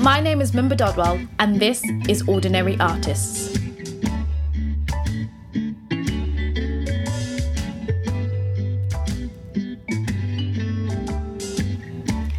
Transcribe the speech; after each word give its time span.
My 0.00 0.18
name 0.18 0.40
is 0.40 0.52
Mimba 0.52 0.78
Dodwell, 0.78 1.20
and 1.38 1.60
this 1.60 1.84
is 2.08 2.26
Ordinary 2.26 2.74
Artists. 2.80 3.54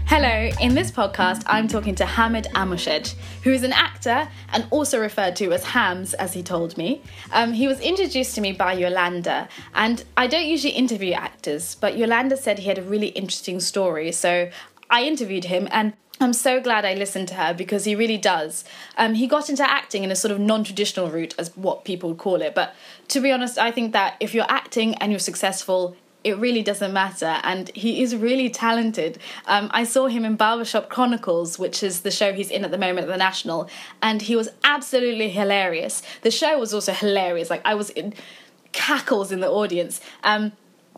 Hello, 0.08 0.50
in 0.60 0.74
this 0.74 0.90
podcast, 0.90 1.44
I'm 1.46 1.68
talking 1.68 1.94
to 1.94 2.04
Hammed 2.04 2.48
Animashaun, 2.56 3.14
who 3.44 3.52
is 3.52 3.62
an 3.62 3.74
actor 3.74 4.28
and 4.54 4.66
also 4.72 5.00
referred 5.00 5.36
to 5.36 5.52
as 5.52 5.64
Hamz, 5.64 6.16
as 6.16 6.34
he 6.34 6.42
told 6.42 6.80
me. 6.80 7.04
Um, 7.32 7.54
he 7.54 7.68
was 7.68 7.80
introduced 7.80 8.34
to 8.34 8.42
me 8.42 8.54
by 8.54 8.74
Yolanda, 8.74 9.48
and 9.76 10.04
I 10.18 10.26
don't 10.26 10.48
usually 10.48 10.74
interview 10.74 11.14
actors, 11.14 11.76
but 11.76 11.96
Yolanda 11.96 12.38
said 12.38 12.58
he 12.58 12.70
had 12.70 12.80
a 12.80 12.84
really 12.84 13.10
interesting 13.10 13.60
story, 13.60 14.12
so 14.12 14.50
I 14.90 15.04
interviewed 15.04 15.46
him, 15.46 15.68
and 15.72 15.94
I'm 16.22 16.34
so 16.34 16.62
glad 16.62 16.86
I 16.86 16.94
listened 16.94 17.28
to 17.30 17.34
her 17.34 17.54
because 17.54 17.86
he 17.86 17.96
really 17.96 18.18
does. 18.18 18.64
Um, 18.96 19.16
he 19.16 19.26
got 19.26 19.50
into 19.50 19.68
acting 19.70 20.04
in 20.04 20.12
a 20.12 20.16
sort 20.16 20.32
of 20.32 20.40
non 20.40 20.64
traditional 20.64 21.10
route, 21.10 21.34
as 21.38 21.56
what 21.58 21.84
people 21.84 22.10
would 22.10 22.20
call 22.20 22.42
it. 22.42 22.54
But 22.54 22.76
to 23.10 23.20
be 23.20 23.32
honest, 23.32 23.58
I 23.58 23.72
think 23.72 23.94
that 23.94 24.18
if 24.20 24.34
you're 24.34 24.46
acting 24.48 24.96
and 24.96 25.12
you're 25.12 25.20
successful, 25.20 25.96
it 26.24 26.38
really 26.38 26.62
doesn't 26.62 26.94
matter. 26.94 27.40
And 27.44 27.70
he 27.76 28.04
is 28.04 28.16
really 28.16 28.50
talented. 28.50 29.18
Um, 29.48 29.70
I 29.74 29.84
saw 29.84 30.08
him 30.08 30.24
in 30.24 30.36
Barbershop 30.36 30.90
Chronicles, 30.90 31.58
which 31.58 31.82
is 31.82 32.02
the 32.02 32.12
show 32.12 32.34
he's 32.34 32.52
in 32.52 32.64
at 32.64 32.72
the 32.72 32.78
moment 32.78 33.08
at 33.08 33.08
the 33.08 33.18
National, 33.18 33.68
and 34.02 34.22
he 34.22 34.36
was 34.36 34.50
absolutely 34.64 35.30
hilarious. 35.30 36.04
The 36.22 36.32
show 36.32 36.60
was 36.60 36.74
also 36.74 36.94
hilarious. 36.94 37.50
Like, 37.50 37.64
I 37.66 37.74
was 37.74 37.90
in 37.90 38.14
cackles 38.72 39.32
in 39.32 39.40
the 39.40 39.50
audience. 39.50 40.00
Um, 40.24 40.52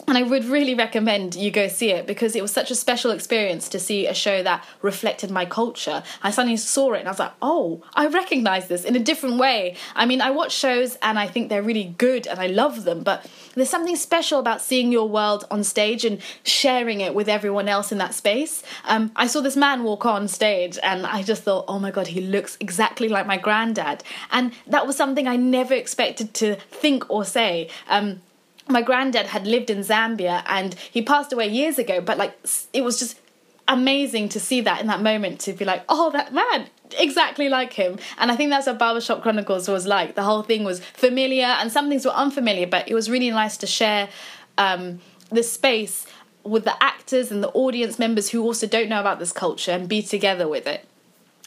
and 0.08 0.18
I 0.18 0.24
would 0.24 0.46
really 0.46 0.76
recommend 0.76 1.36
you 1.36 1.52
go 1.52 1.68
see 1.68 1.92
it 1.92 2.06
because 2.06 2.36
it 2.36 2.42
was 2.42 2.52
such 2.52 2.72
a 2.72 2.76
special 2.76 3.12
experience 3.12 3.70
to 3.70 3.80
see 3.80 4.08
a 4.08 4.14
show 4.14 4.44
that 4.44 4.66
reflected 4.82 5.32
my 5.32 5.46
culture. 5.46 6.04
I 6.22 6.32
suddenly 6.32 6.58
saw 6.58 6.94
it 6.94 7.00
and 7.00 7.08
I 7.08 7.12
was 7.12 7.20
like, 7.20 7.34
oh, 7.42 7.82
I 7.94 8.08
recognize 8.08 8.68
this 8.68 8.84
in 8.84 8.96
a 8.96 9.00
different 9.00 9.38
way. 9.38 9.76
I 9.96 10.06
mean, 10.06 10.22
I 10.22 10.32
watch 10.32 10.52
shows 10.52 10.98
and 11.02 11.18
I 11.18 11.28
think 11.28 11.50
they're 11.50 11.64
really 11.64 11.96
good 11.98 12.28
and 12.28 12.40
I 12.40 12.48
love 12.48 12.84
them, 12.84 13.04
but 13.04 13.26
there's 13.56 13.70
something 13.70 13.96
special 13.96 14.40
about 14.40 14.62
seeing 14.62 14.92
your 14.92 15.08
world 15.08 15.46
on 15.50 15.64
stage 15.64 16.06
and 16.06 16.22
sharing 16.44 17.02
it 17.02 17.16
with 17.16 17.30
everyone 17.30 17.70
else 17.70 17.92
in 17.92 17.98
that 18.00 18.14
space. 18.14 18.64
Um, 18.86 19.12
I 19.16 19.28
saw 19.28 19.42
this 19.42 19.56
man 19.56 19.84
walk 19.84 20.06
on 20.06 20.28
stage 20.28 20.78
and 20.84 21.06
I 21.06 21.24
just 21.24 21.44
thought, 21.44 21.66
oh 21.68 21.80
my 21.80 21.92
God, 21.92 22.08
he 22.08 22.22
looks 22.22 22.58
exactly 22.60 23.08
like 23.08 23.26
my 23.26 23.38
granddad. 23.38 24.04
And 24.32 24.54
that 24.68 24.86
was 24.86 24.98
something 24.98 25.28
I 25.28 25.38
never 25.38 25.74
expected 25.74 26.34
to 26.36 26.56
think 26.56 27.10
or 27.10 27.24
say. 27.24 27.70
Um, 27.88 28.22
my 28.68 28.82
granddad 28.82 29.28
had 29.28 29.46
lived 29.46 29.70
in 29.70 29.80
Zambia 29.80 30.44
and 30.48 30.74
he 30.74 31.02
passed 31.02 31.34
away 31.34 31.48
years 31.48 31.78
ago, 31.78 32.02
but 32.02 32.18
like 32.18 32.38
it 32.74 32.84
was 32.84 33.00
just 33.00 33.20
amazing 33.68 34.30
to 34.30 34.40
see 34.40 34.62
that 34.62 34.82
in 34.82 34.88
that 34.88 35.02
moment 35.02 35.40
to 35.42 35.54
be 35.54 35.66
like, 35.66 35.84
oh, 35.90 36.12
that 36.12 36.34
man, 36.34 36.68
exactly 36.98 37.50
like 37.50 37.74
him. 37.74 37.98
And 38.18 38.32
I 38.32 38.36
think 38.36 38.50
that's 38.50 38.68
what 38.68 38.80
Barbershop 38.80 39.22
Chronicles 39.22 39.68
was 39.68 39.86
like. 39.86 40.16
The 40.16 40.24
whole 40.24 40.44
thing 40.44 40.64
was 40.64 40.80
familiar 40.80 41.46
and 41.46 41.72
some 41.72 41.90
things 41.90 42.06
were 42.06 42.12
unfamiliar, 42.12 42.68
but 42.68 42.90
it 42.90 42.94
was 42.94 43.10
really 43.10 43.30
nice 43.32 43.58
to 43.58 43.68
share 43.68 44.10
um, 44.58 45.02
the 45.30 45.44
space 45.44 46.06
with 46.44 46.66
the 46.66 46.84
actors 46.84 47.32
and 47.32 47.42
the 47.42 47.50
audience 47.50 47.98
members 47.98 48.30
who 48.30 48.44
also 48.44 48.68
don't 48.68 48.90
know 48.90 49.00
about 49.00 49.20
this 49.20 49.32
culture 49.32 49.72
and 49.72 49.88
be 49.88 50.02
together 50.02 50.48
with 50.48 50.68
it. 50.68 50.86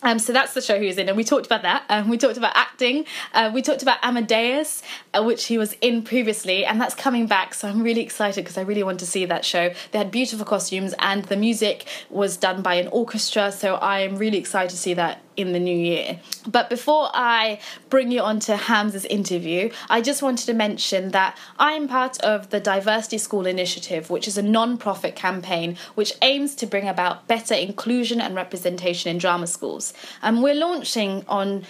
Um, 0.06 0.20
so 0.20 0.32
that's 0.32 0.54
the 0.54 0.62
show 0.62 0.80
he 0.80 0.86
was 0.86 0.98
in, 0.98 1.08
and 1.08 1.16
we 1.16 1.24
talked 1.24 1.46
about 1.46 1.62
that. 1.62 1.84
Um, 1.88 2.08
we 2.08 2.16
talked 2.16 2.36
about 2.36 2.52
acting. 2.54 3.06
Uh, 3.34 3.50
we 3.52 3.60
talked 3.60 3.82
about 3.82 3.98
Amadeus, 4.04 4.80
uh, 5.12 5.24
which 5.24 5.46
he 5.46 5.58
was 5.58 5.72
in 5.80 6.02
previously, 6.02 6.64
and 6.64 6.80
that's 6.80 6.94
coming 6.94 7.26
back. 7.26 7.54
So 7.54 7.66
I'm 7.66 7.82
really 7.82 8.02
excited 8.02 8.44
because 8.44 8.56
I 8.56 8.60
really 8.60 8.84
want 8.84 9.00
to 9.00 9.06
see 9.06 9.24
that 9.24 9.44
show. 9.44 9.74
They 9.90 9.98
had 9.98 10.12
beautiful 10.12 10.46
costumes, 10.46 10.94
and 11.00 11.24
the 11.24 11.36
music 11.36 11.86
was 12.08 12.36
done 12.36 12.62
by 12.62 12.74
an 12.74 12.86
orchestra. 12.92 13.50
So 13.50 13.78
I'm 13.82 14.16
really 14.16 14.38
excited 14.38 14.70
to 14.70 14.76
see 14.76 14.94
that 14.94 15.22
in 15.36 15.52
the 15.52 15.58
new 15.58 15.76
year. 15.76 16.20
But 16.46 16.70
before 16.70 17.10
I 17.12 17.60
bring 17.90 18.10
you 18.10 18.20
on 18.20 18.40
to 18.40 18.56
Hamz's 18.56 19.04
interview, 19.06 19.70
I 19.88 20.00
just 20.00 20.22
wanted 20.22 20.46
to 20.46 20.54
mention 20.54 21.10
that 21.10 21.36
I'm 21.58 21.88
part 21.88 22.18
of 22.20 22.50
the 22.50 22.60
Diversity 22.60 23.18
School 23.18 23.46
Initiative, 23.46 24.10
which 24.10 24.26
is 24.26 24.38
a 24.38 24.42
non 24.42 24.78
profit 24.78 25.14
campaign 25.14 25.76
which 25.94 26.12
aims 26.22 26.54
to 26.56 26.66
bring 26.66 26.88
about 26.88 27.26
better 27.26 27.54
inclusion 27.54 28.20
and 28.20 28.34
representation 28.34 29.10
in 29.10 29.18
drama 29.18 29.46
schools. 29.46 29.92
And 30.22 30.42
we're 30.42 30.54
launching 30.54 31.24
on 31.28 31.64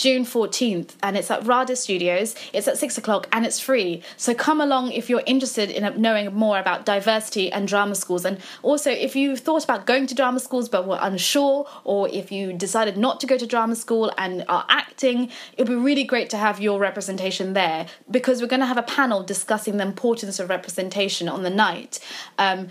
June 0.00 0.24
14th, 0.24 0.92
and 1.02 1.14
it's 1.14 1.30
at 1.30 1.44
RADA 1.44 1.76
Studios. 1.76 2.34
It's 2.54 2.66
at 2.66 2.78
six 2.78 2.96
o'clock 2.96 3.28
and 3.32 3.44
it's 3.44 3.60
free. 3.60 4.02
So 4.16 4.32
come 4.32 4.58
along 4.58 4.92
if 4.92 5.10
you're 5.10 5.22
interested 5.26 5.68
in 5.68 6.00
knowing 6.00 6.34
more 6.34 6.58
about 6.58 6.86
diversity 6.86 7.52
and 7.52 7.68
drama 7.68 7.94
schools. 7.94 8.24
And 8.24 8.38
also, 8.62 8.90
if 8.90 9.14
you 9.14 9.36
thought 9.36 9.62
about 9.62 9.84
going 9.84 10.06
to 10.06 10.14
drama 10.14 10.40
schools 10.40 10.70
but 10.70 10.86
were 10.86 10.98
unsure, 11.02 11.68
or 11.84 12.08
if 12.08 12.32
you 12.32 12.54
decided 12.54 12.96
not 12.96 13.20
to 13.20 13.26
go 13.26 13.36
to 13.36 13.46
drama 13.46 13.76
school 13.76 14.10
and 14.16 14.42
are 14.48 14.64
acting, 14.70 15.24
it 15.58 15.58
would 15.58 15.68
be 15.68 15.74
really 15.74 16.04
great 16.04 16.30
to 16.30 16.38
have 16.38 16.62
your 16.62 16.80
representation 16.80 17.52
there 17.52 17.84
because 18.10 18.40
we're 18.40 18.48
going 18.48 18.60
to 18.60 18.66
have 18.66 18.78
a 18.78 18.82
panel 18.82 19.22
discussing 19.22 19.76
the 19.76 19.84
importance 19.84 20.40
of 20.40 20.48
representation 20.48 21.28
on 21.28 21.42
the 21.42 21.50
night. 21.50 22.00
Um, 22.38 22.68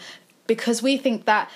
because 0.48 0.82
we 0.82 0.98
think 0.98 1.26
that 1.26 1.48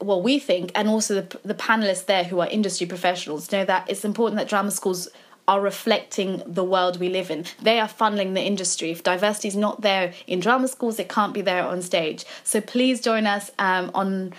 well, 0.00 0.22
we 0.22 0.38
think, 0.38 0.72
and 0.74 0.88
also 0.88 1.20
the, 1.20 1.38
the 1.44 1.54
panelists 1.54 2.06
there 2.06 2.24
who 2.24 2.40
are 2.40 2.48
industry 2.48 2.86
professionals 2.86 3.52
know 3.52 3.64
that 3.64 3.88
it's 3.90 4.04
important 4.04 4.38
that 4.38 4.48
drama 4.48 4.70
schools 4.70 5.08
are 5.46 5.60
reflecting 5.60 6.42
the 6.46 6.64
world 6.64 7.00
we 7.00 7.08
live 7.08 7.30
in. 7.30 7.44
They 7.60 7.80
are 7.80 7.88
funneling 7.88 8.34
the 8.34 8.42
industry. 8.42 8.90
If 8.92 9.02
diversity 9.02 9.48
is 9.48 9.56
not 9.56 9.80
there 9.80 10.12
in 10.26 10.40
drama 10.40 10.68
schools, 10.68 10.98
it 10.98 11.08
can't 11.08 11.34
be 11.34 11.40
there 11.40 11.64
on 11.64 11.82
stage. 11.82 12.24
So 12.44 12.60
please 12.60 13.00
join 13.00 13.26
us 13.26 13.50
um, 13.58 13.90
on 13.94 14.32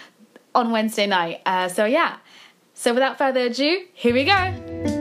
on 0.54 0.72
Wednesday 0.72 1.08
night. 1.08 1.42
Uh, 1.46 1.68
so 1.68 1.86
yeah. 1.86 2.18
So 2.74 2.94
without 2.94 3.18
further 3.18 3.42
ado, 3.42 3.86
here 3.94 4.14
we 4.14 4.24
go. 4.24 5.01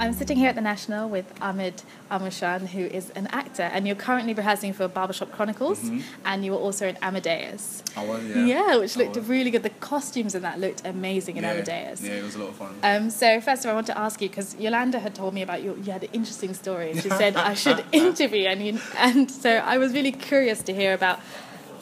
I'm 0.00 0.12
sitting 0.12 0.36
here 0.36 0.48
at 0.48 0.54
the 0.54 0.60
National 0.60 1.08
with 1.08 1.26
Hammed 1.40 1.82
Animashaun, 2.08 2.68
who 2.68 2.84
is 2.84 3.10
an 3.10 3.26
actor, 3.28 3.64
and 3.64 3.84
you're 3.84 3.96
currently 3.96 4.32
rehearsing 4.32 4.72
for 4.72 4.86
Barbershop 4.86 5.32
Chronicles, 5.32 5.80
mm-hmm. 5.80 6.00
and 6.24 6.44
you 6.44 6.52
were 6.52 6.58
also 6.58 6.86
in 6.86 6.96
Amadeus. 7.02 7.82
I 7.96 8.06
was, 8.06 8.24
yeah. 8.24 8.44
Yeah, 8.44 8.76
which 8.76 8.96
looked 8.96 9.16
really 9.16 9.50
good. 9.50 9.64
The 9.64 9.70
costumes 9.70 10.36
in 10.36 10.42
that 10.42 10.60
looked 10.60 10.86
amazing 10.86 11.36
in 11.36 11.42
yeah. 11.42 11.50
Amadeus. 11.50 12.00
Yeah, 12.02 12.12
it 12.12 12.22
was 12.22 12.36
a 12.36 12.38
lot 12.38 12.50
of 12.50 12.54
fun. 12.54 12.76
Um, 12.84 13.10
so 13.10 13.40
first 13.40 13.64
of 13.64 13.66
all, 13.66 13.72
I 13.72 13.74
want 13.74 13.88
to 13.88 13.98
ask 13.98 14.22
you 14.22 14.28
because 14.28 14.54
Yolanda 14.56 15.00
had 15.00 15.16
told 15.16 15.34
me 15.34 15.42
about 15.42 15.64
your, 15.64 15.76
You 15.76 15.90
had 15.90 16.04
an 16.04 16.10
interesting 16.12 16.54
story. 16.54 16.92
and 16.92 17.02
She 17.02 17.10
said 17.10 17.36
I 17.36 17.54
should 17.54 17.84
interview, 17.92 18.46
and 18.46 18.64
you, 18.64 18.80
and 18.96 19.28
so 19.28 19.50
I 19.50 19.78
was 19.78 19.94
really 19.94 20.12
curious 20.12 20.62
to 20.62 20.72
hear 20.74 20.94
about 20.94 21.18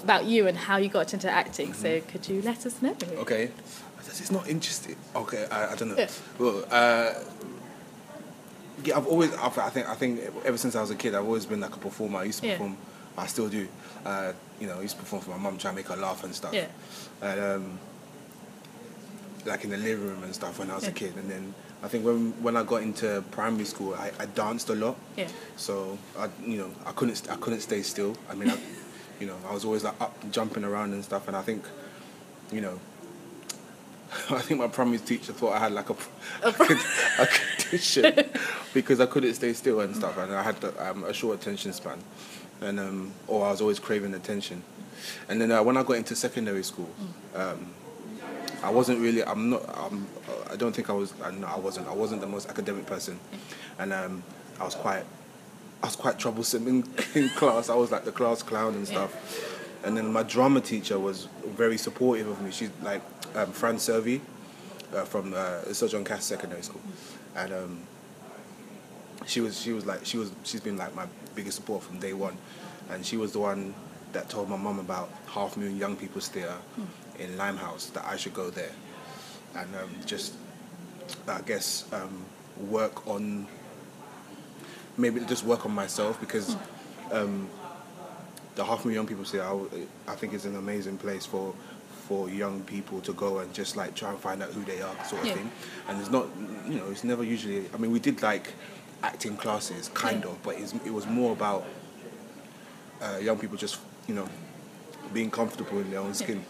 about 0.03 0.25
you 0.25 0.47
and 0.47 0.56
how 0.56 0.77
you 0.77 0.88
got 0.88 1.12
into 1.12 1.28
acting. 1.28 1.72
Mm-hmm. 1.72 1.83
So 1.83 2.00
could 2.00 2.28
you 2.28 2.41
let 2.41 2.65
us 2.65 2.81
know? 2.81 2.97
Okay. 3.19 3.50
It's 4.19 4.31
not 4.31 4.48
interesting. 4.48 4.97
Okay, 5.15 5.47
I, 5.50 5.72
I 5.72 5.75
don't 5.77 5.88
know. 5.88 5.97
Yeah. 5.97 6.09
Well, 6.38 6.65
uh, 6.71 7.12
yeah, 8.84 8.97
I've 8.97 9.06
always, 9.06 9.32
I've, 9.34 9.56
I 9.59 9.70
think, 9.70 9.88
I 9.88 9.94
think 9.94 10.20
ever 10.44 10.59
since 10.59 10.75
I 10.76 10.81
was 10.81 10.91
a 10.91 10.97
kid, 10.97 11.14
I've 11.14 11.25
always 11.25 11.47
been 11.47 11.60
like 11.60 11.75
a 11.75 11.78
performer. 11.78 12.19
I 12.19 12.25
used 12.25 12.41
to 12.41 12.47
yeah. 12.47 12.54
perform, 12.54 12.76
I 13.16 13.26
still 13.26 13.48
do. 13.48 13.69
Uh, 14.04 14.32
you 14.60 14.66
know, 14.66 14.78
I 14.78 14.82
used 14.82 14.97
to 14.97 15.00
perform 15.00 15.22
for 15.22 15.31
my 15.31 15.38
mum, 15.38 15.59
try 15.59 15.70
and 15.70 15.76
make 15.76 15.88
her 15.88 15.97
laugh 15.97 16.25
and 16.25 16.34
stuff. 16.34 16.54
Yeah. 16.54 16.69
And, 17.22 17.41
um, 17.41 17.78
like 19.47 19.65
in 19.65 19.70
the 19.70 19.76
living 19.76 20.06
room 20.06 20.22
and 20.25 20.34
stuff 20.34 20.59
when 20.59 20.70
I 20.70 20.75
was 20.75 20.84
yeah. 20.84 20.91
a 20.91 20.92
kid, 20.92 21.16
and 21.16 21.31
then 21.31 21.54
I 21.82 21.88
think 21.88 22.04
when 22.04 22.32
when 22.42 22.56
I 22.56 22.62
got 22.62 22.82
into 22.82 23.22
primary 23.31 23.65
school, 23.65 23.94
I, 23.94 24.10
I 24.19 24.26
danced 24.26 24.69
a 24.70 24.75
lot. 24.75 24.97
Yeah. 25.16 25.28
So 25.56 25.98
I, 26.19 26.28
you 26.44 26.59
know, 26.59 26.70
I 26.84 26.92
couldn't, 26.92 27.31
I 27.31 27.36
couldn't 27.36 27.60
stay 27.60 27.82
still. 27.82 28.16
I 28.28 28.34
mean, 28.34 28.50
I, 28.50 28.59
you 29.20 29.26
know, 29.26 29.36
I 29.48 29.54
was 29.54 29.65
always 29.65 29.84
like 29.84 30.00
up, 30.00 30.15
jumping 30.31 30.65
around 30.65 30.92
and 30.92 31.04
stuff, 31.04 31.28
and 31.28 31.36
I 31.36 31.42
think, 31.42 31.65
you 32.50 32.60
know, 32.60 32.81
I 34.31 34.41
think 34.41 34.60
my 34.60 34.69
primary 34.69 34.98
teacher 34.98 35.32
thought 35.32 35.53
I 35.53 35.59
had 35.59 35.72
like 35.72 35.91
a, 35.91 35.97
a, 36.42 37.22
a 37.22 37.26
condition 37.26 38.15
because 38.76 39.00
I 39.00 39.06
couldn't 39.06 39.32
stay 39.32 39.54
still 39.54 39.81
and 39.81 39.97
stuff, 39.97 40.19
and 40.19 40.34
I 40.34 40.42
had 40.42 40.56
um, 40.78 41.04
a 41.04 41.12
short 41.14 41.41
attention 41.41 41.72
span, 41.72 41.98
and 42.60 42.78
um, 42.78 43.12
or 43.26 43.47
I 43.47 43.50
was 43.50 43.62
always 43.62 43.78
craving 43.78 44.12
attention. 44.12 44.62
And 45.30 45.41
then 45.41 45.50
uh, 45.50 45.62
when 45.62 45.78
I 45.78 45.83
got 45.83 45.95
into 45.95 46.15
secondary 46.15 46.62
school, 46.62 46.91
um, 47.34 47.72
I 48.62 48.68
wasn't 48.68 49.00
really. 49.00 49.24
I'm 49.24 49.48
not. 49.48 49.62
I'm, 49.74 50.06
I 50.50 50.56
don't 50.56 50.74
think 50.77 50.91
I 50.91 50.92
was. 50.92 51.18
Uh, 51.22 51.30
no, 51.30 51.47
I 51.47 51.59
wasn't. 51.59 51.89
I 51.89 51.95
wasn't 51.95 52.21
the 52.21 52.27
most 52.27 52.50
academic 52.50 52.84
person, 52.84 53.18
and 53.78 53.95
um, 53.95 54.22
I 54.60 54.65
was 54.65 54.74
quite. 54.74 55.04
I 55.83 55.86
was 55.86 55.97
quite 55.97 56.18
troublesome 56.18 56.68
in, 56.68 56.84
in 57.15 57.30
class. 57.30 57.71
I 57.71 57.74
was 57.77 57.91
like 57.91 58.04
the 58.04 58.12
class 58.12 58.42
clown 58.42 58.74
and 58.74 58.86
stuff. 58.86 59.12
And 59.84 59.97
then 59.97 60.12
my 60.12 60.22
drama 60.22 60.60
teacher 60.60 60.98
was 60.98 61.28
very 61.47 61.78
supportive 61.78 62.27
of 62.28 62.42
me. 62.42 62.50
She's 62.50 62.71
like 62.83 63.03
um, 63.34 63.53
Fran 63.53 63.78
Servi 63.78 64.21
uh, 64.95 65.04
from 65.04 65.33
uh, 65.34 65.62
Sir 65.72 65.89
John 65.89 66.04
Cass 66.04 66.24
Secondary 66.24 66.62
School, 66.62 66.80
and 67.36 67.53
um, 67.53 67.80
she 69.24 69.41
was 69.41 69.60
she 69.60 69.72
was 69.72 69.86
like 69.86 70.04
she 70.04 70.18
was 70.18 70.30
she's 70.45 70.60
been 70.60 70.77
like 70.77 70.95
my 70.95 71.07
biggest 71.34 71.57
support 71.57 71.83
from 71.83 71.98
day 71.98 72.13
one, 72.13 72.36
and 72.91 73.04
she 73.04 73.16
was 73.16 73.33
the 73.33 73.39
one 73.39 73.74
that 74.13 74.28
told 74.28 74.48
my 74.48 74.57
mum 74.57 74.78
about 74.78 75.10
Half 75.27 75.57
Moon 75.57 75.77
Young 75.77 75.97
People's 75.97 76.28
Theatre 76.28 76.59
mm. 76.78 76.86
in 77.21 77.36
Limehouse 77.36 77.86
that 77.91 78.04
I 78.07 78.16
should 78.16 78.34
go 78.34 78.51
there, 78.51 78.72
and 79.54 79.74
um, 79.77 79.91
just 80.04 80.34
I 81.28 81.41
guess 81.41 81.84
um, 81.92 82.24
work 82.68 83.07
on 83.07 83.47
maybe 84.97 85.21
just 85.21 85.45
work 85.45 85.65
on 85.66 85.72
myself 85.72 86.21
because. 86.21 86.57
Um, 87.12 87.48
the 88.57 88.65
Half 88.65 88.86
Moon 88.86 88.95
Young 88.95 89.07
People's 89.07 89.30
Theatre, 89.30 89.47
I, 89.47 90.12
I 90.12 90.15
think, 90.16 90.33
is 90.33 90.47
an 90.47 90.57
amazing 90.57 90.97
place 90.97 91.27
for 91.27 91.54
for 92.09 92.30
young 92.30 92.62
people 92.62 93.01
to 93.01 93.12
go 93.12 93.39
and 93.41 93.53
just 93.53 93.77
like 93.77 93.95
try 93.95 94.10
and 94.10 94.19
find 94.19 94.42
out 94.42 94.51
who 94.51 94.62
they 94.65 94.80
are, 94.80 95.04
sort 95.04 95.22
of 95.22 95.27
Yeah. 95.28 95.34
thing. 95.34 95.51
And 95.89 96.01
it's 96.01 96.10
not, 96.10 96.27
you 96.69 96.77
know, 96.77 96.86
it's 96.91 97.03
never 97.04 97.24
usually. 97.24 97.69
I 97.74 97.78
mean, 97.78 97.91
we 97.91 97.98
did 97.98 98.22
like 98.22 98.54
acting 99.06 99.36
classes, 99.36 99.88
kind 99.94 100.24
of, 100.24 100.34
but 100.42 100.54
it's, 100.60 100.72
it 100.84 100.92
was 100.98 101.06
more 101.06 101.32
about 101.32 101.64
uh, 103.00 103.18
young 103.20 103.38
people 103.38 103.56
just, 103.56 103.78
you 104.08 104.14
know, 104.14 104.28
being 105.12 105.30
comfortable 105.30 105.78
in 105.78 105.91
their 105.91 106.00
own 106.00 106.14
skin. 106.14 106.44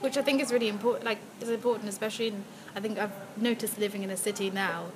which 0.00 0.16
I 0.16 0.22
think 0.22 0.42
is 0.42 0.50
really 0.52 0.68
important. 0.68 1.04
Like, 1.04 1.18
is 1.40 1.48
important, 1.48 1.88
especially 1.88 2.28
in. 2.28 2.44
I 2.76 2.80
think 2.80 2.98
I've 2.98 3.12
noticed 3.36 3.78
living 3.78 4.02
in 4.02 4.10
a 4.10 4.16
city 4.16 4.50
now. 4.50 4.86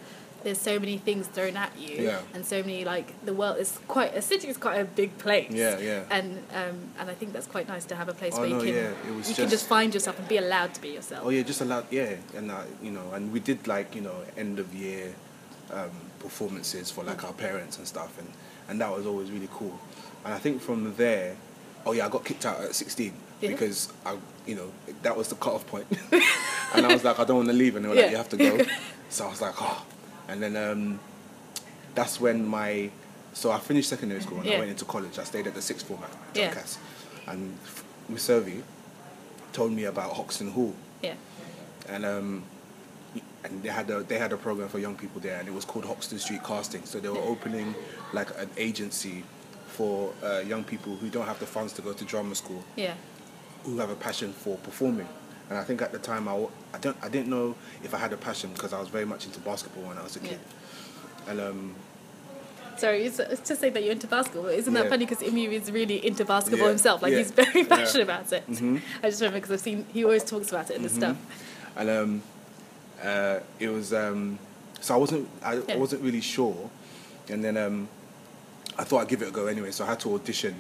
There's 0.45 0.61
so 0.61 0.79
many 0.79 0.97
things 0.99 1.27
thrown 1.27 1.57
at 1.57 1.73
you, 1.79 1.95
Yeah. 2.09 2.21
and 2.35 2.45
so 2.47 2.59
many 2.67 2.85
like 2.85 3.09
the 3.29 3.33
world 3.41 3.57
is 3.59 3.71
quite 3.89 4.13
a 4.15 4.23
city 4.23 4.47
is 4.49 4.57
quite 4.67 4.79
a 4.81 4.85
big 4.85 5.11
place. 5.19 5.51
Yeah, 5.51 5.79
yeah. 5.79 6.03
And 6.17 6.29
um, 6.61 6.77
and 6.99 7.07
I 7.13 7.15
think 7.19 7.33
that's 7.35 7.47
quite 7.55 7.67
nice 7.75 7.85
to 7.87 7.95
have 8.01 8.09
a 8.09 8.17
place 8.21 8.35
Oh, 8.37 8.41
where 8.41 8.49
you 8.53 8.59
no, 8.59 8.65
can 8.67 8.75
yeah, 8.75 9.09
it 9.09 9.15
was 9.17 9.29
you 9.29 9.35
can 9.35 9.45
just- 9.45 9.57
just 9.57 9.67
find 9.77 9.89
yourself 9.97 10.19
and 10.21 10.29
be 10.29 10.39
allowed 10.45 10.73
to 10.77 10.81
be 10.81 10.91
yourself. 10.99 11.23
Oh 11.27 11.31
yeah, 11.31 11.43
just 11.53 11.61
allowed. 11.67 11.87
Yeah, 11.91 12.15
and 12.39 12.47
uh, 12.51 12.63
you 12.87 12.93
know, 12.97 13.07
and 13.15 13.23
we 13.35 13.41
did 13.41 13.67
like 13.67 13.89
you 13.97 14.03
know 14.03 14.17
end 14.37 14.59
of 14.59 14.69
year 14.75 15.15
um, 15.73 15.91
performances 16.27 16.91
for 16.91 17.05
like 17.05 17.25
our 17.25 17.33
parents 17.33 17.79
and 17.79 17.87
stuff, 17.87 18.19
and 18.19 18.29
and 18.69 18.81
that 18.81 18.91
was 18.97 19.07
always 19.07 19.31
really 19.31 19.49
cool. 19.53 19.79
And 20.25 20.35
I 20.35 20.39
think 20.39 20.61
from 20.61 20.95
there, 20.97 21.37
oh 21.87 21.93
yeah, 21.93 22.07
I 22.07 22.09
got 22.09 22.25
kicked 22.25 22.45
out 22.47 22.61
at 22.61 22.75
sixteen 22.75 23.13
Yeah. 23.41 23.51
because 23.51 23.93
I, 24.05 24.17
you 24.47 24.57
know, 24.57 24.69
that 25.03 25.17
was 25.17 25.29
the 25.29 25.37
cutoff 25.37 25.67
point. 25.67 25.89
point, 25.91 26.23
and 26.75 26.85
I 26.87 26.93
was 26.93 27.05
like, 27.05 27.19
I 27.19 27.25
don't 27.25 27.37
want 27.37 27.49
to 27.49 27.55
leave, 27.55 27.77
and 27.77 27.85
they 27.85 27.89
were 27.89 27.95
like, 27.95 28.11
you 28.11 28.17
have 28.17 28.29
to 28.31 28.37
go. 28.37 28.59
so 29.09 29.27
I 29.27 29.29
was 29.31 29.41
like, 29.41 29.55
oh, 29.61 29.85
and 30.29 30.43
then 30.43 30.57
um, 30.57 30.99
that's 31.95 32.21
when 32.21 32.45
my, 32.47 32.91
so 33.33 33.51
I 33.53 33.59
finished 33.59 33.89
secondary 33.89 34.21
school 34.21 34.41
and 34.41 34.51
I 34.51 34.59
went 34.59 34.71
into 34.71 34.85
college. 34.85 35.19
I 35.19 35.25
stayed 35.25 35.47
at 35.47 35.55
the 35.55 35.63
sixth 35.63 35.87
form 35.87 36.01
at 36.03 36.11
Yeah. 36.37 36.53
And 37.29 37.57
Miss 38.09 38.23
Servi 38.23 38.63
told 39.53 39.73
me 39.73 39.85
about 39.85 40.13
Hoxton 40.15 40.51
Hall 40.51 40.75
Yeah. 41.03 41.15
and 41.89 42.05
um, 42.05 42.43
and 43.47 43.63
they 43.63 43.69
had 43.71 43.89
a 43.91 44.03
they 44.03 44.19
had 44.19 44.33
a 44.33 44.37
program 44.37 44.69
for 44.69 44.79
young 44.79 44.95
people 44.97 45.21
there, 45.21 45.39
and 45.39 45.49
it 45.49 45.55
was 45.55 45.65
called 45.65 45.85
Hoxton 45.85 46.19
Street 46.19 46.43
Casting. 46.45 46.85
So 46.85 47.01
they 47.01 47.09
were 47.09 47.19
opening 47.35 47.75
like 48.13 48.31
an 48.39 48.51
agency 48.57 49.25
for 49.69 50.13
uh, 50.23 50.39
young 50.41 50.65
people 50.65 50.97
who 50.97 51.09
don't 51.09 51.27
have 51.27 51.39
the 51.39 51.47
funds 51.47 51.73
to 51.75 51.83
go 51.83 51.93
to 51.93 52.05
drama 52.05 52.35
school, 52.35 52.63
Yeah. 52.77 52.95
who 53.65 53.79
have 53.79 53.91
a 53.91 53.95
passion 53.97 54.33
for 54.33 54.57
performing. 54.59 55.09
And 55.51 55.59
I 55.59 55.65
think 55.65 55.81
at 55.83 55.93
the 55.93 55.99
time 55.99 56.29
I, 56.29 56.47
I 56.75 56.79
don't 56.79 56.97
I 57.03 57.09
didn't 57.09 57.29
know 57.29 57.55
if 57.85 57.95
I 57.95 57.99
had 57.99 58.13
a 58.13 58.17
passion 58.17 58.51
because 58.55 58.73
I 58.73 58.81
was 58.81 58.89
very 58.89 59.05
much 59.05 59.27
into 59.27 59.39
basketball 59.41 59.85
when 59.85 59.99
I 59.99 60.03
was 60.03 60.17
a 60.17 60.21
kid. 60.21 60.39
yeah. 61.27 61.31
And 61.31 61.41
um, 61.41 61.75
Sorry, 62.79 63.05
it's, 63.05 63.19
it's 63.19 63.41
to 63.49 63.57
say 63.57 63.71
that 63.71 63.83
you're 63.83 63.93
into 63.93 64.07
basketball. 64.07 64.47
Isn't 64.49 64.75
that 64.75 64.85
Yeah. 64.85 64.91
funny? 64.91 65.07
Because 65.07 65.23
Inua 65.27 65.53
is 65.53 65.71
really 65.73 66.05
into 66.07 66.25
basketball 66.27 66.67
Yeah, 66.67 66.69
himself. 66.77 67.01
Like 67.03 67.13
yeah, 67.13 67.19
he's 67.19 67.31
very 67.31 67.65
passionate 67.75 68.03
about 68.03 68.31
it. 68.33 68.47
Mhm. 68.51 68.81
I 69.03 69.09
just 69.09 69.21
remember 69.23 69.39
because 69.41 69.53
I've 69.53 69.61
seen 69.61 69.87
he 69.95 70.05
always 70.05 70.25
talks 70.25 70.51
about 70.51 70.71
it 70.71 70.77
in 70.77 70.83
his 70.83 70.93
stuff. 70.93 71.17
and 71.77 71.89
um, 71.91 72.23
uh, 73.03 73.41
it 73.59 73.69
was 73.69 73.93
um, 73.93 74.39
so 74.81 74.95
I 74.95 74.97
wasn't 74.97 75.29
I, 75.43 75.55
Yeah. 75.55 75.77
Wasn't 75.77 76.03
really 76.03 76.21
sure, 76.21 76.71
and 77.29 77.43
then 77.43 77.57
um, 77.57 77.89
I 78.79 78.85
thought 78.85 79.03
I'd 79.03 79.09
give 79.09 79.23
it 79.23 79.29
a 79.29 79.33
go 79.33 79.47
anyway. 79.47 79.71
So 79.71 79.85
I 79.85 79.89
had 79.89 80.01
to 80.01 80.15
audition 80.15 80.55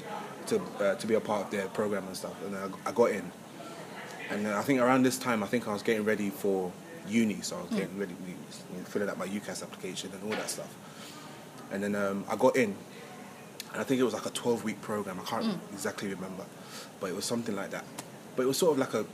to 0.46 0.60
uh, 0.80 0.94
to 0.96 1.06
be 1.06 1.14
a 1.14 1.20
part 1.20 1.46
of 1.46 1.50
their 1.50 1.66
program 1.68 2.06
and 2.06 2.16
stuff, 2.16 2.34
and 2.44 2.56
I, 2.56 2.90
I 2.90 2.92
got 2.92 3.10
in. 3.10 3.30
And 4.28 4.44
then 4.44 4.54
I 4.54 4.62
think 4.62 4.80
around 4.80 5.04
this 5.04 5.18
time, 5.18 5.44
I 5.44 5.46
think 5.46 5.68
I 5.68 5.72
was 5.72 5.82
getting 5.82 6.04
ready 6.04 6.30
for 6.30 6.72
uni, 7.08 7.40
so 7.42 7.58
I 7.58 7.60
was 7.62 7.70
getting 7.70 7.96
ready, 7.96 8.14
you 8.26 8.78
know, 8.78 8.84
filling 8.84 9.08
out 9.08 9.18
my 9.18 9.26
UCAS 9.26 9.62
application 9.62 10.10
and 10.12 10.22
all 10.24 10.30
that 10.30 10.50
stuff. 10.50 10.74
And 11.70 11.82
then 11.82 11.94
um, 11.94 12.24
I 12.28 12.34
got 12.34 12.56
in, 12.56 12.74
and 13.72 13.80
I 13.80 13.84
think 13.84 14.00
it 14.00 14.04
was 14.04 14.14
like 14.14 14.26
a 14.26 14.30
12 14.30 14.64
week 14.64 14.80
program. 14.82 15.20
I 15.20 15.24
can't 15.24 15.58
exactly 15.72 16.08
remember, 16.08 16.44
but 16.98 17.10
it 17.10 17.14
was 17.14 17.24
something 17.24 17.54
like 17.54 17.70
that. 17.70 17.84
But 18.34 18.42
it 18.42 18.46
was 18.46 18.58
sort 18.58 18.72
of 18.72 18.78
like 18.78 18.94
a, 18.94 19.06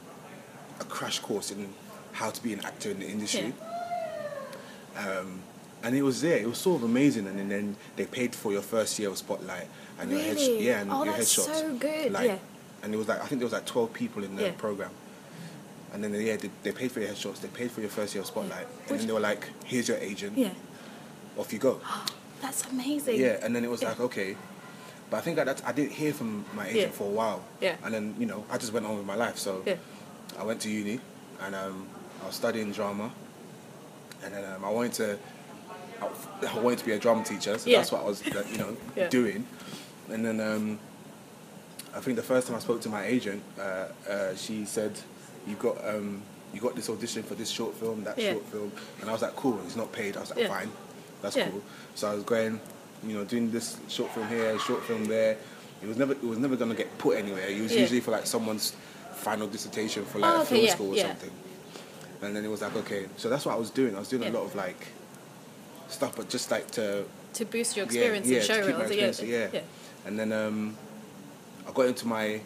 a 0.80 0.84
crash 0.84 1.18
course 1.18 1.50
in 1.50 1.68
how 2.12 2.30
to 2.30 2.42
be 2.42 2.52
an 2.52 2.64
actor 2.64 2.90
in 2.90 3.00
the 3.00 3.06
industry. 3.08 3.52
Um, 4.96 5.40
and 5.82 5.96
it 5.96 6.02
was 6.02 6.20
there. 6.20 6.38
It 6.38 6.48
was 6.48 6.58
sort 6.58 6.82
of 6.82 6.84
amazing. 6.88 7.26
And 7.26 7.38
then, 7.38 7.48
then 7.48 7.76
they 7.96 8.06
paid 8.06 8.34
for 8.34 8.52
your 8.52 8.62
first 8.62 8.98
year 8.98 9.08
of 9.08 9.18
Spotlight 9.18 9.66
and 9.98 10.10
your 10.10 10.20
head, 10.20 10.36
yeah, 10.38 10.80
and 10.80 10.90
Oh, 10.92 11.04
your 11.04 11.14
that's 11.14 11.34
headshots. 11.36 11.54
so 11.60 11.74
good, 11.76 12.12
Like, 12.12 12.26
yeah. 12.28 12.38
And 12.82 12.92
it 12.92 12.96
was 12.96 13.06
like 13.08 13.20
I 13.22 13.26
think 13.26 13.38
there 13.40 13.46
was 13.46 13.52
like 13.52 13.64
12 13.66 13.92
people 13.92 14.24
in 14.24 14.34
the 14.36 14.42
Yeah. 14.44 14.50
program. 14.58 14.90
And 15.92 16.02
then 16.02 16.12
yeah, 16.14 16.36
they, 16.36 16.50
they 16.62 16.72
paid 16.72 16.90
for 16.90 17.00
your 17.00 17.10
headshots. 17.10 17.40
They 17.40 17.48
paid 17.48 17.70
for 17.70 17.80
your 17.80 17.90
first 17.90 18.14
year 18.14 18.22
of 18.22 18.26
Spotlight, 18.26 18.66
and 18.82 18.90
Which- 18.90 18.98
then 19.00 19.06
they 19.06 19.12
were 19.12 19.20
like, 19.20 19.46
"Here's 19.64 19.86
your 19.88 19.98
agent. 19.98 20.36
Yeah. 20.38 20.50
Off 21.36 21.52
you 21.52 21.58
go." 21.58 21.80
That's 22.42 22.64
amazing. 22.66 23.20
Yeah, 23.20 23.38
and 23.42 23.54
then 23.54 23.62
it 23.64 23.70
was 23.70 23.82
Yeah. 23.82 23.90
like 23.90 24.00
okay, 24.00 24.36
but 25.10 25.18
I 25.18 25.20
think 25.20 25.38
at 25.38 25.46
that 25.46 25.62
I 25.66 25.70
didn't 25.72 25.92
hear 25.92 26.12
from 26.12 26.44
my 26.56 26.66
agent 26.66 26.80
Yeah. 26.80 26.88
for 26.90 27.04
a 27.04 27.10
while. 27.10 27.44
Yeah. 27.60 27.76
And 27.84 27.92
then 27.94 28.14
you 28.18 28.26
know 28.26 28.44
I 28.50 28.56
just 28.58 28.72
went 28.72 28.84
on 28.86 28.96
with 28.96 29.06
my 29.06 29.14
life. 29.16 29.38
So 29.38 29.62
Yeah. 29.66 29.76
I 30.38 30.42
went 30.44 30.60
to 30.62 30.70
uni, 30.70 30.98
and 31.40 31.54
um, 31.54 31.86
I 32.22 32.26
was 32.26 32.34
studying 32.34 32.72
drama, 32.72 33.10
and 34.24 34.34
then 34.34 34.44
um, 34.54 34.64
I 34.64 34.70
wanted 34.70 34.92
to 34.94 35.18
I, 36.50 36.58
wanted 36.58 36.78
to 36.80 36.84
be 36.84 36.92
a 36.92 36.98
drama 36.98 37.24
teacher. 37.24 37.56
So 37.58 37.70
Yeah. 37.70 37.78
that's 37.78 37.92
what 37.92 38.02
I 38.02 38.04
was 38.04 38.24
you 38.26 38.58
know 38.58 38.76
Yeah. 38.96 39.08
doing, 39.08 39.46
and 40.10 40.24
then 40.24 40.40
um, 40.40 40.78
I 41.94 42.00
think 42.00 42.16
the 42.16 42.22
first 42.22 42.46
time 42.46 42.56
I 42.56 42.60
spoke 42.60 42.80
to 42.82 42.88
my 42.88 43.04
agent, 43.04 43.42
uh, 43.58 43.86
uh, 44.08 44.34
she 44.34 44.64
said, 44.64 44.92
"You 45.46 45.54
got." 45.56 45.76
Um, 45.86 46.22
you 46.54 46.60
got 46.60 46.76
this 46.76 46.90
audition 46.90 47.22
for 47.22 47.34
this 47.34 47.48
short 47.48 47.74
film, 47.76 48.04
that 48.04 48.18
Yeah. 48.18 48.32
short 48.32 48.44
film, 48.48 48.70
and 49.00 49.08
I 49.08 49.12
was 49.14 49.22
like, 49.22 49.34
cool. 49.36 49.58
It's 49.64 49.74
not 49.74 49.90
paid. 49.90 50.18
I 50.18 50.20
was 50.20 50.36
like, 50.36 50.46
fine, 50.46 50.70
that's 51.22 51.34
cool. 51.34 51.62
So 51.94 52.10
I 52.10 52.14
was 52.14 52.24
going, 52.24 52.60
you 53.06 53.14
know, 53.14 53.24
doing 53.24 53.50
this 53.50 53.78
short 53.88 54.10
film 54.12 54.28
here, 54.28 54.58
short 54.58 54.82
film 54.84 55.06
there. 55.06 55.38
It 55.82 55.86
was 55.88 55.96
never, 55.96 56.12
it 56.12 56.22
was 56.22 56.36
never 56.38 56.54
gonna 56.56 56.74
get 56.74 56.98
put 56.98 57.16
anywhere. 57.16 57.48
It 57.48 57.62
was 57.62 57.74
usually 57.74 58.00
for 58.00 58.10
like 58.10 58.26
someone's 58.26 58.76
final 59.14 59.46
dissertation 59.46 60.04
for 60.04 60.18
like 60.18 60.30
Oh, 60.30 60.36
a 60.36 60.40
okay, 60.42 60.48
film 60.56 60.68
school 60.68 60.94
or 60.94 60.98
something. 60.98 61.30
And 62.22 62.36
then 62.36 62.44
it 62.44 62.48
was 62.48 62.62
like, 62.62 62.74
okay, 62.76 63.06
so 63.16 63.28
that's 63.28 63.44
what 63.44 63.54
I 63.54 63.58
was 63.58 63.70
doing. 63.70 63.96
I 63.96 63.98
was 63.98 64.08
doing 64.08 64.22
Yeah. 64.22 64.30
a 64.30 64.34
lot 64.38 64.44
of 64.44 64.54
like 64.54 64.86
stuff, 65.88 66.16
but 66.16 66.28
just 66.28 66.50
like 66.50 66.70
to 66.72 67.04
To 67.34 67.44
boost 67.44 67.76
your 67.76 67.84
experience 67.86 68.28
yeah, 68.28 68.38
in 68.38 68.44
show 68.44 68.60
to 68.60 68.66
keep 68.66 68.76
my 68.78 68.84
reels. 68.86 69.18
experience, 69.20 69.52
yeah. 69.54 69.60
yeah. 69.60 70.06
And 70.06 70.18
then 70.18 70.32
um, 70.32 70.76
I 71.68 71.72
got 71.72 71.86
into 71.86 72.06
my, 72.06 72.40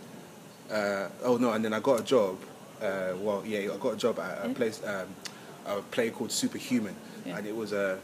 uh, 0.70 1.08
oh 1.24 1.36
no, 1.38 1.52
and 1.52 1.64
then 1.64 1.72
I 1.72 1.80
got 1.80 2.00
a 2.00 2.04
job. 2.04 2.38
Uh, 2.80 3.14
well, 3.20 3.42
yeah, 3.46 3.60
I 3.72 3.76
got 3.78 3.94
a 3.94 3.96
job 3.96 4.18
at 4.18 4.44
a 4.44 4.48
Yeah. 4.48 4.54
place, 4.54 4.80
um, 4.84 5.08
a 5.66 5.80
play 5.82 6.10
called 6.10 6.30
Superhuman, 6.32 6.94
Yeah. 7.24 7.38
and 7.38 7.46
it 7.46 7.54
was 7.56 7.72
a, 7.72 7.98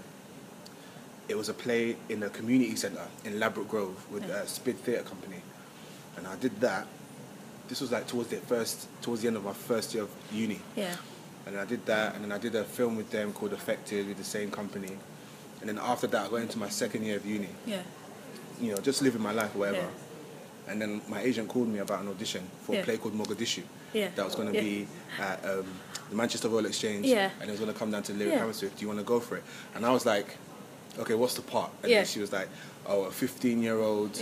it 1.29 1.37
was 1.37 1.49
a 1.49 1.55
play 1.55 1.97
in 2.09 2.23
a 2.23 2.29
community 2.31 2.77
centre 2.77 3.07
in 3.25 3.39
Ladbroke 3.39 3.69
Grove 3.69 3.97
with 4.11 4.27
Yeah. 4.29 4.37
uh, 4.37 4.47
Spid 4.47 4.77
Theatre 4.79 5.05
Company, 5.05 5.43
and 6.17 6.27
I 6.27 6.37
did 6.37 6.61
that. 6.61 6.87
This 7.69 7.81
was 7.81 7.93
like 7.93 8.07
towards 8.07 8.29
the 8.31 8.37
first, 8.37 8.87
towards 9.03 9.23
the 9.23 9.29
end 9.29 9.37
of 9.37 9.45
my 9.45 9.53
first 9.55 9.95
year 9.95 10.03
of 10.05 10.11
uni, 10.33 10.61
Yeah. 10.77 10.97
And 11.47 11.59
I 11.59 11.65
did 11.65 11.85
that, 11.87 12.15
and 12.15 12.25
then 12.25 12.33
I 12.33 12.39
did 12.39 12.55
a 12.55 12.65
film 12.65 12.97
with 12.97 13.11
them 13.11 13.33
called 13.33 13.53
Affected 13.53 14.07
with 14.09 14.17
the 14.19 14.25
same 14.25 14.51
company, 14.51 14.97
and 15.61 15.69
then 15.69 15.79
after 15.79 16.07
that 16.09 16.27
I 16.27 16.29
went 16.29 16.45
into 16.45 16.59
my 16.59 16.69
second 16.69 17.05
year 17.05 17.17
of 17.17 17.27
uni 17.27 17.49
Yeah. 17.67 17.83
you 18.61 18.73
know, 18.73 18.79
just 18.79 19.03
living 19.03 19.23
my 19.23 19.33
life, 19.33 19.55
whatever. 19.55 19.79
Yeah. 19.79 20.71
And 20.73 20.81
then 20.81 21.03
my 21.09 21.21
agent 21.21 21.49
called 21.49 21.69
me 21.69 21.81
about 21.81 22.03
an 22.03 22.09
audition 22.09 22.49
for 22.63 22.75
Yeah. 22.75 22.81
a 22.83 22.85
play 22.85 22.97
called 22.97 23.15
Mogadishu. 23.19 23.63
Yeah. 23.93 24.09
That 24.15 24.25
was 24.25 24.35
going 24.37 24.49
to 24.49 24.55
Yeah. 24.55 24.61
be 24.61 24.87
at 25.19 25.45
um, 25.45 25.67
the 26.09 26.15
Manchester 26.17 26.49
Royal 26.49 26.67
Exchange. 26.67 27.05
Yeah. 27.07 27.31
And 27.41 27.49
it 27.49 27.53
was 27.53 27.59
going 27.61 27.73
to 27.73 27.79
come 27.79 27.91
down 27.91 28.05
to 28.05 28.13
Lyric 28.13 28.35
Yeah. 28.35 28.39
Hammersmith. 28.41 28.77
Do 28.77 28.83
you 28.83 28.87
want 28.89 29.01
to 29.01 29.05
go 29.05 29.19
for 29.19 29.37
it? 29.37 29.43
And 29.75 29.85
I 29.85 29.91
was 29.93 30.07
like, 30.07 30.37
okay, 31.01 31.15
what's 31.15 31.35
the 31.35 31.43
part? 31.43 31.71
And 31.83 31.91
Yeah. 31.91 31.99
then 31.99 32.07
she 32.07 32.21
was 32.21 32.33
like, 32.33 32.49
oh, 32.87 33.03
a 33.05 33.11
15 33.11 33.61
year 33.63 33.79
old 33.81 34.17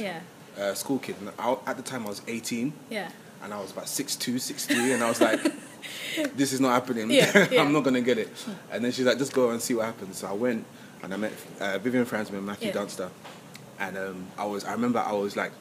uh, 0.59 0.75
school 0.75 0.99
kid. 0.99 1.17
And 1.21 1.31
I, 1.39 1.57
at 1.67 1.77
the 1.77 1.83
time 1.83 2.07
I 2.07 2.09
was 2.09 2.23
18 2.27 2.73
Yeah. 2.89 3.11
and 3.43 3.53
I 3.53 3.61
was 3.61 3.71
about 3.73 3.87
6'2", 3.89 4.37
6'3", 4.41 4.95
and 4.95 5.03
I 5.05 5.09
was 5.11 5.21
like, 5.21 5.41
this 6.35 6.53
is 6.53 6.61
not 6.61 6.71
happening. 6.73 7.11
Yeah, 7.11 7.49
yeah. 7.51 7.61
I'm 7.61 7.73
not 7.73 7.85
going 7.85 7.95
to 7.95 8.01
get 8.01 8.19
it. 8.19 8.29
And 8.71 8.85
then 8.85 8.93
she's 8.93 9.05
like, 9.07 9.19
just 9.19 9.33
go 9.33 9.51
and 9.51 9.61
see 9.61 9.75
what 9.75 9.87
happens. 9.87 10.19
So 10.19 10.29
I 10.29 10.33
went 10.33 10.65
and 11.03 11.15
I 11.15 11.17
met 11.17 11.33
uh, 11.61 11.79
Vivienne 11.79 12.07
Franzmann 12.07 12.39
and 12.39 12.47
Matthew 12.47 12.69
Yeah. 12.69 12.75
Dunster. 12.75 13.11
And 13.79 13.97
um, 13.97 14.27
I 14.37 14.45
was, 14.45 14.65
I 14.65 14.73
remember 14.73 14.99
I 14.99 15.13
was 15.13 15.37
like 15.37 15.53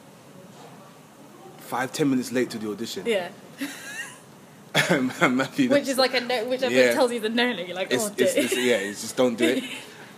five, 1.58 1.92
ten 1.92 2.10
minutes 2.10 2.32
late 2.32 2.50
to 2.50 2.58
the 2.58 2.70
audition. 2.70 3.04
Yeah. 3.06 3.28
and 4.90 5.36
Matthew 5.36 5.70
Which 5.70 5.88
is 5.88 5.98
like 5.98 6.14
a 6.14 6.20
no, 6.20 6.44
which 6.48 6.62
Yeah. 6.62 6.92
tells 6.92 7.12
you 7.12 7.20
the 7.20 7.28
no, 7.28 7.52
no 7.52 7.62
you're 7.62 7.74
like, 7.74 7.90
it's, 7.90 8.04
oh, 8.08 8.14
it's, 8.16 8.34
it's, 8.34 8.56
yeah, 8.56 8.76
it's 8.76 9.00
just 9.00 9.16
don't 9.16 9.36
do 9.36 9.44
it. 9.44 9.64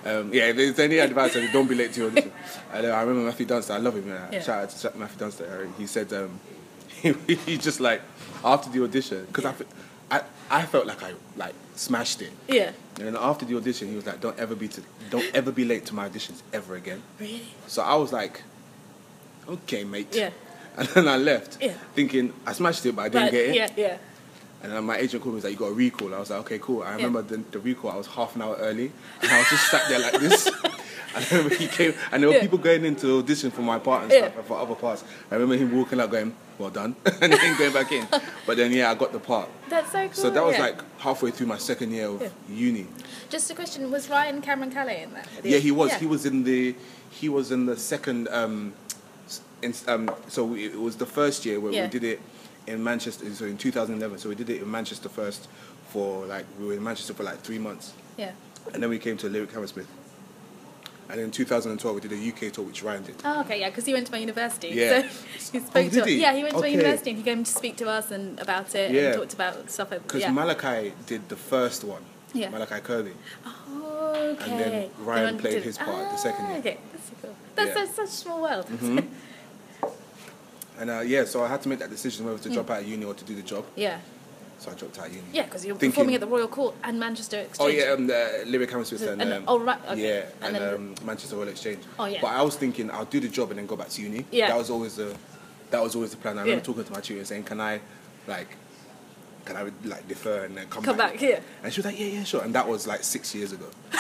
Um, 0.05 0.35
yeah, 0.35 0.49
if 0.49 0.57
there's 0.57 0.79
any 0.81 0.99
advice, 0.99 1.35
don't 1.53 1.69
be 1.69 1.77
late 1.77 1.93
to 1.93 2.01
your 2.01 2.11
audition. 2.11 2.33
And, 2.73 2.87
uh, 2.87 2.91
I 2.91 3.03
remember 3.03 3.27
Matthew 3.27 3.47
Dunster, 3.47 3.75
I 3.75 3.79
love 3.79 3.95
him. 3.95 4.09
Yeah. 4.09 4.41
Shout 4.41 4.65
out 4.65 4.71
to 4.71 4.99
Matthew 4.99 5.19
Dunster. 5.19 5.69
He 5.79 5.87
said 5.87 6.13
um, 6.13 6.41
he, 7.03 7.13
he 7.35 7.57
just 7.57 7.81
like 7.81 8.03
after 8.45 8.71
the 8.71 8.83
audition 8.83 9.25
because 9.27 9.45
I, 9.45 9.55
I 10.53 10.63
felt 10.67 10.87
like 10.87 11.03
I 11.03 11.15
like 11.37 11.55
smashed 11.75 12.23
it. 12.23 12.31
yeah. 12.47 12.71
And 12.99 13.07
then 13.07 13.17
after 13.17 13.45
the 13.47 13.57
audition, 13.57 13.89
he 13.89 13.97
was 13.97 14.07
like, 14.07 14.21
"Don't 14.21 14.39
ever 14.39 14.55
be 14.55 14.69
to, 14.69 14.83
don't 15.11 15.35
ever 15.35 15.51
be 15.51 15.65
late 15.65 15.87
to 15.87 15.95
my 15.95 16.09
auditions 16.09 16.43
ever 16.53 16.77
again." 16.77 17.03
Really? 17.19 17.43
So 17.67 17.83
I 17.83 17.95
was 17.97 18.13
like, 18.13 18.43
"Okay, 19.49 19.83
mate." 19.85 20.09
Yeah. 20.15 20.31
And 20.75 20.89
then 20.89 21.07
I 21.07 21.19
left, 21.19 21.59
Yeah. 21.61 21.75
thinking 21.95 22.33
I 22.47 22.53
smashed 22.55 22.87
it, 22.87 22.97
but 22.97 23.03
I 23.03 23.09
didn't 23.11 23.27
But, 23.27 23.31
get 23.33 23.49
it. 23.51 23.55
yeah, 23.55 23.69
yeah. 23.77 23.97
And 24.63 24.73
then 24.73 24.85
my 24.85 24.97
agent 24.97 25.23
called 25.23 25.35
me 25.35 25.41
and 25.41 25.45
was 25.45 25.45
like, 25.45 25.53
you 25.53 25.59
got 25.59 25.67
a 25.67 25.75
recall. 25.75 26.15
I 26.15 26.19
was 26.19 26.31
like, 26.31 26.41
okay, 26.41 26.59
cool. 26.61 26.83
I 26.83 26.95
remember 26.95 27.21
the, 27.21 27.37
the 27.51 27.59
recall, 27.59 27.91
I 27.91 27.97
was 27.97 28.07
half 28.07 28.37
an 28.37 28.41
hour 28.43 28.57
early. 28.57 28.91
And 29.21 29.31
I 29.31 29.39
was 29.41 29.49
just 29.51 29.71
sat 29.71 29.87
there 29.91 29.99
like 29.99 30.19
this. 30.19 30.49
I 31.16 31.26
remember 31.31 31.54
he 31.54 31.66
came, 31.66 31.95
and 32.11 32.23
there 32.23 32.28
were 32.31 32.37
Yeah. 32.37 32.42
people 32.42 32.59
going 32.59 32.85
into 32.85 33.19
audition 33.19 33.50
for 33.50 33.62
my 33.62 33.78
part 33.78 34.04
and 34.04 34.12
stuff, 34.12 34.37
and 34.37 34.47
for 34.47 34.59
other 34.59 34.75
parts. 34.75 35.04
I 35.31 35.35
remember 35.35 35.57
him 35.57 35.76
walking 35.76 36.00
out 36.00 36.11
going, 36.11 36.35
"Well 36.59 36.71
done," 36.71 36.97
and 37.21 37.33
then 37.33 37.59
going 37.59 37.73
back 37.73 37.92
in. 37.92 38.07
But 38.47 38.57
then, 38.57 38.73
yeah, 38.73 38.90
I 38.90 38.95
got 38.95 39.12
the 39.12 39.21
part. 39.21 39.49
That's 39.69 39.92
so 39.92 40.04
cool. 40.07 40.14
So 40.14 40.31
that 40.31 40.45
was 40.45 40.57
yeah. 40.57 40.62
like 40.66 40.99
halfway 40.99 41.31
through 41.31 41.47
my 41.47 41.59
second 41.59 41.92
year 41.92 42.07
of 42.09 42.21
Yeah. 42.23 42.28
uni. 42.49 42.87
Just 43.28 43.50
a 43.50 43.54
question: 43.54 43.90
Was 43.90 44.09
Ryan 44.09 44.40
Cameron 44.42 44.71
Calais 44.71 45.02
in 45.02 45.12
that? 45.14 45.28
Yeah, 45.45 45.59
he 45.59 45.71
was. 45.71 45.90
Yeah. 45.90 45.99
He 45.99 46.07
was 46.07 46.25
in 46.26 46.45
the. 46.45 46.75
He 47.11 47.28
was 47.28 47.52
in 47.52 47.66
the 47.66 47.76
second. 47.76 48.28
Um, 48.28 48.73
in, 49.62 49.75
um, 49.87 50.11
so 50.28 50.45
we, 50.45 50.66
it 50.66 50.81
was 50.81 50.97
the 50.97 51.07
first 51.07 51.45
year 51.47 51.61
where 51.61 51.73
Yeah. 51.73 51.85
we 51.85 51.88
did 51.90 52.04
it 52.04 52.21
in 52.66 52.83
Manchester. 52.83 53.33
So 53.35 53.45
in 53.45 53.57
2011. 53.59 54.19
So 54.19 54.28
we 54.28 54.35
did 54.35 54.50
it 54.50 54.61
in 54.62 54.71
Manchester 54.71 55.09
first 55.09 55.49
for 55.90 56.26
like 56.26 56.47
we 56.59 56.66
were 56.66 56.75
in 56.75 56.83
Manchester 56.83 57.14
for 57.14 57.23
like 57.23 57.40
three 57.42 57.59
months, 57.59 57.92
Yeah. 58.16 58.33
and 58.73 58.83
then 58.83 58.90
we 58.90 58.99
came 58.99 59.16
to 59.19 59.28
Lyric 59.28 59.52
Hammersmith. 59.52 59.87
And 61.09 61.21
in 61.21 61.31
2012 61.31 61.95
we 61.95 62.01
did 62.01 62.13
a 62.13 62.29
UK 62.49 62.53
tour, 62.53 62.65
which 62.65 62.83
Ryan 62.83 63.03
did. 63.03 63.17
Oh, 63.25 63.41
okay, 63.43 63.61
yeah, 63.61 63.69
because 63.69 63.85
he 63.85 63.93
went 63.93 64.07
to 64.07 64.13
my 64.13 64.19
university. 64.19 64.69
Yeah. 64.69 65.03
So 65.39 65.53
he 65.59 65.61
spoke 65.61 65.87
Oh, 65.87 65.89
to 65.91 66.05
he? 66.07 66.21
Yeah, 66.21 66.35
he 66.35 66.43
went 66.43 66.55
to 66.55 66.61
my 66.61 66.67
university 66.69 67.11
and 67.11 67.19
he 67.19 67.25
came 67.25 67.45
to 67.45 67.51
speak 67.51 67.77
to 67.79 67.89
us 67.89 68.11
and 68.11 68.39
about 68.41 68.75
it 68.75 68.91
Yeah. 68.93 69.01
and 69.03 69.15
talked 69.17 69.35
about 69.35 69.71
stuff. 69.71 69.91
Because 69.91 70.23
Yeah. 70.23 70.31
Malachi 70.33 70.93
did 71.07 71.29
the 71.29 71.37
first 71.37 71.85
one. 71.85 72.03
Yeah. 72.35 72.49
Malachi 72.49 72.81
Kirby. 72.81 73.13
oh, 73.47 74.15
okay. 74.41 74.51
and 74.51 74.61
then 74.61 74.91
Ryan 75.01 75.37
played 75.39 75.55
did- 75.55 75.65
his 75.65 75.77
part 75.77 76.11
the 76.11 76.17
second 76.17 76.47
Ah, 76.47 76.51
year. 76.51 76.59
Okay, 76.61 76.79
that's 76.93 77.07
so 77.09 77.13
cool. 77.21 77.35
That's, 77.57 77.77
Yeah. 77.77 77.87
such 77.93 78.05
a 78.09 78.11
small 78.11 78.41
world. 78.43 78.67
Mhm. 78.69 79.07
And 80.79 80.91
uh, 80.91 81.01
yeah, 81.01 81.25
so 81.27 81.45
I 81.45 81.49
had 81.49 81.63
to 81.63 81.69
make 81.69 81.79
that 81.81 81.91
decision 81.91 82.25
whether 82.27 82.39
to 82.39 82.49
drop 82.49 82.71
out 82.71 82.81
of 82.81 82.89
uni 82.89 83.05
or 83.05 83.15
to 83.15 83.25
do 83.25 83.35
the 83.35 83.43
job. 83.43 83.65
Yeah, 83.77 83.99
So 84.62 84.71
I 84.71 84.75
dropped 84.75 84.97
out 85.00 85.07
of 85.09 85.12
uni. 85.12 85.25
yeah, 85.33 85.42
because 85.42 85.66
you're 85.66 85.75
Thinking- 85.75 85.90
performing 85.90 86.14
at 86.14 86.21
the 86.21 86.26
Royal 86.28 86.47
Court 86.47 86.76
and 86.85 87.00
Manchester 87.00 87.38
Oh 87.38 87.40
Exchange. 87.40 87.75
yeah, 87.75 87.90
um, 87.95 88.07
the 88.07 88.45
Lyric 88.47 88.71
Hammersmith 88.71 89.02
and, 89.02 89.21
And- 89.21 89.33
um, 89.33 89.45
oh, 89.49 89.59
right, 89.59 89.78
okay. 89.90 90.00
yeah, 90.21 90.25
And 90.40 90.57
and, 90.57 90.75
um, 90.76 90.95
Manchester 91.04 91.35
Royal 91.35 91.49
Exchange. 91.49 91.81
Oh, 91.99 92.04
yeah. 92.04 92.21
But 92.23 92.28
I 92.28 92.42
was 92.42 92.54
thinking 92.54 92.88
I'll 92.92 93.04
do 93.04 93.19
the 93.19 93.26
job 93.28 93.50
and 93.50 93.59
then 93.59 93.66
go 93.66 93.75
back 93.75 93.88
to 93.88 94.02
uni. 94.02 94.25
Yeah. 94.31 94.47
That 94.49 94.59
was 94.59 94.71
always 94.71 94.95
the 94.97 95.16
that 95.71 95.83
was 95.83 95.97
always 95.97 96.12
the 96.12 96.16
plan. 96.19 96.38
I 96.38 96.42
remember 96.42 96.59
Yeah. 96.61 96.64
talking 96.64 96.85
to 96.85 96.92
my 96.92 97.00
tutor 97.00 97.25
saying, 97.25 97.42
"Can 97.45 97.61
I, 97.61 97.81
like, 98.28 98.47
can 99.47 99.57
I 99.57 99.62
like 99.85 100.07
defer 100.07 100.45
and 100.45 100.57
then 100.57 100.69
come, 100.69 100.85
Come 100.85 100.97
back 100.99 101.16
here. 101.16 101.40
And 101.64 101.73
she 101.73 101.81
was 101.81 101.87
like, 101.87 101.99
"Yeah, 101.99 102.07
yeah, 102.07 102.25
sure." 102.25 102.42
And 102.42 102.54
that 102.54 102.69
was 102.69 102.87
like 102.87 103.02
six 103.02 103.35
years 103.35 103.52
ago. 103.52 103.66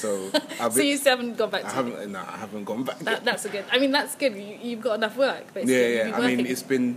so 0.00 0.30
I've 0.60 0.72
So 0.72 0.78
been, 0.78 0.86
you 0.86 0.96
still 0.96 1.16
haven't 1.16 1.36
gone 1.36 1.50
back 1.50 1.64
I 1.64 1.70
haven't, 1.70 2.10
no, 2.10 2.20
I 2.20 2.36
haven't 2.38 2.64
gone 2.64 2.84
back. 2.84 3.00
That, 3.00 3.24
that's 3.24 3.44
a 3.44 3.48
good. 3.48 3.64
I 3.70 3.78
mean, 3.78 3.90
that's 3.92 4.14
good. 4.14 4.34
You, 4.34 4.56
you've 4.62 4.80
got 4.80 4.94
enough 4.94 5.16
work, 5.16 5.52
basically. 5.52 5.96
yeah, 5.96 6.06
yeah. 6.08 6.16
I 6.16 6.34
mean, 6.34 6.46
it's 6.46 6.62
been. 6.62 6.96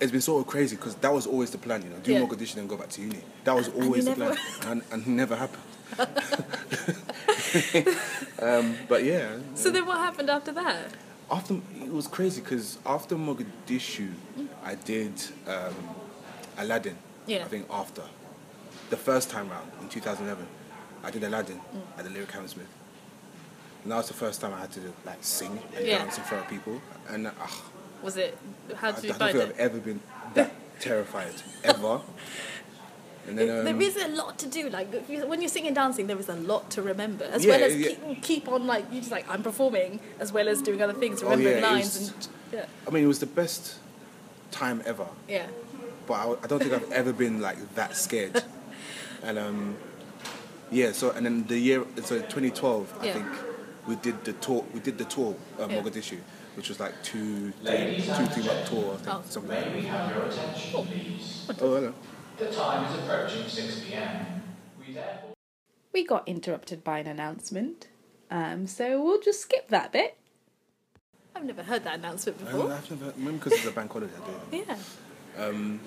It's 0.00 0.10
been 0.12 0.20
sort 0.22 0.40
of 0.40 0.46
crazy 0.50 0.76
because 0.76 0.94
that 0.96 1.12
was 1.12 1.26
always 1.26 1.50
the 1.50 1.58
plan, 1.58 1.82
you 1.82 1.90
know. 1.90 1.96
Do 2.02 2.12
Yeah. 2.12 2.20
Mogadishu 2.22 2.56
and 2.56 2.68
go 2.68 2.76
back 2.76 2.88
to 2.90 3.00
uni. 3.02 3.20
That 3.44 3.54
was 3.54 3.68
always 3.68 4.04
the 4.06 4.14
plan, 4.14 4.36
and, 4.66 4.82
and 4.92 5.06
never 5.06 5.36
happened. 5.36 5.62
um, 8.40 8.76
but 8.88 9.04
yeah, 9.04 9.36
So 9.54 9.70
then, 9.70 9.86
what 9.86 9.98
happened 9.98 10.30
after 10.30 10.52
that? 10.52 10.92
after 11.30 11.54
it 11.80 11.92
was 11.92 12.06
crazy 12.08 12.40
because 12.40 12.78
after 12.84 13.14
Mogadishu, 13.16 14.10
I 14.64 14.74
did 14.74 15.12
um, 15.46 15.74
Aladdin. 16.58 16.96
Yeah. 17.26 17.44
I 17.44 17.48
think 17.48 17.66
after 17.70 18.02
the 18.88 18.96
first 18.96 19.30
time 19.30 19.48
round 19.50 19.70
in 19.80 19.88
2011, 19.88 20.46
I 21.04 21.10
did 21.10 21.22
Aladdin 21.24 21.56
Mm. 21.74 21.98
at 21.98 22.04
the 22.04 22.10
Lyric 22.10 22.30
Hammersmith. 22.32 22.66
And 23.82 23.92
that 23.92 23.96
was 23.96 24.08
the 24.08 24.14
first 24.14 24.40
time 24.40 24.52
I 24.54 24.60
had 24.60 24.72
to 24.72 24.80
like 25.06 25.18
sing 25.22 25.58
and 25.76 25.86
Yeah. 25.86 25.98
dance 25.98 26.18
in 26.18 26.24
front 26.24 26.44
of 26.44 26.50
people, 26.50 26.80
and 27.08 27.26
uh, 27.28 27.30
Was 28.02 28.16
it? 28.16 28.36
How 28.76 28.90
did 28.92 28.98
I 28.98 29.00
did 29.00 29.02
don't 29.02 29.04
you 29.04 29.12
think 29.12 29.18
find 29.18 29.40
I've 29.42 29.58
ever 29.58 29.78
been 29.78 30.00
that 30.34 30.52
terrified 30.80 31.34
ever. 31.64 32.00
And 33.28 33.38
then 33.38 33.58
um, 33.58 33.64
there 33.64 33.80
is 33.82 33.96
a 33.96 34.08
lot 34.08 34.38
to 34.38 34.46
do. 34.46 34.70
Like 34.70 34.88
you- 35.08 35.26
when 35.26 35.40
you're 35.40 35.48
singing 35.48 35.68
and 35.68 35.76
dancing, 35.76 36.06
there 36.06 36.18
is 36.18 36.28
a 36.28 36.34
lot 36.34 36.70
to 36.70 36.82
remember, 36.82 37.24
as 37.26 37.44
Yeah, 37.44 37.52
well 37.56 37.64
as 37.64 37.76
yeah. 37.76 37.88
keep, 37.88 38.22
keep 38.22 38.48
on 38.48 38.66
like 38.66 38.86
you 38.92 39.00
just 39.00 39.12
like 39.12 39.28
I'm 39.28 39.42
performing, 39.42 40.00
as 40.18 40.32
well 40.32 40.48
as 40.48 40.62
doing 40.62 40.80
other 40.82 40.94
things, 40.94 41.22
Oh, 41.22 41.28
remembering 41.30 41.62
yeah, 41.62 41.70
lines 41.70 41.98
was- 41.98 42.08
and 42.08 42.28
yeah, 42.52 42.64
I 42.86 42.90
mean, 42.90 43.04
it 43.04 43.06
was 43.06 43.18
the 43.20 43.26
best 43.26 43.76
time 44.50 44.82
ever. 44.86 45.06
yeah. 45.28 45.46
but 46.06 46.14
I, 46.14 46.32
I 46.42 46.46
don't 46.48 46.58
think 46.60 46.72
I've 46.72 46.90
ever 46.90 47.12
been 47.12 47.40
like 47.40 47.58
that 47.76 47.96
scared. 47.96 48.42
and 49.22 49.38
um, 49.38 49.76
yeah, 50.72 50.90
so 50.92 51.10
and 51.10 51.24
then 51.26 51.46
the 51.46 51.58
year, 51.58 51.84
so 52.02 52.16
2012, 52.18 52.98
I 53.00 53.12
think 53.12 53.26
we 53.86 53.96
did 53.96 54.24
the 54.24 54.32
tour. 54.34 54.64
We 54.74 54.80
did 54.80 54.98
the 54.98 55.04
tour 55.04 55.36
Yeah. 55.58 55.66
Mogadishu, 55.68 56.18
which 56.56 56.68
was 56.68 56.80
like 56.80 56.94
two, 57.02 57.52
three, 57.64 57.96
two, 57.96 58.26
three 58.26 58.44
month 58.44 58.68
tour. 58.68 58.94
I 58.94 58.96
think, 58.96 59.08
Oh. 59.16 59.22
something 59.24 59.50
like 59.50 59.66
May 59.66 59.74
we 59.76 59.80
that. 59.82 59.88
have 59.88 60.16
your 60.16 60.24
attention, 60.26 60.86
please? 60.86 61.46
Oh, 61.48 61.54
hello. 61.74 61.94
The 62.38 62.46
time 62.52 62.84
is 62.92 62.98
approaching 63.02 63.48
6 63.48 63.80
p.m. 63.80 64.42
We 64.78 64.94
therefore 64.94 65.34
We 65.92 66.04
got 66.06 66.26
interrupted 66.28 66.82
by 66.84 66.98
an 67.00 67.06
announcement, 67.06 67.88
um, 68.30 68.66
so 68.66 69.02
we'll 69.02 69.20
just 69.20 69.40
skip 69.40 69.68
that 69.68 69.92
bit. 69.92 70.16
I've 71.34 71.44
never 71.44 71.62
heard 71.62 71.84
that 71.84 71.94
announcement 71.98 72.38
I 72.40 72.44
before. 72.44 72.72
I've 72.72 72.90
never, 72.90 73.12
maybe 73.16 73.36
because 73.38 73.52
it's 73.54 73.66
a 73.66 73.70
bank 73.70 73.92
holiday. 73.92 74.12
I 74.16 74.50
do. 74.50 74.64
Yeah, 74.66 74.76
Um, 75.46 75.80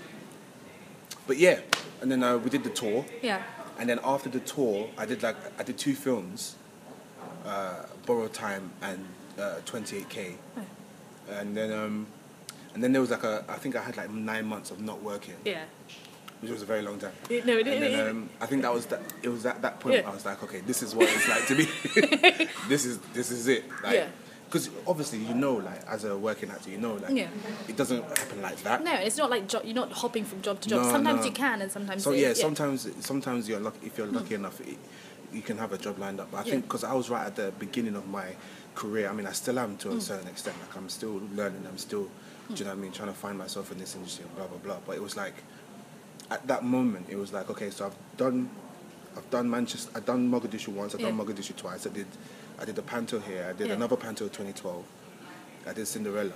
but 1.27 1.37
yeah, 1.37 1.59
and 2.01 2.11
then 2.11 2.23
uh, 2.23 2.37
we 2.37 2.49
did 2.49 2.63
the 2.63 2.69
tour. 2.69 3.05
yeah, 3.21 3.43
And 3.79 3.89
then 3.89 3.99
after 4.03 4.29
the 4.29 4.39
tour, 4.39 4.89
I 4.97 5.05
did 5.05 5.21
like 5.23 5.35
I 5.59 5.63
did 5.63 5.77
two 5.77 5.95
films, 5.95 6.55
uh, 7.45 7.83
Borrow 8.05 8.27
Time 8.27 8.71
and 8.81 9.05
uh, 9.37 9.55
28K. 9.65 10.35
And 11.29 11.55
then 11.55 11.71
um, 11.71 12.07
and 12.73 12.83
then 12.83 12.91
there 12.91 13.01
was 13.01 13.11
like 13.11 13.23
a 13.23 13.43
I 13.47 13.55
think 13.55 13.75
I 13.75 13.81
had 13.81 13.95
like 13.97 14.09
nine 14.11 14.45
months 14.45 14.71
of 14.71 14.81
not 14.81 15.01
working, 15.01 15.35
yeah. 15.45 15.63
which 16.41 16.51
was 16.51 16.61
a 16.61 16.65
very 16.65 16.81
long 16.81 16.99
time. 16.99 17.13
It- 17.29 17.45
no, 17.45 17.53
it- 17.57 17.67
and 17.67 17.81
then 17.83 18.09
um, 18.09 18.29
I 18.41 18.45
think 18.45 18.61
that 18.63 18.73
was 18.73 18.85
that 18.87 19.01
it 19.21 19.29
was 19.29 19.45
at 19.45 19.61
that 19.61 19.79
point 19.79 19.95
Yeah. 19.95 20.09
I 20.09 20.13
was 20.13 20.25
like, 20.25 20.43
okay, 20.43 20.59
this 20.61 20.83
is 20.83 20.93
what 20.93 21.07
it's 21.09 21.27
like 21.29 21.47
to 21.47 21.55
be. 21.55 21.65
this 22.67 22.85
is 22.85 22.99
this 23.13 23.31
is 23.31 23.47
it. 23.47 23.63
Like, 23.83 23.95
Yeah. 23.95 24.07
Because 24.45 24.69
obviously 24.85 25.17
you 25.19 25.33
know, 25.33 25.53
like 25.55 25.81
as 25.87 26.03
a 26.03 26.15
working 26.15 26.51
actor, 26.51 26.69
you 26.69 26.77
know, 26.77 26.95
like 26.95 27.11
Yeah. 27.15 27.29
it 27.67 27.75
doesn't 27.77 28.03
happen 28.03 28.41
like 28.41 28.61
that. 28.63 28.83
No, 28.83 28.93
it's 28.95 29.17
not 29.17 29.29
like 29.29 29.47
jo- 29.47 29.61
you're 29.63 29.73
not 29.73 29.91
hopping 29.93 30.25
from 30.25 30.41
job 30.41 30.59
to 30.61 30.69
job. 30.69 30.83
No, 30.83 30.91
sometimes 30.91 31.21
no. 31.21 31.25
you 31.25 31.31
can, 31.31 31.61
and 31.61 31.71
sometimes 31.71 32.03
So 32.03 32.11
it- 32.11 32.19
yeah, 32.19 32.33
sometimes 32.33 32.87
sometimes 32.99 33.47
you're 33.47 33.61
lucky 33.61 33.87
if 33.87 33.97
you're 33.97 34.07
Hmm. 34.07 34.15
lucky 34.17 34.35
enough, 34.35 34.59
it, 34.61 34.77
you 35.31 35.41
can 35.41 35.57
have 35.57 35.71
a 35.73 35.77
job 35.77 35.97
lined 35.97 36.19
up. 36.19 36.29
But 36.31 36.37
I 36.37 36.43
Yeah. 36.43 36.51
think 36.51 36.65
because 36.65 36.83
I 36.83 36.93
was 36.93 37.09
right 37.09 37.25
at 37.25 37.35
the 37.35 37.51
beginning 37.57 37.95
of 37.95 38.07
my 38.07 38.35
career, 38.75 39.09
I 39.09 39.13
mean, 39.13 39.27
I 39.27 39.31
still 39.31 39.59
am 39.59 39.77
to 39.77 39.91
a 39.91 40.01
certain 40.01 40.27
extent. 40.27 40.57
Like 40.59 40.75
I'm 40.77 40.89
still 40.89 41.21
learning. 41.33 41.65
I'm 41.67 41.77
still, 41.77 42.03
do 42.49 42.55
you 42.55 42.63
know 42.65 42.71
what 42.71 42.77
I 42.77 42.81
mean, 42.81 42.91
trying 42.91 43.09
to 43.09 43.13
find 43.13 43.37
myself 43.37 43.71
in 43.71 43.77
this 43.77 43.95
industry 43.95 44.25
and 44.25 44.35
blah 44.35 44.47
blah 44.47 44.57
blah. 44.57 44.77
But 44.85 44.95
it 44.95 45.01
was 45.03 45.15
like, 45.17 45.35
at 46.31 46.45
that 46.47 46.63
moment, 46.63 47.07
it 47.09 47.15
was 47.15 47.31
like, 47.33 47.49
okay, 47.49 47.69
so 47.69 47.85
I've 47.87 48.17
done, 48.17 48.49
I've 49.17 49.29
done 49.29 49.49
Manchester, 49.49 49.91
I've 49.95 50.05
done 50.05 50.29
Mogadishu 50.31 50.69
once, 50.69 50.95
I've 50.95 51.01
done 51.01 51.17
Mogadishu 51.17 51.55
twice. 51.55 51.85
I 51.85 51.89
did, 51.91 52.07
I 52.59 52.65
did 52.65 52.75
the 52.75 52.81
Panto 52.81 53.19
here. 53.19 53.47
I 53.49 53.53
did 53.53 53.67
Yeah. 53.67 53.73
another 53.73 53.95
Panto 53.95 54.25
2012. 54.25 54.83
I 55.67 55.73
did 55.73 55.87
Cinderella 55.87 56.33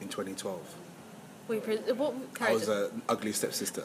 in 0.00 0.08
2012. 0.08 0.60
Wait, 1.48 1.64
Prince- 1.64 1.92
what 1.96 2.14
I 2.40 2.52
was 2.52 2.68
an 2.68 3.02
ugly 3.08 3.32
stepsister. 3.32 3.82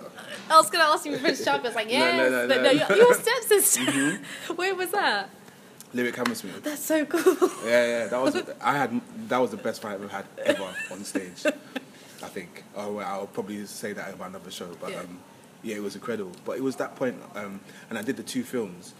I 0.51 0.57
was 0.57 0.69
going 0.69 0.85
to 0.85 0.91
ask 0.91 1.03
you 1.05 1.17
Prince 1.17 1.39
was 1.39 1.73
like, 1.75 1.87
No, 1.87 1.93
yes, 1.93 2.17
no, 2.17 2.29
no, 2.29 2.47
but 2.47 2.57
no. 2.57 2.63
no, 2.63 2.71
your, 2.71 2.97
your 2.97 3.13
stepsister. 3.15 3.81
Mm-hmm. 3.91 4.53
Where 4.55 4.75
was 4.75 4.91
that? 4.91 5.29
Lyric 5.95 6.15
Hammersmith. 6.17 6.61
That's 6.61 6.83
so 6.83 7.05
cool. 7.05 7.49
Yeah, 7.65 7.85
yeah, 7.85 8.07
that 8.07 8.21
was 8.21 8.35
I 8.61 8.73
had 8.77 9.01
that 9.29 9.37
was 9.37 9.51
the 9.51 9.57
best 9.57 9.81
fight 9.81 9.93
I've 9.93 10.03
ever 10.03 10.09
had 10.11 10.25
ever 10.45 10.67
on 10.91 11.03
stage. 11.05 11.45
I 12.23 12.27
think. 12.27 12.63
Oh, 12.75 12.93
well, 12.93 13.07
I'll 13.07 13.27
probably 13.27 13.65
say 13.65 13.93
that 13.93 14.13
about 14.13 14.29
another 14.29 14.51
show, 14.51 14.75
but 14.81 14.91
Yeah. 14.91 14.99
um, 14.99 15.19
yeah, 15.63 15.75
it 15.77 15.81
was 15.83 15.95
incredible. 15.95 16.33
But 16.43 16.57
it 16.57 16.63
was 16.63 16.75
that 16.77 16.95
point, 16.97 17.15
um, 17.35 17.59
and 17.89 17.97
I 17.97 18.01
did 18.01 18.17
the 18.17 18.23
two 18.23 18.43
films, 18.43 18.93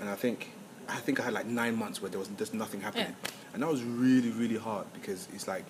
and 0.00 0.08
I 0.10 0.16
think 0.16 0.50
I 0.88 0.96
think 0.96 1.20
I 1.20 1.24
had 1.24 1.34
like 1.34 1.46
nine 1.46 1.76
months 1.76 2.02
where 2.02 2.10
there 2.10 2.18
was 2.18 2.28
just 2.36 2.52
nothing 2.52 2.80
happening, 2.80 3.14
and 3.54 3.62
that 3.62 3.68
was 3.70 3.82
really 3.84 4.30
really 4.30 4.56
hard 4.56 4.86
because 4.92 5.28
it's 5.32 5.46
like, 5.46 5.64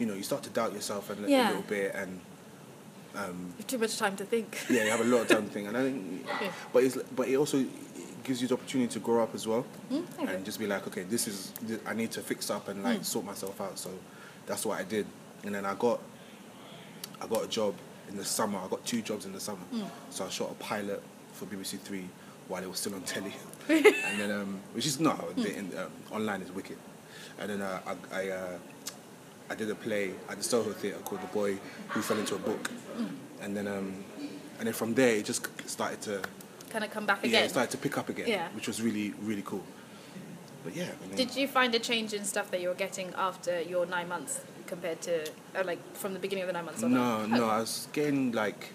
you 0.00 0.06
know, 0.06 0.14
you 0.14 0.24
start 0.24 0.42
to 0.44 0.50
doubt 0.50 0.72
yourself 0.72 1.10
a, 1.10 1.30
Yeah. 1.30 1.46
a 1.46 1.48
little 1.50 1.62
bit, 1.62 1.94
and 1.94 2.20
um, 3.14 3.38
You 3.50 3.54
have 3.58 3.66
too 3.68 3.78
much 3.78 3.96
time 3.98 4.16
to 4.16 4.24
think. 4.24 4.58
yeah, 4.68 4.82
you 4.84 4.90
have 4.90 5.00
a 5.00 5.04
lot 5.04 5.20
of 5.22 5.28
time 5.28 5.44
to 5.46 5.52
think, 5.52 5.68
and 5.68 5.76
I 5.76 5.82
think, 5.82 6.26
Yeah. 6.42 6.50
but 6.72 6.82
it's 6.82 6.96
but 7.14 7.28
it 7.28 7.36
also 7.36 7.64
gives 8.24 8.40
you 8.42 8.48
the 8.48 8.54
opportunity 8.54 8.92
to 8.94 8.98
grow 9.00 9.22
up 9.22 9.34
as 9.34 9.46
well, 9.46 9.64
Mm, 9.92 10.04
and 10.28 10.44
just 10.44 10.58
be 10.58 10.66
like, 10.66 10.86
okay, 10.86 11.02
this 11.02 11.28
is 11.28 11.52
th- 11.66 11.80
I 11.86 11.92
need 11.94 12.10
to 12.12 12.20
fix 12.20 12.50
up 12.50 12.68
and 12.68 12.82
like 12.82 13.04
sort 13.04 13.24
myself 13.24 13.60
out. 13.60 13.78
So 13.78 13.90
that's 14.46 14.64
what 14.66 14.80
I 14.80 14.84
did, 14.84 15.06
and 15.44 15.54
then 15.54 15.64
I 15.64 15.74
got 15.74 16.00
I 17.20 17.26
got 17.26 17.44
a 17.44 17.48
job 17.48 17.74
in 18.08 18.16
the 18.16 18.24
summer. 18.24 18.58
I 18.58 18.68
got 18.68 18.84
two 18.84 19.02
jobs 19.02 19.24
in 19.26 19.32
the 19.32 19.40
summer. 19.40 19.62
So 20.10 20.24
I 20.26 20.28
shot 20.30 20.50
a 20.50 20.54
pilot 20.54 21.02
for 21.32 21.46
BBC 21.46 21.78
Three 21.80 22.08
while 22.48 22.62
it 22.62 22.68
was 22.68 22.78
still 22.78 22.94
on 22.94 23.02
telly, 23.02 23.32
and 23.68 24.20
then 24.20 24.30
um, 24.30 24.60
which 24.72 24.86
is 24.86 25.00
no, 25.00 25.14
the, 25.36 25.56
in, 25.56 25.70
um, 25.78 25.90
online 26.12 26.42
is 26.42 26.50
wicked, 26.52 26.78
and 27.38 27.50
then 27.50 27.60
uh, 27.62 27.80
I. 28.12 28.20
I 28.20 28.28
uh, 28.30 28.58
I 29.50 29.54
did 29.54 29.68
a 29.70 29.74
play 29.74 30.12
at 30.30 30.38
the 30.38 30.42
Soho 30.42 30.72
Theatre 30.72 30.96
called 31.04 31.20
The 31.20 31.26
Boy 31.26 31.58
Who 31.88 32.00
Fell 32.00 32.16
Into 32.18 32.34
a 32.34 32.38
Book, 32.38 32.70
and 33.42 33.54
then 33.54 33.68
um, 33.68 34.02
and 34.58 34.66
then 34.66 34.72
from 34.72 34.94
there 34.94 35.16
it 35.16 35.26
just 35.26 35.46
started 35.68 36.00
to 36.02 36.22
Kind 36.74 36.84
of 36.84 36.90
come 36.90 37.06
back 37.06 37.20
yeah 37.22 37.28
again. 37.28 37.44
it 37.44 37.50
started 37.50 37.70
to 37.70 37.78
pick 37.78 37.96
up 37.96 38.08
again, 38.08 38.26
Yeah. 38.26 38.48
which 38.52 38.66
was 38.66 38.82
really 38.82 39.14
really 39.22 39.42
cool. 39.46 39.62
But 40.64 40.74
yeah, 40.74 40.86
I 41.04 41.06
mean, 41.06 41.14
Did 41.16 41.36
you 41.36 41.46
find 41.46 41.72
a 41.72 41.78
change 41.78 42.12
in 42.12 42.24
stuff 42.24 42.50
that 42.50 42.60
you 42.60 42.66
were 42.68 42.74
getting 42.74 43.14
after 43.16 43.60
your 43.60 43.86
nine 43.86 44.08
months 44.08 44.40
compared 44.66 45.00
to, 45.02 45.24
uh, 45.54 45.62
like, 45.64 45.78
from 45.94 46.14
the 46.14 46.18
beginning 46.18 46.42
of 46.42 46.48
the 46.48 46.52
nine 46.54 46.64
months? 46.64 46.82
or 46.82 46.88
no 46.88 47.20
not? 47.26 47.30
no 47.30 47.46
I 47.48 47.58
was 47.60 47.86
getting 47.92 48.32
like 48.32 48.70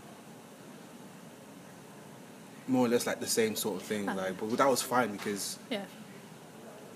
more 2.70 2.86
or 2.86 2.90
less 2.90 3.06
like 3.06 3.20
the 3.20 3.28
same 3.28 3.58
sort 3.58 3.82
of 3.82 3.84
thing, 3.86 4.08
Huh. 4.08 4.16
like 4.16 4.40
but 4.40 4.56
that 4.58 4.70
was 4.70 4.82
fine 4.82 5.12
because 5.12 5.58
Yeah. 5.70 5.84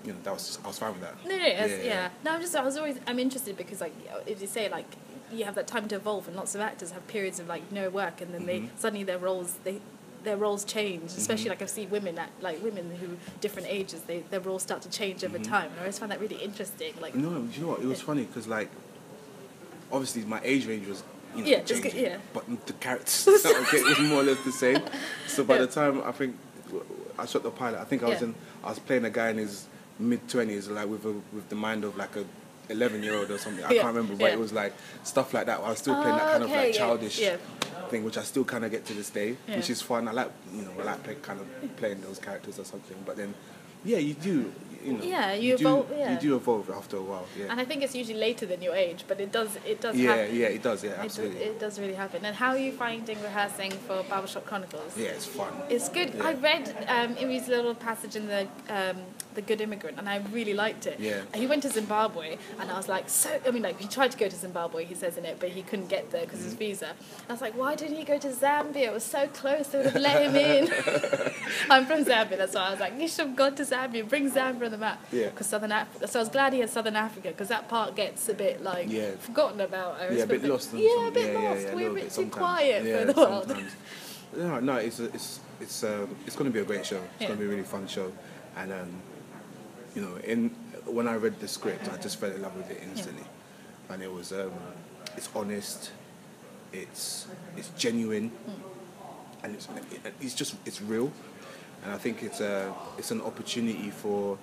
you 0.06 0.12
know, 0.14 0.18
that 0.22 0.32
was 0.32 0.58
I 0.64 0.68
was 0.68 0.78
fine 0.78 0.92
with 0.92 1.02
that. 1.02 1.16
No, 1.28 1.36
no, 1.36 1.44
yeah, 1.44 1.66
yeah. 1.66 2.08
No, 2.24 2.30
I'm 2.30 2.40
just 2.40 2.56
I 2.56 2.62
was 2.64 2.78
always 2.78 2.96
I'm 3.06 3.18
interested 3.18 3.58
because 3.58 3.82
like 3.82 3.92
if 4.26 4.40
you 4.40 4.46
say 4.46 4.70
like 4.70 4.86
you 5.30 5.44
have 5.44 5.54
that 5.56 5.66
time 5.66 5.86
to 5.88 5.96
evolve, 5.96 6.28
and 6.28 6.36
lots 6.36 6.54
of 6.54 6.62
actors 6.62 6.92
have 6.92 7.06
periods 7.08 7.38
of 7.40 7.46
like 7.46 7.70
no 7.70 7.90
work, 7.90 8.22
and 8.22 8.32
then 8.32 8.46
they 8.46 8.60
Mhm. 8.60 8.68
suddenly 8.78 9.04
their 9.04 9.18
roles 9.18 9.56
they 9.64 9.80
their 10.24 10.36
roles 10.36 10.64
change. 10.64 11.10
Especially 11.16 11.46
Mhm. 11.46 11.50
like 11.50 11.62
I've 11.62 11.70
seen 11.70 11.90
women 11.90 12.18
at 12.18 12.30
like 12.40 12.62
women 12.62 12.90
who 13.00 13.16
different 13.40 13.68
ages 13.68 14.00
they 14.06 14.24
their 14.30 14.40
roles 14.40 14.62
start 14.62 14.82
to 14.82 14.90
change 14.90 15.22
over 15.24 15.38
Mhm. 15.38 15.44
time. 15.44 15.70
And 15.70 15.76
I 15.78 15.82
always 15.82 15.98
find 15.98 16.10
that 16.12 16.20
really 16.20 16.36
interesting. 16.36 16.94
Like 17.00 17.14
No, 17.14 17.30
you 17.52 17.60
know 17.62 17.68
what? 17.68 17.80
It 17.80 17.86
was 17.86 18.00
Yeah. 18.00 18.04
funny 18.06 18.24
because 18.24 18.46
like, 18.48 18.70
obviously 19.92 20.22
my 20.24 20.40
age 20.42 20.66
range 20.66 20.86
was, 20.88 21.02
you 21.36 21.42
know, 21.42 21.48
Yeah, 21.48 21.60
changing, 21.62 21.96
yeah. 21.96 22.16
but 22.32 22.44
the 22.66 22.72
characters 22.74 23.26
okay, 23.46 23.78
it 23.78 23.98
was 23.98 24.08
more 24.08 24.20
or 24.20 24.24
less 24.24 24.38
the 24.44 24.52
same. 24.52 24.82
So 25.26 25.44
by 25.44 25.54
Yeah. 25.56 25.60
the 25.62 25.66
time 25.68 26.02
I 26.04 26.12
think 26.12 26.36
I 27.18 27.26
shot 27.26 27.42
the 27.42 27.50
pilot, 27.50 27.80
I 27.80 27.84
think 27.84 28.02
I 28.02 28.08
was 28.08 28.20
Yeah. 28.20 28.28
in, 28.28 28.34
I 28.64 28.70
was 28.70 28.78
playing 28.78 29.04
a 29.04 29.10
guy 29.10 29.30
in 29.30 29.38
his 29.38 29.66
mid 29.98 30.26
twenties, 30.28 30.68
like 30.68 30.88
with 30.88 31.04
a 31.04 31.12
with 31.32 31.48
the 31.48 31.56
mind 31.56 31.84
of 31.84 31.96
like 31.96 32.16
a. 32.16 32.24
11 32.70 33.02
year 33.02 33.14
old 33.14 33.30
or 33.30 33.36
something 33.36 33.62
I 33.62 33.72
Yeah, 33.74 33.82
can't 33.82 33.94
remember 33.94 34.16
but 34.16 34.28
yeah. 34.28 34.32
it 34.36 34.38
was 34.38 34.50
like 34.50 34.72
stuff 35.02 35.34
like 35.34 35.44
that 35.44 35.60
I 35.60 35.68
was 35.68 35.80
still 35.80 36.00
playing 36.00 36.16
that 36.16 36.28
Oh, 36.28 36.32
kind 36.32 36.44
of 36.44 36.50
like 36.50 36.72
childish 36.72 37.18
yeah. 37.20 37.36
Thing 37.90 38.04
which 38.04 38.18
I 38.18 38.22
still 38.22 38.44
kind 38.44 38.64
of 38.64 38.70
get 38.70 38.84
to 38.86 38.94
this 38.94 39.10
day 39.10 39.36
Yeah. 39.48 39.56
which 39.56 39.70
is 39.70 39.80
fun 39.82 40.08
I 40.08 40.12
like 40.12 40.30
you 40.52 40.62
know 40.62 40.72
I 40.80 40.84
like 40.84 41.02
play, 41.04 41.14
kind 41.16 41.40
of 41.40 41.46
playing 41.76 42.00
those 42.02 42.18
characters 42.18 42.58
or 42.58 42.64
something 42.64 42.96
but 43.06 43.16
then 43.16 43.34
yeah 43.84 43.98
you 43.98 44.14
do 44.14 44.52
you 44.84 44.92
know 44.94 45.02
Yeah, 45.02 45.32
you 45.34 45.56
do, 45.56 45.66
evolve- 45.66 45.92
yeah. 45.96 46.12
you 46.14 46.20
do 46.20 46.36
evolve 46.36 46.70
after 46.70 46.96
a 46.98 47.02
while 47.02 47.26
yeah 47.38 47.46
and 47.50 47.58
I 47.60 47.64
think 47.64 47.82
it's 47.82 47.94
usually 47.94 48.18
later 48.18 48.44
than 48.46 48.60
your 48.60 48.74
age, 48.74 49.04
but 49.08 49.18
it 49.20 49.32
does 49.32 49.56
it 49.66 49.80
does 49.80 49.96
yeah, 49.96 50.14
happen. 50.16 50.36
yeah, 50.36 50.46
it 50.56 50.62
does. 50.62 50.84
Yeah, 50.84 50.90
It 50.90 50.96
does, 50.96 51.04
absolutely. 51.04 51.40
it 51.40 51.58
does 51.60 51.78
really 51.80 51.94
happen. 51.94 52.24
And 52.26 52.36
how 52.36 52.50
are 52.50 52.58
you 52.58 52.72
finding 52.72 53.18
rehearsing 53.22 53.70
for 53.86 54.02
Barbershop 54.10 54.44
Chronicles? 54.44 54.92
yeah, 54.96 55.06
it's 55.16 55.24
fun. 55.24 55.52
It's 55.70 55.88
good. 55.88 56.12
Yeah. 56.14 56.28
I 56.28 56.32
read 56.34 56.64
um, 56.88 57.16
Imi's 57.16 57.48
little 57.48 57.74
passage 57.74 58.14
in 58.14 58.26
the 58.26 58.42
um, 58.68 58.98
the 59.34 59.42
Good 59.42 59.60
Immigrant, 59.60 59.98
and 59.98 60.08
I 60.08 60.18
really 60.32 60.54
liked 60.54 60.86
it. 60.86 60.98
Yeah. 61.00 61.22
He 61.34 61.46
went 61.46 61.62
to 61.62 61.70
Zimbabwe, 61.70 62.38
and 62.60 62.70
I 62.70 62.76
was 62.76 62.88
like, 62.88 63.08
so. 63.08 63.38
I 63.46 63.50
mean, 63.50 63.62
like 63.62 63.80
he 63.80 63.88
tried 63.88 64.10
to 64.12 64.18
go 64.18 64.28
to 64.28 64.36
Zimbabwe, 64.36 64.84
he 64.84 64.94
says 64.94 65.16
in 65.16 65.24
it, 65.24 65.38
but 65.40 65.50
he 65.50 65.62
couldn't 65.62 65.88
get 65.88 66.10
there 66.10 66.22
because 66.22 66.40
Mm-hmm. 66.40 66.48
his 66.50 66.54
visa. 66.54 66.92
I 67.28 67.32
was 67.32 67.40
like, 67.40 67.56
why 67.56 67.74
didn't 67.74 67.96
he 67.96 68.04
go 68.04 68.18
to 68.18 68.28
Zambia? 68.28 68.86
It 68.88 68.92
was 68.92 69.04
so 69.04 69.26
close. 69.28 69.68
They 69.68 69.78
would 69.78 69.86
have 69.88 69.96
let 70.02 70.22
him 70.22 70.36
in. 70.36 70.64
I'm 71.70 71.86
from 71.86 72.04
Zambia, 72.04 72.36
that's 72.38 72.54
why 72.54 72.66
I 72.68 72.70
was 72.70 72.80
like, 72.80 72.98
you 73.00 73.08
should 73.08 73.26
have 73.28 73.36
gone 73.36 73.54
to 73.56 73.62
Zambia. 73.64 74.08
Bring 74.08 74.30
Zambia 74.30 74.64
on 74.66 74.70
the 74.70 74.78
map. 74.78 75.04
Yeah. 75.12 75.26
Because 75.30 75.46
Southern 75.46 75.72
Africa. 75.72 76.06
So 76.08 76.18
I 76.20 76.22
was 76.22 76.28
glad 76.28 76.52
he 76.52 76.60
had 76.60 76.70
Southern 76.70 76.96
Africa 76.96 77.28
because 77.28 77.48
that 77.48 77.68
part 77.68 77.94
gets 77.96 78.28
a 78.28 78.34
bit 78.34 78.62
like 78.62 78.90
Yeah. 78.90 79.12
forgotten 79.18 79.60
about. 79.60 80.00
I 80.00 80.10
Yeah, 80.10 80.24
a 80.24 80.26
bit 80.26 80.44
lost. 80.44 80.72
and 80.72 80.80
Yeah, 80.82 81.08
a 81.08 81.10
bit 81.10 81.32
yeah, 81.32 81.40
lost. 81.40 81.62
yeah, 81.62 81.74
We're 81.74 81.90
a 81.90 81.94
bit 81.94 82.04
bit 82.04 82.12
too 82.12 82.26
quiet 82.26 82.84
yeah, 82.84 83.00
for 83.00 83.12
the 83.12 83.20
world. 83.20 83.46
sometimes. 83.48 83.72
No, 84.36 84.60
no, 84.60 84.76
it's 84.76 84.98
it's 85.00 85.40
it's 85.60 85.84
um, 85.84 86.14
it's 86.26 86.34
going 86.36 86.50
to 86.50 86.52
be 86.52 86.60
a 86.60 86.64
great 86.64 86.84
show. 86.84 86.96
It's 86.96 87.20
Yeah. 87.20 87.28
going 87.28 87.38
to 87.38 87.44
be 87.44 87.46
a 87.46 87.50
really 87.54 87.62
fun 87.62 87.86
show, 87.86 88.12
and 88.56 88.72
um, 88.72 88.88
you 89.94 90.02
know, 90.02 90.16
in 90.24 90.50
when 90.86 91.08
I 91.08 91.14
read 91.16 91.40
the 91.40 91.48
script, 91.48 91.88
I 91.92 91.96
just 91.96 92.18
fell 92.20 92.30
in 92.30 92.42
love 92.42 92.56
with 92.56 92.70
it 92.70 92.80
instantly, 92.82 93.24
and 93.88 94.02
it 94.02 94.12
was 94.12 94.32
um, 94.32 94.52
it's 95.16 95.28
honest, 95.34 95.92
it's 96.72 97.26
it's 97.56 97.70
genuine, 97.78 98.28
Hmm. 98.28 99.44
and 99.44 99.54
it's 99.54 99.68
it's 100.20 100.34
just 100.34 100.56
it's 100.66 100.80
real, 100.82 101.12
and 101.84 101.92
I 101.92 101.98
think 101.98 102.22
it's 102.22 102.40
a 102.40 102.72
it's 102.98 103.10
an 103.10 103.22
opportunity 103.22 103.90
for 103.90 104.38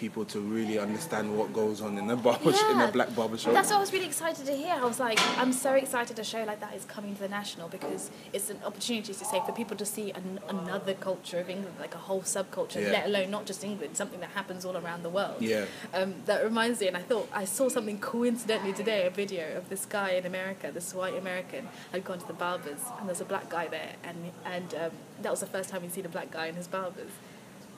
people 0.00 0.24
to 0.24 0.40
really 0.40 0.78
understand 0.78 1.36
what 1.36 1.52
goes 1.52 1.82
on 1.82 1.98
in 1.98 2.06
the 2.06 2.16
barber 2.16 2.48
in 2.50 2.56
Yeah. 2.56 2.88
a 2.88 2.92
black 2.92 3.14
barber 3.14 3.36
shop. 3.36 3.52
That's 3.52 3.68
what 3.70 3.76
I 3.76 3.80
was 3.80 3.92
really 3.92 4.06
excited 4.06 4.46
to 4.46 4.52
hear. 4.56 4.72
I 4.72 4.84
was 4.84 4.98
like, 4.98 5.18
I'm 5.38 5.52
so 5.52 5.74
excited 5.74 6.18
a 6.18 6.24
show 6.24 6.42
like 6.44 6.60
that 6.60 6.74
is 6.74 6.86
coming 6.86 7.14
to 7.16 7.20
the 7.20 7.28
National 7.28 7.68
because 7.68 8.10
it's 8.32 8.48
an 8.48 8.58
opportunity 8.64 9.12
to 9.12 9.24
say 9.32 9.38
for 9.44 9.52
people 9.52 9.76
to 9.76 9.84
see 9.84 10.10
an, 10.12 10.40
another 10.48 10.94
culture 10.94 11.38
of 11.38 11.50
England, 11.50 11.76
like 11.78 11.94
a 11.94 11.98
whole 12.08 12.22
subculture, 12.22 12.80
Yeah. 12.80 12.92
let 12.92 13.04
alone 13.10 13.30
not 13.30 13.44
just 13.44 13.62
England, 13.62 13.96
something 13.98 14.20
that 14.20 14.30
happens 14.30 14.64
all 14.64 14.76
around 14.76 15.02
the 15.02 15.10
world. 15.10 15.36
Yeah. 15.40 15.66
Um, 15.92 16.14
that 16.24 16.42
reminds 16.42 16.80
me, 16.80 16.88
and 16.88 16.96
I 16.96 17.02
thought 17.02 17.28
I 17.34 17.44
saw 17.44 17.68
something 17.68 17.98
coincidentally 18.00 18.72
today, 18.72 19.06
a 19.06 19.10
video 19.10 19.44
of 19.58 19.68
this 19.68 19.84
guy 19.84 20.10
in 20.12 20.24
America, 20.24 20.70
this 20.72 20.94
white 20.94 21.16
American, 21.24 21.68
had 21.92 22.04
gone 22.04 22.18
to 22.20 22.26
the 22.26 22.32
barbers, 22.32 22.80
and 22.98 23.06
there's 23.06 23.20
a 23.20 23.26
black 23.26 23.50
guy 23.50 23.68
there, 23.68 23.92
and 24.02 24.32
and 24.46 24.74
um, 24.82 24.92
that 25.20 25.30
was 25.30 25.40
the 25.40 25.46
first 25.56 25.68
time 25.68 25.82
he'd 25.82 25.92
seen 25.92 26.06
a 26.06 26.14
black 26.18 26.30
guy 26.30 26.46
in 26.46 26.54
his 26.54 26.66
barbers. 26.66 27.10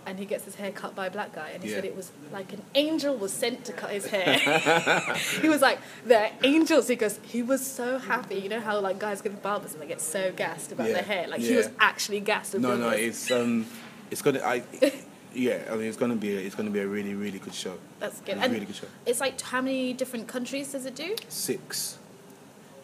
And 0.05 0.19
he 0.19 0.25
gets 0.25 0.45
his 0.45 0.57
hair 0.57 0.73
cut 0.73 0.97
by 0.97 1.07
a 1.07 1.11
black 1.11 1.33
guy, 1.33 1.51
and 1.51 1.63
he 1.63 1.71
Yeah. 1.71 1.77
said 1.77 1.85
it 1.85 1.95
was 1.95 2.11
like 2.33 2.53
an 2.53 2.63
angel 2.75 3.17
was 3.17 3.33
sent 3.33 3.65
to 3.67 3.73
cut 3.73 3.91
his 3.91 4.07
hair. 4.07 4.35
he 5.41 5.49
was 5.49 5.63
like, 5.63 5.79
they're 6.05 6.33
angels. 6.43 6.89
He 6.89 6.97
goes, 6.97 7.21
he 7.23 7.41
was 7.43 7.65
so 7.65 7.99
happy. 7.99 8.35
You 8.35 8.49
know 8.49 8.61
how 8.61 8.81
like 8.81 8.99
guys 8.99 9.23
go 9.23 9.31
to 9.31 9.37
barbers 9.37 9.75
and 9.75 9.81
they 9.83 9.87
get 9.87 10.01
so 10.01 10.33
gassed 10.33 10.73
about 10.73 10.89
Yeah, 10.89 10.95
their 10.95 11.03
hair. 11.05 11.29
Like 11.29 11.41
he 11.41 11.55
was 11.55 11.71
actually 11.79 12.19
gassed. 12.21 12.55
No, 12.59 12.77
no, 12.77 12.89
it's 12.91 13.31
um, 13.31 13.65
it's 14.11 14.23
gonna. 14.23 14.41
I, 14.41 14.65
yeah, 15.35 15.61
I 15.71 15.77
mean, 15.77 15.87
it's 15.87 15.97
gonna 15.97 16.17
be. 16.17 16.37
A, 16.37 16.41
it's 16.41 16.57
gonna 16.57 16.71
be 16.71 16.81
a 16.81 16.87
really, 16.89 17.15
really 17.15 17.39
good 17.39 17.55
show. 17.55 17.79
That's 18.01 18.21
good. 18.23 18.39
A 18.39 18.41
And 18.41 18.53
really 18.53 18.67
good 18.67 18.75
show. 18.77 18.89
it's 19.07 19.21
like 19.21 19.41
how 19.41 19.61
many 19.61 19.93
different 19.93 20.27
countries 20.27 20.73
does 20.73 20.85
it 20.85 20.97
do? 20.97 21.15
Six, 21.29 21.99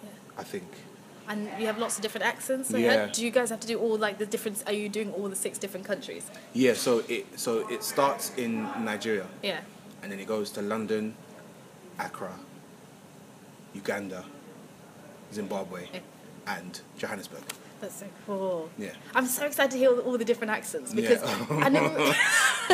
Yeah. 0.05 0.09
I 0.39 0.45
think. 0.45 0.69
And 1.29 1.47
you 1.61 1.67
have 1.67 1.77
lots 1.79 1.97
of 1.97 2.03
different 2.03 2.27
accents. 2.27 2.73
I 2.73 2.79
Yeah. 2.79 3.07
Do 3.13 3.23
you 3.25 3.31
guys 3.31 3.51
have 3.51 3.61
to 3.61 3.67
do 3.67 3.79
all 3.79 3.99
like 3.99 4.17
the 4.17 4.25
different? 4.25 4.63
Are 4.67 4.73
you 4.73 4.89
doing 4.89 5.13
all 5.13 5.29
the 5.29 5.37
six 5.37 5.59
different 5.59 5.85
countries? 5.87 6.25
Yeah, 6.55 6.73
so 6.73 7.03
it 7.07 7.27
so 7.39 7.69
it 7.69 7.85
starts 7.85 8.33
in 8.37 8.63
Nigeria, 8.83 9.27
Yeah. 9.43 9.61
and 10.03 10.11
then 10.11 10.19
it 10.21 10.27
goes 10.27 10.51
to 10.53 10.63
London, 10.63 11.15
Accra, 11.99 12.33
Uganda, 13.75 14.25
Zimbabwe, 15.33 15.89
Yeah. 15.93 16.01
and 16.47 16.81
Johannesburg. 16.97 17.43
That's 17.81 17.95
so 18.01 18.07
cool. 18.27 18.71
Yeah. 18.77 18.91
I'm 19.15 19.27
so 19.27 19.47
excited 19.47 19.71
to 19.73 19.79
hear 19.79 19.91
all, 19.91 20.01
all 20.01 20.19
the 20.19 20.25
different 20.25 20.51
accents 20.51 20.93
because 20.93 21.23
Yeah. 21.51 21.67
and, 21.67 21.77
it, 21.77 22.17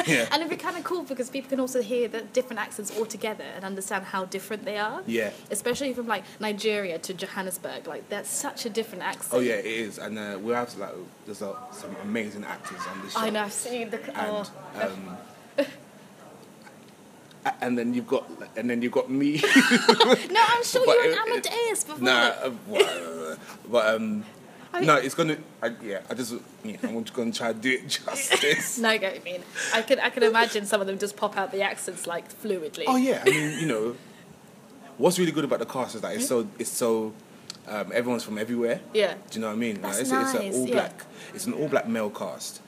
Yeah. 0.07 0.29
and 0.33 0.37
it'd 0.41 0.49
be 0.49 0.57
kind 0.57 0.77
of 0.79 0.85
cool 0.85 1.03
because 1.03 1.29
people 1.29 1.51
can 1.51 1.61
also 1.61 1.83
hear 1.83 2.09
the 2.09 2.23
different 2.23 2.61
accents 2.61 2.97
all 2.97 3.05
together 3.05 3.45
and 3.55 3.65
understand 3.65 4.05
how 4.07 4.25
different 4.25 4.65
they 4.65 4.79
are. 4.79 5.03
Yeah. 5.07 5.31
Especially 5.51 5.93
from 5.93 6.07
like 6.07 6.25
Nigeria 6.41 6.99
to 7.01 7.13
Johannesburg, 7.13 7.87
like 7.87 8.09
that's 8.09 8.31
such 8.31 8.65
a 8.65 8.71
different 8.71 9.05
accent. 9.05 9.35
Oh 9.35 9.41
yeah, 9.41 9.55
it 9.55 9.67
is, 9.67 9.99
and 9.99 10.19
uh, 10.19 10.39
we 10.41 10.53
have 10.53 10.75
like 10.79 10.95
there's 11.27 11.43
uh, 11.43 11.55
some 11.71 11.95
amazing 12.03 12.45
actors 12.45 12.81
on 12.91 13.03
this 13.03 13.13
show. 13.13 13.21
I 13.21 13.31
know. 13.31 13.43
I've 13.43 13.53
seen 13.53 13.91
the. 13.91 13.99
and 14.19 14.49
oh. 14.79 14.87
um, 15.59 15.67
and 17.61 17.77
then 17.79 17.93
you've 17.95 18.07
got 18.07 18.29
and 18.57 18.69
then 18.71 18.81
you've 18.83 18.93
got 18.93 19.11
me. 19.11 19.41
no, 19.43 20.43
I'm 20.49 20.65
sure 20.65 20.85
but 20.87 20.97
you're 20.97 21.13
an 21.13 21.19
Amadeus 21.29 21.85
before. 21.85 22.03
nah, 22.05 22.33
uh, 22.43 22.51
well, 22.69 23.37
but 23.71 23.95
um, 23.95 24.25
I 24.75 24.79
mean- 24.81 24.87
no, 24.89 24.97
it's 24.97 25.15
gonna. 25.15 25.37
I, 25.63 25.73
yeah, 25.83 26.01
I 26.11 26.15
just 26.15 26.35
yeah, 26.65 26.77
I'm 26.83 27.05
just 27.05 27.15
gonna 27.17 27.33
try 27.33 27.53
to 27.53 27.59
do 27.59 27.71
it 27.71 27.89
justice. 28.05 28.79
No, 28.79 28.89
I 28.89 28.97
get 28.99 29.13
what 29.15 29.27
you 29.27 29.33
mean. 29.33 29.43
I 29.73 29.83
can 29.83 30.01
I 30.01 30.11
can 30.11 30.23
imagine 30.25 30.67
some 30.67 30.81
of 30.81 30.87
them 30.87 30.99
just 30.99 31.17
pop 31.17 31.37
out 31.37 31.53
the 31.53 31.63
accents 31.63 32.07
like 32.07 32.29
fluidly. 32.43 32.85
oh 32.87 32.97
yeah, 32.97 33.23
I 33.25 33.31
mean 33.31 33.59
you 33.61 33.67
know, 33.67 33.97
what's 34.99 35.19
really 35.19 35.33
good 35.33 35.45
about 35.45 35.61
the 35.61 35.67
cast 35.67 35.95
is 35.95 36.01
that 36.03 36.15
it's 36.15 36.27
so 36.27 36.47
it's 36.59 36.71
so. 36.71 37.13
Um, 37.67 37.93
everyone's 37.95 38.23
from 38.25 38.37
everywhere. 38.37 38.81
Yeah. 38.93 39.15
Do 39.31 39.39
you 39.39 39.41
know 39.41 39.47
what 39.47 39.55
I 39.55 39.57
mean? 39.57 39.81
That's 39.81 40.01
it's, 40.01 40.11
it's 40.13 40.35
nice, 40.35 40.35
an 40.35 40.53
all 40.53 40.67
yeah. 40.67 40.75
black. 40.75 41.05
It's 41.33 41.47
an 41.47 41.55
all 41.55 41.69
black 41.69 41.89
male 41.89 42.11
cast, 42.11 42.61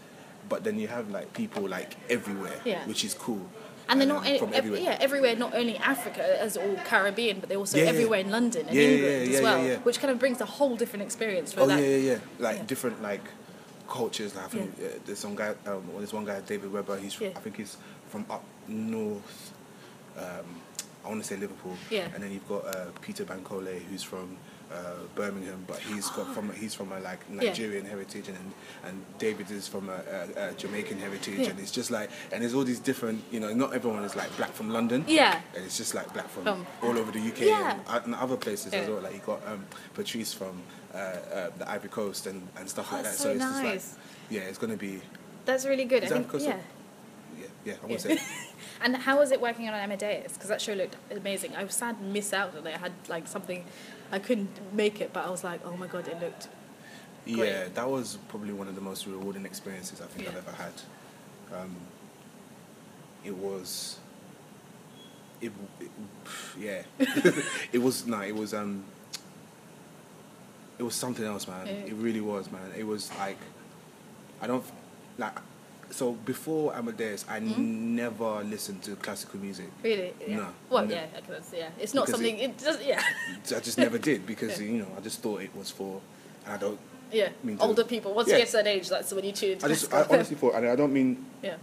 but 0.48 0.64
then 0.64 0.78
you 0.78 0.88
have 0.88 1.10
like 1.10 1.34
people 1.34 1.68
like 1.68 1.96
everywhere, 2.08 2.58
Yeah. 2.64 2.86
which 2.86 3.04
is 3.04 3.12
cool. 3.12 3.46
And 3.88 4.00
they're 4.00 4.10
um, 4.16 4.24
not 4.24 4.38
from 4.38 4.52
everywhere. 4.54 4.80
yeah 4.80 4.96
everywhere, 5.00 5.36
not 5.36 5.54
only 5.54 5.76
Africa 5.78 6.42
as 6.42 6.56
all 6.56 6.76
Caribbean, 6.84 7.40
but 7.40 7.48
they're 7.48 7.58
also 7.58 7.78
Yeah, 7.78 7.84
yeah. 7.84 7.90
everywhere 7.90 8.20
in 8.20 8.30
London 8.30 8.66
and 8.66 8.74
Yeah, 8.76 8.82
yeah, 8.82 8.88
England 8.88 9.30
yeah, 9.30 9.36
as 9.36 9.42
well, 9.42 9.58
yeah, 9.62 9.68
yeah. 9.72 9.78
which 9.78 9.98
kind 10.00 10.10
of 10.10 10.18
brings 10.18 10.40
a 10.40 10.46
whole 10.46 10.76
different 10.76 11.02
experience 11.04 11.52
for 11.52 11.60
Oh 11.62 11.66
that. 11.66 11.80
yeah, 11.80 11.88
yeah, 11.88 12.12
yeah. 12.12 12.18
Like 12.38 12.56
Yeah. 12.58 12.62
different 12.64 13.02
like 13.02 13.22
cultures. 13.88 14.34
Like, 14.34 14.46
I 14.46 14.48
think 14.48 14.74
uh, 14.78 14.98
there's 15.04 15.18
some 15.20 15.36
guy. 15.36 15.50
Um, 15.66 15.86
well, 15.88 15.98
there's 15.98 16.12
one 16.12 16.24
guy, 16.24 16.40
David 16.40 16.72
Webber. 16.72 16.96
He's 16.98 17.18
Yeah. 17.20 17.28
I 17.36 17.40
think 17.40 17.56
he's 17.56 17.76
from 18.08 18.26
up 18.30 18.42
north. 18.68 19.52
Um, 20.18 20.46
I 21.04 21.08
want 21.08 21.22
to 21.22 21.28
say 21.28 21.36
Liverpool. 21.36 21.76
Yeah. 21.90 22.08
And 22.14 22.22
then 22.22 22.32
you've 22.32 22.48
got 22.48 22.66
uh, 22.66 22.86
Peter 23.00 23.24
Bankole, 23.24 23.80
who's 23.88 24.02
from 24.02 24.36
uh, 24.72 24.76
Birmingham, 25.14 25.64
but 25.66 25.78
he's 25.78 26.08
got 26.10 26.32
from 26.34 26.52
he's 26.54 26.74
from 26.74 26.90
a 26.92 27.00
like 27.00 27.20
Yeah. 27.30 27.36
Nigerian 27.50 27.84
heritage, 27.86 28.28
and 28.28 28.36
and 28.84 29.04
David 29.18 29.50
is 29.50 29.68
from 29.68 29.88
a, 29.88 30.00
a, 30.36 30.48
a 30.48 30.52
Jamaican 30.54 30.98
heritage, 30.98 31.38
Yeah. 31.38 31.50
and 31.50 31.60
it's 31.60 31.70
just 31.70 31.90
like 31.90 32.10
and 32.32 32.42
there's 32.42 32.54
all 32.54 32.64
these 32.64 32.80
different. 32.80 33.22
You 33.30 33.40
know, 33.40 33.52
not 33.54 33.74
everyone 33.74 34.04
is 34.04 34.16
like 34.16 34.34
black 34.36 34.52
from 34.52 34.70
London. 34.70 35.04
Yeah. 35.06 35.40
And 35.54 35.64
it's 35.64 35.76
just 35.76 35.94
like 35.94 36.12
black 36.12 36.28
from 36.28 36.44
From- 36.44 36.66
all 36.82 36.98
over 36.98 37.12
the 37.12 37.20
UK 37.20 37.40
Yeah. 37.42 37.78
and, 37.88 38.04
and 38.06 38.14
other 38.14 38.36
places 38.36 38.72
as 38.72 38.88
well. 38.88 39.00
Like 39.00 39.14
you 39.14 39.20
got 39.20 39.40
um, 39.46 39.64
Patrice 39.94 40.32
from 40.34 40.60
uh, 40.94 40.96
uh, 40.98 41.50
the 41.58 41.70
Ivory 41.70 41.90
Coast 41.90 42.26
and, 42.26 42.46
and 42.58 42.68
stuff 42.68 42.88
Oh, 42.90 42.96
like 42.96 43.04
that. 43.04 43.14
So, 43.14 43.24
so 43.24 43.30
it's 43.30 43.40
just 43.40 43.62
nice. 43.62 43.92
like, 43.94 44.00
yeah, 44.30 44.40
it's 44.48 44.58
gonna 44.58 44.76
be, 44.76 45.00
That's 45.44 45.64
really 45.66 45.84
good. 45.84 46.02
Is 46.04 46.10
I 46.12 46.22
think, 46.22 46.42
yeah. 46.42 46.56
yeah, 47.38 47.46
yeah. 47.64 47.74
I 47.82 47.86
want 47.86 48.00
to 48.00 48.08
Yeah. 48.08 48.16
say, 48.16 48.22
And 48.80 48.96
how 48.96 49.18
was 49.18 49.30
it 49.32 49.40
working 49.40 49.68
on 49.68 49.74
Amadeus? 49.74 50.32
Because 50.32 50.48
that 50.48 50.60
show 50.60 50.74
looked 50.74 50.96
amazing. 51.10 51.54
I 51.56 51.64
was 51.64 51.74
sad 51.74 51.98
to 51.98 52.04
miss 52.04 52.32
out 52.32 52.56
on 52.56 52.66
it. 52.66 52.74
I 52.74 52.78
had 52.78 52.92
like 53.08 53.26
something, 53.26 53.64
I 54.12 54.18
couldn't 54.18 54.50
make 54.72 55.00
it, 55.00 55.12
but 55.12 55.26
I 55.26 55.30
was 55.30 55.44
like, 55.44 55.60
oh 55.64 55.76
my 55.76 55.86
god, 55.86 56.08
it 56.08 56.20
looked. 56.20 56.48
yeah, 57.24 57.68
that 57.74 57.88
was 57.88 58.18
probably 58.28 58.52
one 58.52 58.68
of 58.68 58.74
the 58.74 58.80
most 58.80 59.06
rewarding 59.06 59.44
experiences 59.44 60.00
I 60.00 60.06
think 60.06 60.28
I've 60.28 60.36
ever 60.36 60.52
had. 60.52 60.72
Um, 61.54 61.76
it 63.24 63.34
was, 63.34 63.98
it, 65.40 65.52
it 65.80 65.90
yeah, 66.58 66.82
it 67.72 67.78
was 67.78 68.06
no, 68.06 68.20
it 68.20 68.34
was 68.34 68.54
um, 68.54 68.84
it 70.78 70.82
was 70.82 70.94
something 70.94 71.24
else, 71.24 71.48
man. 71.48 71.66
Yeah. 71.66 71.72
It 71.72 71.94
really 71.94 72.20
was, 72.20 72.50
man. 72.50 72.72
It 72.76 72.86
was 72.86 73.10
like, 73.18 73.38
I 74.40 74.46
don't 74.46 74.64
like. 75.18 75.38
So 75.90 76.12
before 76.12 76.74
Amadeus, 76.74 77.24
I 77.28 77.40
hmm? 77.40 77.94
never 77.96 78.42
listened 78.44 78.82
to 78.84 78.96
classical 78.96 79.40
music. 79.40 79.66
Really? 79.82 80.12
Yeah. 80.26 80.36
No, 80.36 80.46
Well, 80.70 80.86
no. 80.86 80.94
yeah, 80.94 81.06
that's, 81.28 81.52
yeah. 81.52 81.68
It's 81.78 81.94
not 81.94 82.06
Because 82.06 82.20
something. 82.20 82.38
It, 82.38 82.58
does. 82.58 82.84
Yeah. 82.84 83.02
I 83.56 83.60
just 83.60 83.78
never 83.78 83.98
did 83.98 84.26
because 84.26 84.60
you 84.60 84.78
know 84.78 84.88
I 84.96 85.00
just 85.00 85.20
thought 85.22 85.42
it 85.42 85.54
was 85.56 85.70
for, 85.70 86.00
and 86.44 86.54
I 86.54 86.58
don't. 86.58 86.78
Yeah. 87.12 87.28
mean 87.44 87.56
to- 87.58 87.62
Older 87.62 87.84
people. 87.84 88.12
Once 88.14 88.28
Yeah. 88.28 88.34
you 88.36 88.40
get 88.42 88.48
to 88.48 88.56
that 88.58 88.66
age, 88.66 88.88
that's 88.88 89.12
when 89.12 89.24
you 89.24 89.32
tune 89.32 89.52
into 89.52 89.66
I 89.66 89.68
just 89.68 89.92
I 89.94 90.02
honestly 90.10 90.36
thought, 90.40 90.54
and 90.56 90.66
I 90.68 90.74
don't 90.76 90.92
mean 90.92 91.24
yeah. 91.42 91.56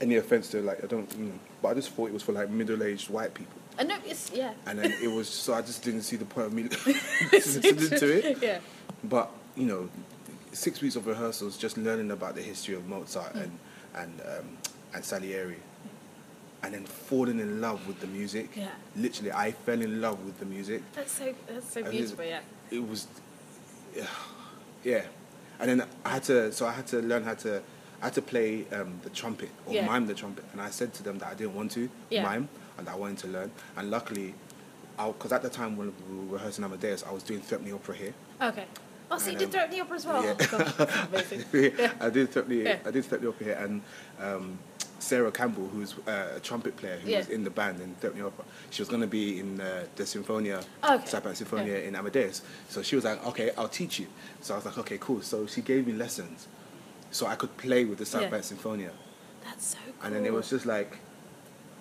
any 0.00 0.16
offense 0.16 0.48
to 0.50 0.62
like 0.62 0.82
I 0.82 0.86
don't, 0.86 1.10
you 1.18 1.26
know, 1.26 1.38
but 1.60 1.68
I 1.68 1.74
just 1.74 1.90
thought 1.90 2.06
it 2.08 2.14
was 2.14 2.22
for 2.22 2.32
like 2.32 2.48
middle-aged 2.48 3.10
white 3.10 3.34
people, 3.34 3.60
I 3.78 3.82
know 3.82 3.96
it's 4.06 4.30
yeah. 4.32 4.52
and 4.66 4.78
then 4.78 4.92
it 5.02 5.08
was 5.08 5.28
so 5.28 5.52
I 5.54 5.60
just 5.62 5.82
didn't 5.82 6.02
see 6.02 6.16
the 6.16 6.24
point 6.24 6.46
of 6.46 6.52
me 6.54 6.62
listening 7.32 7.76
to 7.98 8.06
it. 8.18 8.38
yeah. 8.42 8.58
But 9.04 9.30
you 9.54 9.66
know, 9.66 9.88
six 10.52 10.80
weeks 10.80 10.96
of 10.96 11.06
rehearsals, 11.06 11.56
just 11.56 11.76
learning 11.76 12.10
about 12.10 12.34
the 12.34 12.42
history 12.42 12.74
of 12.74 12.86
Mozart 12.88 13.34
Mm. 13.34 13.42
and 13.42 13.58
and 13.94 14.20
um, 14.20 14.58
and 14.94 15.04
Salieri, 15.04 15.56
and 16.62 16.74
then 16.74 16.84
falling 16.84 17.38
in 17.40 17.60
love 17.60 17.86
with 17.86 18.00
the 18.00 18.06
music. 18.06 18.50
Yeah. 18.56 18.68
Literally, 18.96 19.32
I 19.32 19.52
fell 19.52 19.80
in 19.80 20.00
love 20.00 20.24
with 20.24 20.38
the 20.38 20.46
music. 20.46 20.82
That's 20.94 21.12
so 21.12 21.34
that's 21.48 21.72
so 21.72 21.80
And 21.80 21.90
beautiful. 21.90 22.24
it- 22.24 22.28
Yeah. 22.28 22.40
It 22.70 22.88
was, 22.88 23.08
yeah, 23.96 24.06
yeah. 24.84 25.02
And 25.58 25.68
then 25.80 25.88
I 26.04 26.08
had 26.10 26.22
to, 26.24 26.52
so 26.52 26.66
I 26.66 26.72
had 26.72 26.86
to 26.88 27.02
learn 27.02 27.24
how 27.24 27.34
to, 27.34 27.62
I 28.00 28.04
had 28.06 28.14
to 28.14 28.22
play 28.22 28.64
um, 28.72 29.00
the 29.02 29.10
trumpet 29.10 29.50
or 29.66 29.74
Yeah. 29.74 29.86
mime 29.86 30.06
the 30.06 30.14
trumpet. 30.14 30.44
And 30.52 30.60
I 30.60 30.70
said 30.70 30.94
to 30.94 31.02
them 31.02 31.18
that 31.18 31.28
I 31.28 31.34
didn't 31.34 31.54
want 31.54 31.72
to 31.72 31.90
Yeah. 32.10 32.22
mime 32.22 32.48
and 32.78 32.88
I 32.88 32.94
wanted 32.94 33.18
to 33.18 33.26
learn. 33.28 33.50
And 33.76 33.90
luckily, 33.90 34.34
because 34.96 35.32
at 35.32 35.42
the 35.42 35.50
time 35.50 35.76
when 35.76 35.92
we 36.08 36.26
were 36.26 36.34
rehearsing 36.36 36.64
Amadeus, 36.64 37.02
I 37.02 37.10
was 37.12 37.24
doing 37.24 37.40
Threepenny 37.40 37.72
Opera 37.72 37.96
here. 37.96 38.14
Okay. 38.40 38.66
Oh, 39.10 39.18
so 39.18 39.30
you 39.30 39.36
did 39.38 39.46
um, 39.46 39.50
Threepenny 39.50 39.80
Opera 39.80 39.96
as 39.96 40.06
well. 40.06 40.24
yeah. 40.24 40.34
Oh, 40.52 41.06
amazing. 41.12 41.44
yeah, 41.78 41.92
I 42.00 42.10
did 42.10 42.30
Threepenny, 42.30 42.62
Yeah. 42.62 42.78
I 42.86 42.90
did 42.90 43.04
the 43.04 43.28
Opera 43.28 43.44
here, 43.44 43.58
and 43.60 43.82
um, 44.20 44.58
Sarah 45.00 45.32
Campbell, 45.32 45.66
who's 45.68 45.94
uh, 46.06 46.34
a 46.36 46.40
trumpet 46.40 46.76
player 46.76 46.96
who 46.98 47.10
Yeah. 47.10 47.18
was 47.18 47.28
in 47.28 47.42
the 47.42 47.50
band 47.50 47.80
in 47.80 47.94
Threepenny 47.96 48.22
Opera, 48.22 48.44
she 48.70 48.82
was 48.82 48.88
going 48.88 49.00
to 49.00 49.06
be 49.08 49.40
in 49.40 49.60
uh, 49.60 49.84
the 49.96 50.04
Sinfonia, 50.04 50.64
Okay. 50.84 51.06
South 51.06 51.24
Bank 51.24 51.36
Sinfonia 51.36 51.84
in 51.86 51.96
Amadeus. 51.96 52.42
So 52.68 52.82
she 52.82 52.94
was 52.94 53.04
like, 53.04 53.24
"Okay, 53.26 53.50
I'll 53.58 53.68
teach 53.68 53.98
you." 53.98 54.06
So 54.42 54.54
I 54.54 54.58
was 54.58 54.66
like, 54.66 54.78
"Okay, 54.78 54.98
cool." 54.98 55.22
So 55.22 55.46
she 55.46 55.60
gave 55.62 55.86
me 55.86 55.92
lessons, 55.94 56.46
so 57.10 57.26
I 57.26 57.34
could 57.34 57.56
play 57.56 57.84
with 57.84 57.98
the 57.98 58.20
Yeah. 58.20 58.28
Sinfonia, 58.30 58.90
That's 59.44 59.66
so 59.72 59.78
cool. 59.84 59.94
and 60.06 60.14
then 60.14 60.24
it 60.26 60.32
was 60.32 60.48
just 60.50 60.66
like, 60.66 60.98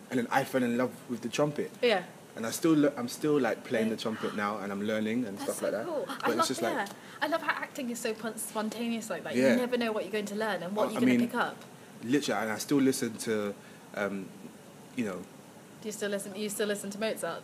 and 0.10 0.18
then 0.20 0.28
I 0.32 0.44
fell 0.46 0.64
in 0.64 0.78
love 0.78 0.92
with 1.10 1.22
the 1.22 1.30
trumpet. 1.30 1.70
yeah. 1.82 2.04
And 2.40 2.46
I 2.48 2.52
still, 2.52 2.74
le- 2.74 2.94
I'm 2.96 3.10
still 3.10 3.38
like 3.38 3.66
playing 3.66 3.90
the 3.90 3.98
trumpet 3.98 4.34
now, 4.34 4.60
and 4.60 4.72
I'm 4.72 4.82
learning 4.82 5.26
and 5.26 5.38
That's 5.38 5.44
stuff 5.44 5.58
so 5.60 5.66
like 5.66 5.74
that. 5.74 5.86
cool. 5.86 6.06
But 6.08 6.24
I 6.24 6.28
it's 6.30 6.38
love 6.38 6.48
just 6.48 6.62
yeah. 6.62 6.70
like, 6.70 6.88
I 7.22 7.28
love 7.28 7.42
how 7.42 7.52
acting 7.62 7.90
is 7.90 8.00
so 8.00 8.16
spontaneous 8.38 9.10
like 9.10 9.26
that. 9.26 9.36
Yeah. 9.36 9.50
You 9.52 9.56
never 9.58 9.76
know 9.78 9.92
what 9.92 10.06
you're 10.06 10.14
going 10.14 10.24
to 10.28 10.36
learn 10.36 10.64
and 10.64 10.74
what 10.74 10.88
I- 10.88 10.92
you're 10.94 11.02
going 11.02 11.20
to 11.20 11.26
pick 11.26 11.36
up. 11.36 11.58
literally, 12.02 12.42
and 12.44 12.50
I 12.54 12.58
still 12.58 12.78
listen 12.78 13.18
to, 13.18 13.54
um, 13.96 14.26
you 14.96 15.04
know, 15.04 15.18
Do 15.82 15.88
you 15.90 15.92
still 15.92 16.10
listen? 16.12 16.34
You 16.34 16.48
still 16.48 16.68
listen 16.70 16.90
to 16.92 16.98
Mozart? 16.98 17.44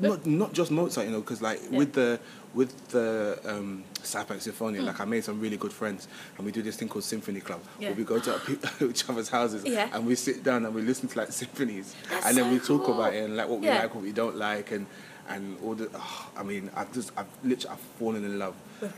Not 0.00 0.26
not 0.26 0.52
just 0.52 0.70
Mozart, 0.70 1.06
you 1.06 1.12
know, 1.12 1.20
because 1.20 1.42
like 1.42 1.60
Yeah. 1.70 1.78
with 1.78 1.92
the 1.92 2.20
with 2.54 2.88
the 2.88 3.38
um, 3.44 3.84
South 4.02 4.28
Bank. 4.28 4.40
Sinfonia, 4.40 4.82
like 4.82 5.00
I 5.00 5.04
made 5.04 5.22
some 5.24 5.40
really 5.40 5.56
good 5.56 5.72
friends, 5.72 6.08
and 6.36 6.46
we 6.46 6.52
do 6.52 6.62
this 6.62 6.76
thing 6.76 6.88
called 6.88 7.04
Symphony 7.04 7.40
Club, 7.40 7.60
Yeah. 7.78 7.88
where 7.88 7.96
we 7.96 8.04
go 8.04 8.18
to 8.20 8.88
each 8.88 9.08
other's 9.08 9.28
houses, 9.28 9.64
Yeah. 9.64 9.90
and 9.92 10.06
we 10.06 10.14
sit 10.14 10.42
down 10.42 10.64
and 10.64 10.74
we 10.74 10.82
listen 10.82 11.08
to 11.08 11.18
like 11.18 11.32
symphonies, 11.32 11.94
That's 12.10 12.26
and 12.26 12.36
then 12.36 12.44
so 12.44 12.50
we 12.52 12.58
talk 12.78 12.86
cool. 12.86 12.94
about 13.00 13.14
it 13.14 13.24
and 13.24 13.36
like 13.36 13.48
what 13.48 13.60
we 13.60 13.68
like, 13.68 13.94
what 13.94 14.02
we 14.04 14.12
don't 14.12 14.36
like, 14.36 14.70
and 14.72 14.86
and 15.28 15.58
all 15.62 15.74
the. 15.74 15.90
oh, 15.94 16.30
I 16.36 16.42
mean, 16.42 16.70
I've 16.74 16.92
just 16.92 17.12
I've 17.16 17.26
literally 17.44 17.74
I've 17.74 17.98
fallen 17.98 18.24
in 18.24 18.38
love 18.38 18.54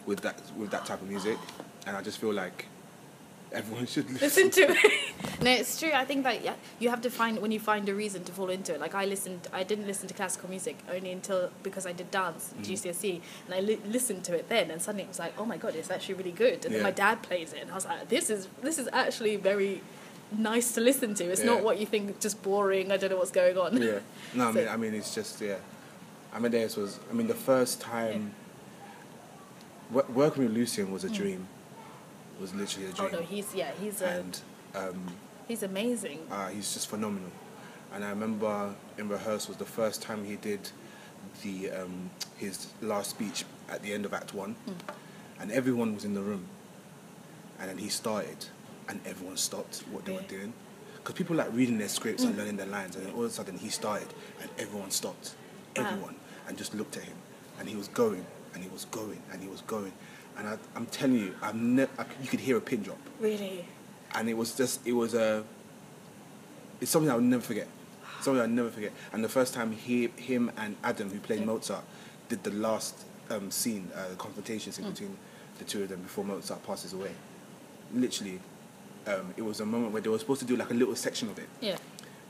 with 0.06 0.20
that 0.20 0.38
with 0.56 0.70
that 0.70 0.84
type 0.86 1.02
of 1.02 1.08
music, 1.08 1.38
and 1.86 1.96
I 1.96 2.02
just 2.02 2.18
feel 2.18 2.32
like 2.32 2.66
everyone 3.52 3.86
should 3.86 4.08
listen. 4.10 4.48
listen 4.48 4.50
to 4.50 4.60
it. 4.72 5.14
no, 5.42 5.50
it's 5.50 5.78
true. 5.78 5.90
I 5.92 6.04
think 6.04 6.24
that 6.24 6.44
yeah, 6.44 6.54
you 6.78 6.88
have 6.90 7.00
to 7.02 7.10
find 7.10 7.38
when 7.40 7.50
you 7.52 7.60
find 7.60 7.88
a 7.88 7.94
reason 7.94 8.24
to 8.24 8.32
fall 8.32 8.50
into 8.50 8.74
it. 8.74 8.80
Like 8.80 8.94
I 8.94 9.04
listened, 9.04 9.48
I 9.52 9.62
didn't 9.62 9.86
listen 9.86 10.08
to 10.08 10.14
classical 10.14 10.48
music 10.48 10.76
only 10.90 11.12
until 11.12 11.50
because 11.62 11.86
I 11.86 11.92
did 11.92 12.10
dance 12.10 12.52
Mm. 12.58 12.64
GCSE, 12.64 13.20
and 13.46 13.54
I 13.54 13.60
li- 13.60 13.80
listened 13.86 14.24
to 14.24 14.34
it 14.34 14.48
then, 14.48 14.70
and 14.70 14.80
suddenly 14.82 15.04
it 15.04 15.08
was 15.08 15.18
like, 15.18 15.34
oh 15.38 15.44
my 15.44 15.56
god, 15.56 15.74
it's 15.74 15.90
actually 15.90 16.14
really 16.14 16.32
good. 16.32 16.64
And 16.64 16.74
then 16.74 16.82
my 16.82 16.90
dad 16.90 17.22
plays 17.22 17.52
it, 17.52 17.60
and 17.62 17.70
I 17.70 17.74
was 17.74 17.84
like, 17.86 18.08
this 18.08 18.30
is 18.30 18.48
this 18.62 18.78
is 18.78 18.88
actually 18.92 19.36
very 19.36 19.82
nice 20.36 20.72
to 20.74 20.80
listen 20.80 21.14
to. 21.14 21.24
It's 21.24 21.42
not 21.42 21.62
what 21.64 21.78
you 21.80 21.86
think, 21.86 22.20
just 22.20 22.42
boring. 22.42 22.92
I 22.92 22.96
don't 22.96 23.10
know 23.10 23.16
what's 23.16 23.30
going 23.32 23.58
on. 23.58 23.80
Yeah. 23.82 23.98
No, 24.34 24.48
I 24.48 24.52
mean, 24.56 24.68
I 24.68 24.76
mean, 24.76 24.94
it's 24.94 25.14
just 25.14 25.40
yeah. 25.40 25.56
Amadeus 26.32 26.76
was. 26.76 27.00
I 27.10 27.14
mean, 27.14 27.26
the 27.26 27.34
first 27.34 27.80
time 27.80 28.32
wo- 29.90 30.06
working 30.14 30.44
with 30.44 30.52
Lucian 30.52 30.92
was 30.92 31.02
a 31.04 31.08
dream. 31.10 31.48
Was 32.40 32.54
literally 32.54 32.88
a 32.88 32.92
Mm. 32.92 33.00
Oh 33.00 33.08
no, 33.08 33.22
he's 33.22 33.54
yeah, 33.54 33.72
he's 33.80 34.00
a, 34.00 34.06
and 34.08 34.40
um, 34.74 35.16
he's 35.46 35.62
amazing. 35.62 36.20
uh, 36.30 36.48
he's 36.48 36.72
just 36.72 36.88
phenomenal. 36.88 37.30
And 37.92 38.04
I 38.04 38.08
remember 38.10 38.74
in 38.96 39.08
rehearsals 39.08 39.56
the 39.58 39.64
first 39.66 40.00
time 40.00 40.24
he 40.24 40.36
did 40.36 40.70
the 41.42 41.70
um, 41.72 42.10
his 42.38 42.68
last 42.80 43.10
speech 43.10 43.44
at 43.68 43.82
the 43.82 43.92
end 43.92 44.04
of 44.06 44.14
Act 44.14 44.32
One, 44.32 44.56
Mm. 44.66 44.74
and 45.40 45.52
everyone 45.52 45.94
was 45.94 46.04
in 46.04 46.14
the 46.14 46.22
room. 46.22 46.46
And 47.58 47.68
then 47.68 47.76
he 47.78 47.90
started, 47.90 48.46
and 48.88 49.00
everyone 49.04 49.36
stopped 49.36 49.84
what 49.90 50.06
they 50.06 50.12
were 50.12 50.22
doing, 50.22 50.54
because 50.96 51.14
people 51.14 51.36
like 51.36 51.52
reading 51.52 51.76
their 51.76 51.88
scripts 51.88 52.24
Mm. 52.24 52.28
and 52.28 52.38
learning 52.38 52.56
their 52.56 52.66
lines, 52.66 52.96
and 52.96 53.04
then 53.04 53.12
all 53.14 53.24
of 53.24 53.30
a 53.30 53.34
sudden 53.34 53.58
he 53.58 53.68
started, 53.68 54.08
and 54.40 54.48
everyone 54.58 54.90
stopped, 54.90 55.34
Wow. 55.76 55.84
everyone, 55.84 56.14
and 56.48 56.56
just 56.56 56.74
looked 56.74 56.96
at 56.96 57.02
him, 57.02 57.16
and 57.58 57.68
he 57.68 57.76
was 57.76 57.88
going, 57.88 58.24
and 58.54 58.62
he 58.62 58.70
was 58.70 58.86
going, 58.86 59.20
and 59.30 59.42
he 59.42 59.48
was 59.48 59.60
going, 59.60 59.92
and 60.40 60.48
I, 60.48 60.56
I'm 60.74 60.86
telling 60.86 61.16
you, 61.16 61.34
I've 61.42 61.54
ne- 61.54 61.86
I, 61.98 62.04
you 62.22 62.28
could 62.28 62.40
hear 62.40 62.56
a 62.56 62.60
pin 62.60 62.82
drop 62.82 62.98
Really. 63.20 63.64
and 64.16 64.28
it 64.28 64.36
was 64.36 64.54
just 64.56 64.84
it 64.86 64.92
was 64.92 65.14
a 65.14 65.44
it's 66.80 66.90
something 66.90 67.10
I 67.10 67.14
would 67.14 67.24
never 67.24 67.42
forget 67.42 67.68
something 68.20 68.40
I'll 68.40 68.48
never 68.48 68.70
forget 68.70 68.92
and 69.12 69.22
the 69.22 69.28
first 69.28 69.54
time 69.54 69.70
he 69.72 70.08
him 70.16 70.50
and 70.56 70.76
Adam 70.82 71.10
who 71.10 71.20
played. 71.20 71.44
Mozart 71.46 71.84
did 72.28 72.42
the 72.42 72.50
last 72.52 72.94
um, 73.30 73.50
scene 73.50 73.90
uh, 73.94 74.08
the 74.08 74.16
confrontation 74.16 74.72
Mm. 74.72 74.76
scene 74.76 74.90
between 74.90 75.16
the 75.58 75.64
two 75.64 75.82
of 75.82 75.88
them 75.90 76.00
before 76.02 76.24
Mozart 76.24 76.62
passes 76.66 76.92
away 76.94 77.12
literally 77.94 78.40
um, 79.06 79.32
it 79.36 79.42
was 79.42 79.60
a 79.60 79.66
moment 79.66 79.92
where 79.92 80.02
they 80.02 80.08
were 80.08 80.18
supposed 80.18 80.40
to 80.40 80.46
do 80.46 80.56
like 80.56 80.70
a 80.70 80.74
little 80.74 80.96
section 80.96 81.28
of 81.28 81.38
it 81.38 81.48
Yeah. 81.60 81.76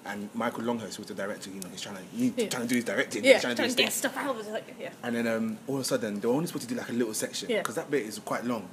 And 0.06 0.30
Michael 0.34 0.64
Longhurst 0.64 0.98
was 0.98 1.08
the 1.08 1.14
director 1.14 1.50
you 1.50 1.60
know 1.60 1.68
he's 1.70 1.82
trying 1.82 1.96
to 1.96 2.02
he's 2.16 2.32
Yeah. 2.36 2.48
trying 2.48 2.62
to 2.62 2.68
do 2.68 2.74
his 2.76 2.84
directing 2.84 3.22
Yeah, 3.22 3.34
he's 3.34 3.42
trying 3.42 3.54
to 3.56 3.62
do 3.62 3.66
his 3.66 3.74
get 3.74 3.84
thing. 3.84 3.92
stuff 3.92 4.16
out. 4.16 4.50
Like, 4.50 4.74
yeah. 4.80 4.90
And 5.02 5.14
then 5.14 5.26
um, 5.26 5.58
all 5.66 5.74
of 5.76 5.82
a 5.82 5.84
sudden, 5.84 6.20
they 6.20 6.26
were 6.26 6.34
only 6.34 6.46
supposed 6.46 6.66
to 6.68 6.74
do 6.74 6.80
like 6.80 6.88
a 6.88 6.92
little 6.92 7.12
section 7.14 7.50
Yeah. 7.50 7.58
because 7.58 7.74
that 7.74 7.90
bit 7.90 8.06
is 8.06 8.18
quite 8.18 8.44
long. 8.44 8.66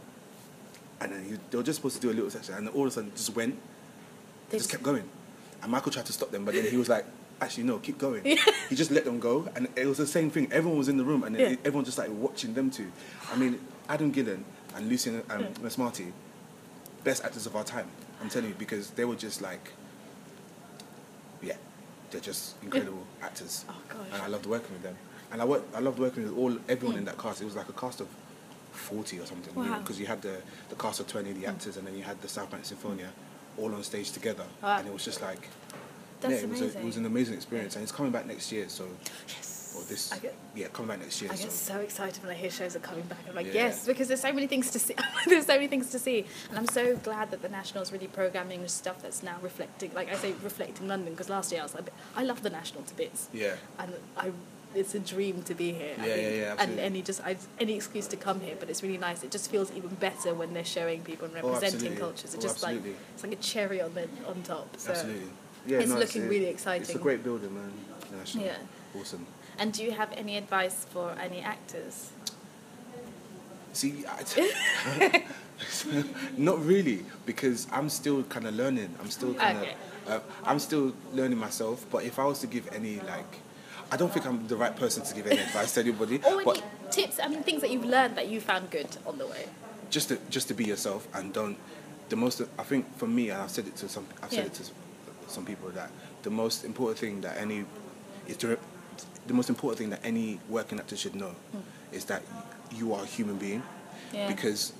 And 1.01 1.11
then 1.11 1.25
he, 1.25 1.37
they 1.51 1.57
were 1.57 1.63
just 1.63 1.77
supposed 1.77 1.95
to 1.97 2.01
do 2.01 2.11
a 2.11 2.15
little 2.15 2.29
section, 2.31 2.55
and 2.55 2.67
then 2.67 2.73
all 2.73 2.83
of 2.83 2.87
a 2.87 2.91
sudden, 2.91 3.11
just 3.15 3.35
went, 3.35 3.55
They 4.49 4.57
just 4.57 4.63
just- 4.65 4.71
kept 4.71 4.83
going. 4.83 5.03
And 5.61 5.71
Michael 5.71 5.91
tried 5.91 6.05
to 6.05 6.13
stop 6.13 6.31
them, 6.31 6.45
but 6.45 6.53
then 6.55 6.65
he 6.65 6.77
was 6.77 6.87
like, 6.87 7.03
"Actually, 7.41 7.63
no, 7.65 7.77
keep 7.79 7.97
going." 7.97 8.21
Yeah. 8.25 8.35
He 8.69 8.75
just 8.75 8.89
let 8.91 9.05
them 9.05 9.19
go, 9.19 9.47
and 9.55 9.67
it 9.75 9.85
was 9.85 9.97
the 9.97 10.07
same 10.07 10.29
thing. 10.31 10.47
Everyone 10.51 10.77
was 10.77 10.87
in 10.87 10.97
the 10.97 11.03
room, 11.03 11.23
and 11.23 11.35
Yeah. 11.37 11.55
everyone 11.65 11.83
just 11.83 11.97
started 11.97 12.15
watching 12.17 12.53
them 12.53 12.71
two. 12.71 12.91
I 13.31 13.35
mean, 13.35 13.59
Adam 13.89 14.11
Gillen 14.11 14.45
and 14.75 14.87
Lucian 14.89 15.23
um, 15.29 15.41
Yeah. 15.41 15.47
Msamati, 15.61 16.11
best 17.03 17.23
actors 17.25 17.45
of 17.45 17.55
our 17.55 17.63
time. 17.63 17.87
I'm 18.21 18.29
telling 18.29 18.49
you, 18.49 18.55
because 18.57 18.91
they 18.91 19.03
were 19.05 19.15
just 19.15 19.41
like, 19.41 19.71
yeah, 21.41 21.55
they're 22.11 22.21
just 22.21 22.55
incredible 22.63 23.05
actors 23.21 23.65
Oh 23.69 23.73
gosh. 23.89 24.07
and 24.13 24.21
I 24.21 24.27
loved 24.27 24.45
working 24.45 24.73
with 24.73 24.83
them. 24.83 24.95
And 25.31 25.41
I 25.41 25.45
worked, 25.45 25.75
I 25.75 25.79
loved 25.79 25.99
working 25.99 26.23
with 26.23 26.37
all 26.37 26.57
everyone 26.69 26.97
in 26.97 27.05
that 27.05 27.17
cast. 27.17 27.41
It 27.41 27.45
was 27.45 27.55
like 27.55 27.67
a 27.67 27.73
cast 27.73 27.99
of 27.99 28.07
forty 28.71 29.19
or 29.19 29.25
something, 29.25 29.53
Wow. 29.55 29.79
because 29.79 29.99
you 29.99 30.05
had 30.05 30.21
the, 30.21 30.37
the 30.69 30.75
cast 30.75 30.99
of 31.01 31.07
twenty, 31.07 31.33
the 31.33 31.43
mm. 31.43 31.49
actors, 31.49 31.75
and 31.77 31.85
then 31.85 31.97
you 31.97 32.03
had 32.03 32.21
the 32.21 32.29
South 32.29 32.49
Bank 32.49 32.63
Sinfonia, 32.63 33.09
all 33.57 33.73
on 33.75 33.83
stage 33.83 34.11
together, 34.11 34.45
Wow. 34.63 34.77
and 34.77 34.87
it 34.87 34.93
was 34.93 35.03
just 35.03 35.21
like, 35.21 35.49
That's 36.21 36.33
yeah, 36.35 36.39
it 36.39 36.49
was, 36.49 36.61
a, 36.61 36.79
it 36.79 36.85
was 36.85 36.95
an 36.97 37.05
amazing 37.05 37.33
experience, 37.33 37.75
and 37.75 37.83
it's 37.83 37.91
coming 37.91 38.11
back 38.11 38.25
next 38.25 38.51
year. 38.51 38.69
So, 38.69 38.85
Yes. 39.27 39.56
Or 39.77 39.83
this, 39.83 40.11
I 40.11 40.17
get, 40.17 40.33
yeah, 40.55 40.67
coming 40.67 40.89
back 40.89 40.99
next 40.99 41.21
year. 41.21 41.31
I 41.31 41.35
get 41.35 41.51
so, 41.51 41.73
so 41.75 41.79
excited 41.79 42.21
when 42.23 42.31
I 42.31 42.35
hear 42.35 42.49
shows 42.49 42.75
are 42.75 42.79
coming 42.79 43.03
back. 43.03 43.19
I'm 43.29 43.35
like, 43.35 43.47
Yeah. 43.47 43.53
yes, 43.53 43.85
because 43.85 44.07
there's 44.07 44.21
so 44.21 44.33
many 44.33 44.47
things 44.47 44.71
to 44.71 44.79
see. 44.79 44.95
there's 45.27 45.45
so 45.45 45.53
many 45.53 45.67
things 45.67 45.91
to 45.91 45.99
see, 45.99 46.25
and 46.49 46.57
I'm 46.57 46.67
so 46.67 46.95
glad 46.97 47.31
that 47.31 47.41
the 47.41 47.49
National 47.49 47.83
is 47.83 47.91
really 47.91 48.07
programming 48.07 48.67
stuff 48.67 49.01
that's 49.01 49.21
now 49.23 49.37
reflecting. 49.41 49.93
Like 49.93 50.11
I 50.11 50.15
say, 50.15 50.33
reflecting 50.43 50.87
London 50.87 51.13
because 51.13 51.29
last 51.29 51.51
year 51.51 51.61
I 51.61 51.63
was 51.63 51.75
like, 51.75 51.89
I 52.15 52.23
love 52.23 52.41
the 52.43 52.49
National 52.49 52.83
to 52.83 52.93
bits, 52.95 53.29
yeah, 53.33 53.55
and 53.79 53.93
I. 54.17 54.31
It's 54.75 54.93
a 54.93 54.99
dream 54.99 55.41
to 55.43 55.55
be 55.55 55.71
here. 55.71 55.95
I 55.97 56.05
Yeah, 56.07 56.15
yeah, 56.15 56.29
yeah, 56.29 56.55
And 56.59 56.77
any 56.77 57.01
just 57.01 57.21
I, 57.25 57.37
any 57.57 57.73
excuse 57.75 58.05
to 58.07 58.17
come 58.17 58.41
here, 58.41 58.55
but 58.59 58.69
it's 58.69 58.83
really 58.83 58.97
nice. 58.97 59.23
It 59.23 59.31
just 59.31 59.49
feels 59.49 59.71
even 59.71 59.89
better 59.95 60.33
when 60.35 60.53
they're 60.53 60.65
showing 60.65 61.01
people 61.03 61.25
and 61.25 61.33
Oh, 61.37 61.47
representing 61.47 61.75
absolutely. 61.77 61.97
cultures. 62.01 62.33
It's 62.35 62.43
Oh, 62.45 62.47
just 62.49 62.61
like 62.61 62.81
it's 63.15 63.23
like 63.23 63.31
a 63.31 63.37
cherry 63.37 63.81
on 63.81 63.93
the 63.93 64.07
on 64.27 64.43
top. 64.43 64.67
So. 64.77 64.91
absolutely. 64.91 65.29
Yeah, 65.65 65.79
it's 65.79 65.89
no, 65.89 65.97
looking 65.97 66.25
a- 66.25 66.29
really 66.29 66.47
exciting. 66.47 66.81
It's 66.81 66.93
a 66.93 66.99
great 66.99 67.23
building, 67.23 67.55
man. 67.55 67.71
National. 68.17 68.45
Yeah. 68.45 68.57
awesome. 68.99 69.25
And 69.59 69.73
do 69.73 69.83
you 69.83 69.91
have 69.91 70.11
any 70.15 70.37
advice 70.37 70.85
for 70.89 71.15
any 71.19 71.39
actors? 71.41 72.11
See, 73.73 74.05
I, 74.07 75.23
not 76.37 76.63
really, 76.65 77.05
because 77.25 77.67
I'm 77.71 77.89
still 77.89 78.23
kind 78.23 78.47
of 78.47 78.55
learning. 78.55 78.93
I'm 78.99 79.09
still 79.09 79.33
kind 79.33 79.57
of, 79.57 79.63
Okay. 79.63 79.75
uh, 80.07 80.19
I'm 80.43 80.59
still 80.59 80.93
learning 81.13 81.37
myself. 81.37 81.85
But 81.91 82.03
if 82.03 82.17
I 82.19 82.25
was 82.25 82.39
to 82.39 82.47
give 82.47 82.67
any 82.73 82.99
like, 83.01 83.39
I 83.91 83.97
don't 83.97 84.11
think 84.11 84.25
I'm 84.25 84.47
the 84.47 84.55
right 84.57 84.75
person 84.75 85.03
to 85.03 85.13
give 85.15 85.27
any 85.27 85.39
advice 85.39 85.73
to 85.75 85.81
anybody. 85.81 86.19
Or 86.25 86.33
any 86.41 86.43
But 86.45 86.63
tips? 86.91 87.19
I 87.21 87.27
mean, 87.27 87.43
things 87.43 87.61
that 87.61 87.71
you've 87.71 87.85
learned 87.85 88.15
that 88.17 88.27
you 88.27 88.39
found 88.41 88.69
good 88.71 88.87
on 89.05 89.17
the 89.17 89.27
way. 89.27 89.45
just 89.89 90.09
to 90.09 90.17
just 90.29 90.47
to 90.49 90.53
be 90.53 90.65
yourself 90.65 91.07
and 91.13 91.31
don't 91.33 91.55
the 92.09 92.15
most 92.15 92.41
I 92.59 92.63
think 92.63 92.83
for 92.97 93.07
me, 93.07 93.29
and 93.29 93.41
I've 93.41 93.49
said 93.51 93.67
it 93.67 93.75
to 93.77 93.87
some, 93.87 94.05
I've 94.21 94.31
said 94.31 94.45
it 94.47 94.53
to 94.55 94.63
some 95.27 95.45
people 95.45 95.69
that 95.71 95.89
the 96.23 96.29
most 96.29 96.63
important 96.65 96.99
thing 96.99 97.21
that 97.21 97.37
any 97.37 97.63
is 98.27 98.37
to, 98.37 98.57
the 99.27 99.33
most 99.33 99.49
important 99.49 99.79
thing 99.79 99.89
that 99.89 99.99
any 100.03 100.39
working 100.49 100.79
actor 100.79 100.95
should 100.95 101.15
know 101.15 101.29
hmm. 101.51 101.59
is 101.95 102.05
that 102.05 102.23
you 102.71 102.93
are 102.93 103.03
a 103.03 103.05
human 103.05 103.37
being, 103.37 103.63
Yeah. 104.13 104.27
because 104.27 104.73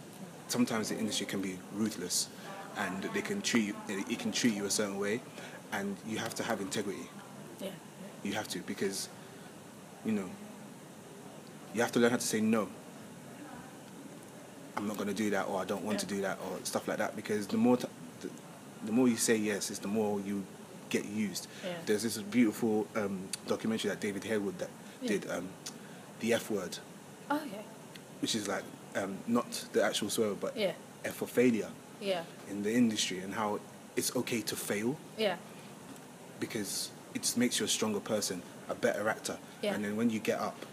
sometimes 0.48 0.90
the 0.90 0.98
industry 0.98 1.26
can 1.26 1.42
be 1.42 1.60
ruthless, 1.74 2.28
and 2.78 3.04
they 3.14 3.22
can 3.22 3.42
treat 3.42 3.66
you, 3.68 3.76
it 3.88 4.20
can 4.20 4.32
treat 4.32 4.54
you 4.54 4.66
a 4.66 4.70
certain 4.70 5.00
way, 5.00 5.22
and 5.72 5.98
you 6.08 6.18
have 6.18 6.34
to 6.36 6.44
have 6.44 6.62
integrity. 6.62 7.10
Yeah. 7.60 7.70
You 8.24 8.34
have 8.34 8.48
to 8.50 8.60
because, 8.60 9.10
you 10.06 10.12
know, 10.12 10.30
you 11.74 11.82
have 11.82 11.92
to 11.94 12.00
learn 12.00 12.12
how 12.12 12.18
to 12.18 12.28
say 12.28 12.42
no. 12.42 12.70
I'm 14.76 14.88
not 14.88 14.98
going 14.98 15.10
to 15.10 15.14
do 15.14 15.32
that, 15.32 15.48
or 15.48 15.60
I 15.60 15.66
don't 15.66 15.84
want 15.84 16.00
to 16.00 16.06
do 16.06 16.22
that, 16.22 16.38
or 16.40 16.60
stuff 16.64 16.88
like 16.88 17.00
that. 17.00 17.16
Because 17.16 17.48
the 17.48 17.58
more, 17.58 17.78
t- 17.78 17.88
the, 18.22 18.30
the 18.86 18.92
more 18.92 19.08
you 19.08 19.18
say 19.18 19.36
yes, 19.36 19.72
is 19.72 19.80
the 19.80 19.88
more 19.88 20.20
you 20.22 20.46
get 20.90 21.06
used. 21.06 21.48
Yeah. 21.64 21.74
There's 21.86 22.04
this 22.04 22.18
beautiful 22.18 22.88
um, 22.96 23.28
documentary 23.48 23.90
that 23.90 24.00
David 24.00 24.24
Harewood 24.24 24.58
that 24.60 24.70
Yeah. 25.02 25.08
did, 25.10 25.30
um, 25.30 25.50
the 26.20 26.34
F 26.34 26.50
word, 26.50 26.78
Oh, 27.30 27.36
okay. 27.38 27.64
which 28.22 28.34
is 28.36 28.48
like 28.48 28.64
um, 28.96 29.18
not 29.28 29.66
the 29.74 29.84
actual 29.84 30.10
swear, 30.10 30.34
but 30.34 30.56
Yeah. 30.58 30.72
F 31.06 31.14
for 31.16 31.28
failure 31.28 31.70
Yeah. 32.02 32.24
in 32.50 32.64
the 32.64 32.74
industry, 32.74 33.20
and 33.20 33.34
how 33.34 33.60
it's 33.96 34.16
okay 34.16 34.42
to 34.42 34.56
fail 34.56 34.98
Yeah. 35.18 35.36
because 36.40 36.90
it 37.14 37.22
just 37.22 37.38
makes 37.38 37.60
you 37.60 37.66
a 37.66 37.70
stronger 37.70 38.00
person, 38.00 38.42
a 38.70 38.76
better 38.76 39.08
actor. 39.10 39.38
Yeah. 39.62 39.74
And 39.76 39.84
then 39.86 39.96
when 39.98 40.10
you 40.10 40.20
get 40.20 40.40
up, 40.40 40.66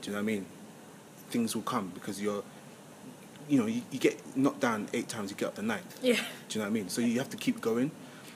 do 0.00 0.10
you 0.10 0.16
know 0.16 0.22
what 0.22 0.30
I 0.30 0.34
mean? 0.34 0.46
Things 1.30 1.54
will 1.54 1.62
come 1.62 1.90
because 1.94 2.20
you're, 2.20 2.42
you 3.48 3.58
know, 3.60 3.66
you, 3.66 3.82
you 3.90 3.98
get 3.98 4.20
knocked 4.36 4.60
down 4.60 4.88
eight 4.92 5.08
times, 5.08 5.30
you 5.30 5.36
get 5.36 5.46
up 5.48 5.54
the 5.54 5.62
ninth. 5.62 5.98
Yeah. 6.02 6.14
Do 6.48 6.58
you 6.58 6.58
know 6.58 6.62
what 6.62 6.66
I 6.66 6.70
mean? 6.70 6.88
So 6.88 7.00
you 7.00 7.18
have 7.18 7.30
to 7.30 7.36
keep 7.36 7.60
going. 7.60 7.90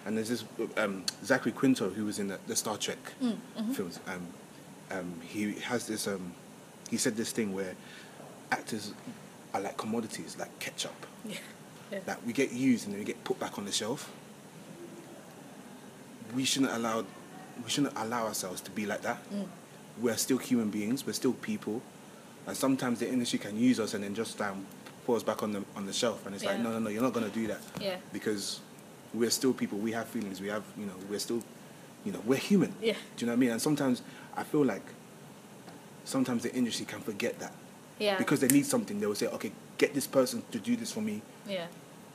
And 0.04 0.16
there's 0.16 0.28
this 0.28 0.44
um, 0.76 1.04
Zachary 1.24 1.52
Quinto 1.52 1.90
who 1.90 2.04
was 2.06 2.18
in 2.18 2.28
the, 2.28 2.38
the 2.46 2.56
Star 2.56 2.76
Trek 2.76 2.98
Mm, 3.22 3.36
mm-hmm. 3.58 3.72
films. 3.72 4.00
Um, 4.06 4.26
um, 4.90 5.14
he 5.26 5.52
has 5.60 5.86
this. 5.86 6.06
Um, 6.08 6.32
he 6.90 6.96
said 6.96 7.16
this 7.16 7.32
thing 7.32 7.54
where 7.54 7.74
actors 8.50 8.92
are 9.54 9.60
like 9.60 9.76
commodities, 9.76 10.36
like 10.38 10.56
ketchup. 10.58 11.06
Yeah. 11.24 11.36
Yeah. 11.92 11.98
That 12.06 12.24
we 12.26 12.32
get 12.32 12.52
used 12.52 12.86
and 12.86 12.94
then 12.94 13.00
we 13.00 13.04
get 13.04 13.22
put 13.22 13.38
back 13.38 13.58
on 13.58 13.64
the 13.66 13.70
shelf. 13.72 14.10
We 16.34 16.44
shouldn't 16.44 16.72
allow 16.72 17.04
we 17.62 17.70
shouldn't 17.70 17.92
allow 17.96 18.26
ourselves 18.26 18.60
to 18.62 18.70
be 18.70 18.86
like 18.86 19.02
that. 19.02 19.18
Mm. 19.30 19.46
We're 20.00 20.16
still 20.16 20.38
human 20.38 20.70
beings, 20.70 21.06
we're 21.06 21.12
still 21.12 21.34
people. 21.34 21.82
And 22.46 22.56
sometimes 22.56 22.98
the 22.98 23.08
industry 23.08 23.38
can 23.38 23.56
use 23.58 23.78
us 23.78 23.94
and 23.94 24.02
then 24.02 24.14
just 24.14 24.40
um, 24.40 24.66
put 25.06 25.16
us 25.16 25.22
back 25.22 25.42
on 25.42 25.52
the 25.52 25.62
on 25.76 25.86
the 25.86 25.92
shelf 25.92 26.24
and 26.26 26.34
it's 26.34 26.44
like, 26.44 26.58
no 26.60 26.70
no 26.72 26.78
no, 26.78 26.88
you're 26.90 27.02
not 27.02 27.12
gonna 27.12 27.28
do 27.28 27.46
that. 27.46 27.60
Yeah. 27.80 27.96
Because 28.12 28.60
we're 29.14 29.30
still 29.30 29.52
people, 29.52 29.78
we 29.78 29.92
have 29.92 30.06
feelings, 30.08 30.40
we 30.40 30.48
have 30.48 30.64
you 30.76 30.86
know, 30.86 30.94
we're 31.10 31.18
still 31.18 31.42
you 32.04 32.12
know, 32.12 32.20
we're 32.24 32.36
human. 32.36 32.74
Yeah. 32.82 32.94
Do 32.94 32.98
you 33.18 33.26
know 33.26 33.32
what 33.32 33.36
I 33.36 33.40
mean? 33.40 33.50
And 33.50 33.62
sometimes 33.62 34.02
I 34.36 34.42
feel 34.42 34.64
like 34.64 34.82
sometimes 36.04 36.42
the 36.42 36.52
industry 36.54 36.84
can 36.86 37.00
forget 37.00 37.38
that. 37.38 37.52
Yeah. 37.98 38.18
Because 38.18 38.40
they 38.40 38.48
need 38.48 38.66
something, 38.66 38.98
they 38.98 39.06
will 39.06 39.14
say, 39.14 39.26
Okay, 39.28 39.52
get 39.78 39.94
this 39.94 40.06
person 40.06 40.42
to 40.50 40.58
do 40.58 40.76
this 40.76 40.90
for 40.92 41.00
me 41.00 41.22
Yeah. 41.46 41.66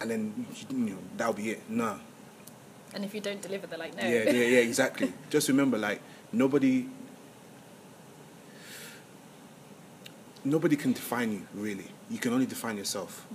and 0.01 0.10
then 0.12 0.45
you 0.69 0.77
know 0.77 0.97
that'll 1.15 1.33
be 1.33 1.51
it. 1.51 1.69
No. 1.69 1.99
And 2.93 3.03
if 3.05 3.13
you 3.13 3.21
don't 3.21 3.41
deliver, 3.41 3.67
they're 3.67 3.77
like, 3.77 3.95
no. 3.95 4.03
Yeah, 4.03 4.23
yeah, 4.23 4.31
yeah, 4.31 4.60
exactly. 4.60 5.13
Just 5.29 5.49
remember, 5.49 5.77
like 5.77 6.01
nobody, 6.31 6.88
nobody 10.43 10.75
can 10.75 10.93
define 10.93 11.31
you 11.33 11.47
really. 11.53 11.86
You 12.10 12.17
can 12.17 12.33
only 12.33 12.45
define 12.45 12.77
yourself. 12.77 13.25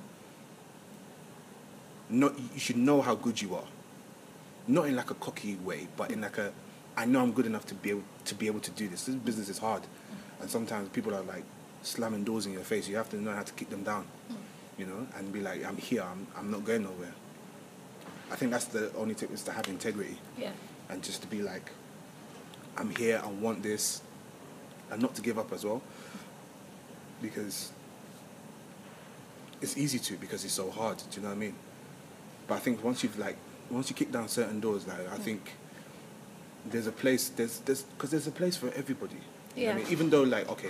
Not 2.12 2.38
you 2.38 2.60
should 2.60 2.76
know 2.76 3.00
how 3.00 3.14
good 3.14 3.40
you 3.40 3.54
are. 3.54 3.64
Not 4.68 4.86
in 4.86 4.94
like 4.96 5.10
a 5.10 5.14
cocky 5.14 5.56
way, 5.56 5.88
but 5.96 6.10
in 6.10 6.20
like 6.20 6.36
a, 6.36 6.52
I 6.96 7.06
know 7.06 7.20
I'm 7.22 7.32
good 7.32 7.46
enough 7.46 7.64
to 7.66 7.74
be 7.74 7.88
able 7.90 8.02
to 8.26 8.34
be 8.34 8.46
able 8.46 8.60
to 8.60 8.70
do 8.70 8.86
this. 8.88 9.04
This 9.06 9.14
business 9.16 9.48
is 9.48 9.58
hard, 9.58 9.82
and 10.40 10.50
sometimes 10.50 10.90
people 10.90 11.14
are 11.14 11.22
like 11.22 11.42
slamming 11.82 12.22
doors 12.22 12.44
in 12.46 12.52
your 12.52 12.62
face. 12.62 12.86
You 12.86 12.96
have 12.96 13.08
to 13.10 13.16
know 13.16 13.32
how 13.32 13.42
to 13.42 13.52
kick 13.54 13.70
them 13.70 13.82
down, 13.82 14.04
you 14.76 14.84
know, 14.86 15.06
and 15.16 15.32
be 15.32 15.40
like, 15.40 15.64
I'm 15.64 15.78
here. 15.78 16.02
I'm 16.02 16.26
I'm 16.36 16.50
not 16.50 16.64
going 16.66 16.82
nowhere. 16.82 17.14
I 18.30 18.36
think 18.36 18.50
that's 18.52 18.66
the 18.66 18.92
only 18.96 19.14
tip 19.14 19.32
is 19.32 19.42
to 19.44 19.52
have 19.52 19.66
integrity 19.68 20.16
Yeah. 20.38 20.52
and 20.90 21.02
just 21.02 21.20
to 21.22 21.28
be 21.28 21.42
like, 21.42 21.70
I'm 22.78 22.90
here, 22.94 23.20
I 23.24 23.28
want 23.28 23.62
this, 23.62 24.00
and 24.90 25.00
not 25.02 25.14
to 25.16 25.22
give 25.22 25.38
up 25.38 25.50
as 25.52 25.64
well, 25.64 25.82
because 27.22 27.72
it's 29.62 29.76
easy 29.78 29.98
to 29.98 30.16
because 30.16 30.44
it's 30.44 30.54
so 30.54 30.70
hard. 30.70 30.98
Do 30.98 31.04
you 31.16 31.22
know 31.22 31.28
what 31.30 31.36
I 31.36 31.38
mean? 31.40 31.54
But 32.52 32.58
I 32.58 32.60
think 32.60 32.84
once 32.84 33.02
you've 33.02 33.18
like, 33.18 33.36
once 33.70 33.88
you 33.88 33.96
kick 33.96 34.12
down 34.12 34.28
certain 34.28 34.60
doors, 34.60 34.86
like 34.86 35.10
I 35.10 35.16
think 35.16 35.52
there's 36.66 36.86
a 36.86 36.92
place, 36.92 37.30
there's 37.30 37.60
there's 37.60 37.82
because 37.84 38.10
there's 38.10 38.26
a 38.26 38.30
place 38.30 38.56
for 38.58 38.68
everybody. 38.74 39.14
You 39.56 39.68
what 39.68 39.76
I 39.76 39.78
Yeah. 39.78 39.84
mean? 39.84 39.86
Even 39.90 40.10
though 40.10 40.22
like 40.22 40.46
okay, 40.50 40.68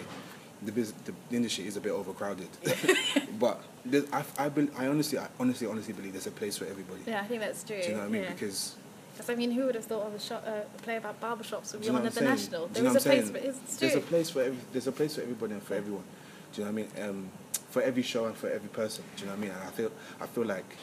the 0.62 0.70
bus 0.70 0.92
the 1.04 1.12
industry 1.36 1.66
is 1.66 1.76
a 1.76 1.80
bit 1.80 1.90
overcrowded, 1.90 2.46
but 3.40 3.60
there's, 3.84 4.04
I 4.12 4.22
I, 4.38 4.48
bel 4.48 4.68
I 4.78 4.86
honestly 4.86 5.18
I 5.18 5.26
honestly 5.40 5.66
honestly 5.66 5.92
believe 5.92 6.12
there's 6.12 6.28
a 6.28 6.30
place 6.30 6.56
for 6.56 6.66
everybody. 6.66 7.00
Yeah, 7.04 7.20
I 7.20 7.24
think 7.24 7.40
that's 7.40 7.64
true. 7.64 7.82
Do 7.82 7.88
you 7.88 7.94
know 7.94 7.98
what 7.98 8.04
I 8.06 8.10
mean? 8.10 8.22
Yeah. 8.22 8.32
Because 8.34 8.76
Because 9.14 9.28
I 9.30 9.34
mean, 9.34 9.50
who 9.50 9.66
would 9.66 9.74
have 9.74 9.84
thought 9.86 10.06
of 10.06 10.14
a, 10.14 10.20
shop, 10.20 10.44
uh, 10.46 10.78
a 10.78 10.82
play 10.82 10.98
about 10.98 11.20
barbershops 11.20 11.72
would 11.72 11.82
be 11.82 11.88
on 11.88 11.96
at 11.96 12.04
the 12.04 12.10
saying? 12.12 12.30
National? 12.30 12.68
There 12.68 12.82
you 12.84 12.88
know 12.88 12.94
was 12.94 13.04
a 13.04 13.08
what 13.08 13.18
I'm 13.18 13.22
place 13.24 13.30
for 13.34 13.38
saying? 13.42 13.60
it's 13.64 13.76
There's 13.80 13.96
a 13.96 14.06
place 14.12 14.30
for 14.30 14.40
every, 14.42 14.58
there's 14.72 14.86
a 14.86 14.92
place 14.92 15.16
for 15.16 15.22
everybody 15.22 15.52
and 15.54 15.62
for 15.64 15.74
everyone. 15.74 16.04
Do 16.52 16.60
you 16.62 16.64
know 16.68 16.72
what 16.72 16.84
I 16.84 17.02
mean? 17.02 17.08
Um, 17.10 17.30
for 17.74 17.82
every 17.82 18.02
show 18.12 18.26
and 18.26 18.36
for 18.36 18.48
every 18.48 18.68
person. 18.68 19.02
Do 19.16 19.22
you 19.24 19.26
know 19.26 19.32
what 19.36 19.38
I 19.38 19.42
mean? 19.42 19.50
And 19.58 19.62
I 19.68 19.72
feel 19.78 19.90
I 20.20 20.26
feel 20.26 20.44
like 20.44 20.76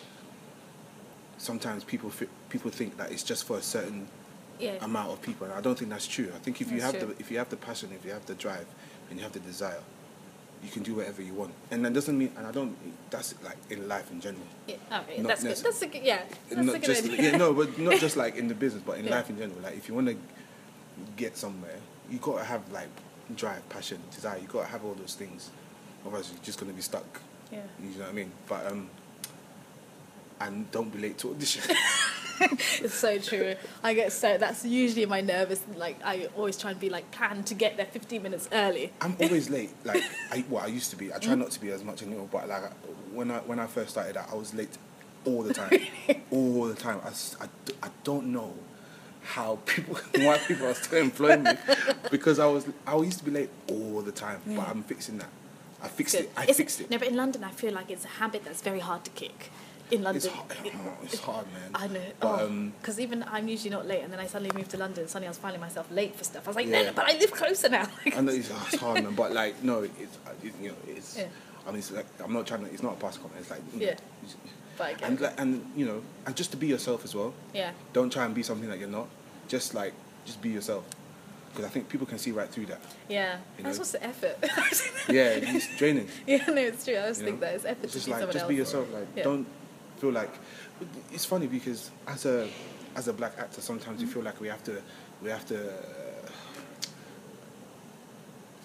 sometimes 1.39 1.84
people 1.84 2.10
fi- 2.12 2.28
people 2.49 2.69
think 2.69 2.97
that 2.97 3.12
it's 3.12 3.23
just 3.23 3.45
for 3.45 3.58
a 3.58 3.62
certain 3.62 4.08
yeah. 4.60 4.75
amount 4.82 5.10
of 5.12 5.21
people, 5.21 5.45
and 5.47 5.54
I 5.56 5.62
don't 5.62 5.78
think 5.78 5.89
that's 5.89 6.08
true. 6.08 6.32
I 6.36 6.39
think 6.39 6.62
if 6.62 6.71
you 6.71 6.80
That's 6.80 6.93
have 6.93 7.02
true. 7.02 7.13
the 7.15 7.19
if 7.19 7.32
you 7.32 7.38
have 7.39 7.49
the 7.49 7.58
passion, 7.58 7.89
if 7.97 8.06
you 8.06 8.12
have 8.12 8.25
the 8.28 8.36
drive, 8.36 8.67
and 9.10 9.17
you 9.17 9.23
have 9.23 9.32
the 9.34 9.39
desire, 9.39 9.80
you 10.63 10.69
can 10.69 10.84
do 10.84 10.95
whatever 10.95 11.21
you 11.21 11.34
want. 11.34 11.54
And 11.71 11.84
that 11.86 11.93
doesn't 11.93 12.17
mean, 12.17 12.32
and 12.38 12.45
I 12.45 12.52
don't. 12.52 12.75
That's 13.10 13.34
like 13.43 13.58
in 13.69 13.88
life 13.88 14.12
in 14.12 14.21
general. 14.21 14.43
yeah. 14.67 14.75
Okay, 15.02 15.17
not 15.21 15.28
that's 15.30 15.43
good. 15.43 15.58
That's 15.58 15.82
a 15.82 15.88
good. 15.88 16.04
Yeah. 16.04 16.21
That's 16.49 16.62
a 16.62 16.63
not 16.63 16.73
good 16.73 16.84
just 16.84 17.04
idea. 17.06 17.32
yeah, 17.32 17.38
no, 17.38 17.54
but 17.54 17.78
not 17.80 17.99
just 18.06 18.17
like 18.17 18.36
in 18.36 18.47
the 18.47 18.56
business, 18.56 18.84
but 18.86 18.99
in 18.99 19.06
Yeah. 19.06 19.15
life 19.15 19.30
in 19.30 19.38
general. 19.38 19.60
Like 19.62 19.78
if 19.78 19.88
you 19.88 19.95
want 19.95 20.08
to 20.08 20.17
get 21.15 21.38
somewhere, 21.38 21.78
you 22.12 22.19
gotta 22.19 22.43
have 22.43 22.69
like 22.71 22.89
drive, 23.36 23.67
passion, 23.69 23.99
desire. 24.13 24.38
You 24.39 24.47
gotta 24.47 24.67
have 24.67 24.84
all 24.84 24.93
those 24.93 25.15
things. 25.15 25.49
Otherwise, 26.06 26.32
you're 26.34 26.43
just 26.43 26.60
gonna 26.60 26.73
be 26.73 26.82
stuck. 26.82 27.21
Yeah. 27.52 27.60
You 27.82 27.89
know 27.97 27.99
what 28.02 28.10
I 28.10 28.13
mean? 28.13 28.32
But 28.47 28.71
um, 28.71 28.89
and 30.41 30.69
don't 30.71 30.91
be 30.91 30.99
late 30.99 31.17
to 31.19 31.32
audition. 31.32 31.63
It's 32.41 32.93
so 32.93 33.17
true. 33.17 33.56
I 33.84 33.93
get 33.93 34.12
so 34.12 34.38
that's 34.38 34.63
usually 34.63 35.06
my 35.06 35.21
nervous. 35.21 35.62
Like 35.75 35.97
I 36.04 36.30
always 36.38 36.58
try 36.58 36.71
and 36.71 36.80
be 36.80 36.89
like 36.89 37.12
plan 37.12 37.43
to 37.43 37.54
get 37.54 37.78
there 37.78 37.86
15 37.86 38.23
minutes 38.23 38.47
early. 38.52 38.93
I'm 39.02 39.17
always 39.19 39.49
late. 39.49 39.71
Like 39.84 40.04
I, 40.32 40.45
well, 40.49 40.63
I 40.63 40.67
used 40.67 40.89
to 40.91 40.95
be. 40.95 41.13
I 41.13 41.17
try 41.17 41.34
mm. 41.34 41.39
not 41.39 41.52
to 41.52 41.60
be 41.60 41.71
as 41.71 41.84
much 41.84 42.02
anymore. 42.02 42.30
But 42.32 42.47
like 42.47 42.71
when 43.13 43.32
I 43.32 43.39
when 43.39 43.60
I 43.60 43.67
first 43.67 43.91
started, 43.91 44.17
out, 44.17 44.32
I 44.32 44.36
was 44.36 44.54
late 44.54 44.78
all 45.25 45.43
the 45.43 45.54
time, 45.54 45.71
all 46.32 46.65
the 46.65 46.75
time. 46.75 47.02
I, 47.04 47.10
I, 47.43 47.47
I 47.88 47.89
don't 48.04 48.28
know 48.28 48.54
how 49.21 49.60
people 49.65 49.95
why 50.15 50.38
people 50.38 50.67
are 50.67 50.73
still 50.73 51.02
employing 51.02 51.43
me 51.43 51.52
because 52.10 52.39
I 52.39 52.45
was 52.45 52.67
I 52.88 52.95
used 52.97 53.19
to 53.19 53.25
be 53.25 53.32
late 53.32 53.49
all 53.69 54.02
the 54.02 54.12
time. 54.12 54.41
But 54.45 54.69
I'm 54.69 54.84
fixing 54.84 55.17
that. 55.17 55.30
I 55.82 55.88
fixed 55.88 56.15
Good. 56.15 56.25
it. 56.25 56.32
I 56.36 56.43
It's- 56.43 56.58
fixed 56.58 56.82
it. 56.82 56.89
No, 56.89 56.97
but 56.97 57.08
in 57.08 57.15
London, 57.15 57.43
I 57.43 57.52
feel 57.52 57.73
like 57.73 57.89
it's 57.89 58.06
a 58.06 58.10
habit 58.10 58.43
that's 58.43 58.62
very 58.62 58.80
hard 58.80 59.04
to 59.06 59.12
kick. 59.12 59.49
In 59.91 60.04
London, 60.04 60.17
It's 60.23 60.28
hard, 60.28 60.52
it's 61.04 61.19
hard, 61.19 61.45
man. 61.52 61.71
I 61.73 61.88
know. 61.88 62.02
But, 62.19 62.41
um, 62.43 62.73
Because 62.80 62.99
even 62.99 63.23
I'm 63.23 63.47
usually 63.47 63.71
not 63.71 63.88
late, 63.88 64.04
and 64.04 64.13
then 64.13 64.19
I 64.19 64.28
suddenly 64.28 64.56
moved 64.56 64.69
to 64.71 64.78
London. 64.78 65.08
Suddenly 65.08 65.28
I 65.28 65.32
was 65.32 65.38
finding 65.39 65.60
myself 65.62 65.89
late 65.91 66.15
for 66.15 66.23
stuff. 66.23 66.45
I 66.47 66.49
was 66.49 66.56
like, 66.56 66.67
no, 66.67 66.78
Yeah. 66.80 66.86
no, 66.88 66.93
but 66.93 67.10
I 67.10 67.17
live 67.17 67.32
closer 67.32 67.69
now. 67.69 67.88
I 68.15 68.21
know 68.21 68.32
it's, 68.32 68.49
it's 68.49 68.75
hard, 68.75 69.04
man. 69.04 69.15
But 69.15 69.32
like, 69.34 69.63
no, 69.63 69.82
it's 69.84 70.17
it, 70.43 70.54
you 70.62 70.69
know, 70.69 70.75
it's. 70.88 71.17
Yeah. 71.17 71.25
I 71.65 71.71
mean, 71.71 71.80
it's 71.80 71.91
like 71.91 72.06
I'm 72.23 72.34
not 72.34 72.45
trying 72.45 72.65
to. 72.65 72.71
It's 72.71 72.84
not 72.84 72.93
a 72.93 72.97
past 72.97 73.19
comment. 73.21 73.39
It's 73.41 73.49
like. 73.49 73.62
Yeah. 73.75 73.88
it's- 73.89 74.36
But 74.78 75.02
And 75.04 75.19
like, 75.19 75.39
and 75.41 75.65
you 75.75 75.86
know, 75.86 76.02
and 76.25 76.36
just 76.36 76.52
to 76.52 76.58
be 76.58 76.67
yourself 76.67 77.04
as 77.04 77.13
well. 77.15 77.34
yeah, 77.54 77.71
Don't 77.91 78.12
try 78.13 78.25
and 78.25 78.34
be 78.34 78.43
something 78.43 78.69
that 78.69 78.80
you're 78.80 78.88
not. 78.99 79.08
Just 79.47 79.73
like, 79.73 79.93
just 80.25 80.41
be 80.41 80.49
yourself. 80.49 80.86
Because 81.49 81.65
I 81.65 81.69
think 81.69 81.89
people 81.89 82.06
can 82.08 82.17
see 82.19 82.32
right 82.32 82.47
through 82.47 82.67
that. 82.67 82.80
yeah. 83.10 83.39
You 83.58 83.63
That's 83.63 83.78
know? 83.78 83.82
what's 83.82 83.91
the 83.91 84.04
effort. 84.04 84.38
Yeah, 85.10 85.56
it's 85.56 85.67
draining. 85.80 86.08
yeah, 86.28 86.45
no, 86.47 86.62
it's 86.62 86.86
true. 86.86 86.93
I 86.95 86.99
always 87.02 87.19
you 87.19 87.25
think 87.25 87.39
know? 87.41 87.47
that 87.47 87.56
it's 87.56 87.65
effort 87.65 87.84
It's 87.86 87.93
to 87.93 87.97
just 87.99 88.06
be 88.06 88.13
like, 88.13 88.32
just 88.32 88.47
be 88.47 88.56
yourself. 88.56 88.88
Like, 88.93 89.08
Yeah. 89.15 89.23
don't 89.23 89.47
feel 90.00 90.12
like. 90.12 90.32
It's 91.12 91.26
funny 91.26 91.48
because 91.48 91.92
as 92.08 92.26
a 92.26 92.48
as 92.96 93.08
a 93.08 93.14
black 93.14 93.34
actor, 93.38 93.62
sometimes 93.62 94.02
you 94.02 94.08
Mm-hmm. 94.08 94.14
feel 94.14 94.24
like 94.24 94.40
we 94.42 94.48
have 94.48 94.64
to 94.64 94.82
we 95.22 95.30
have 95.30 95.46
to. 95.48 95.74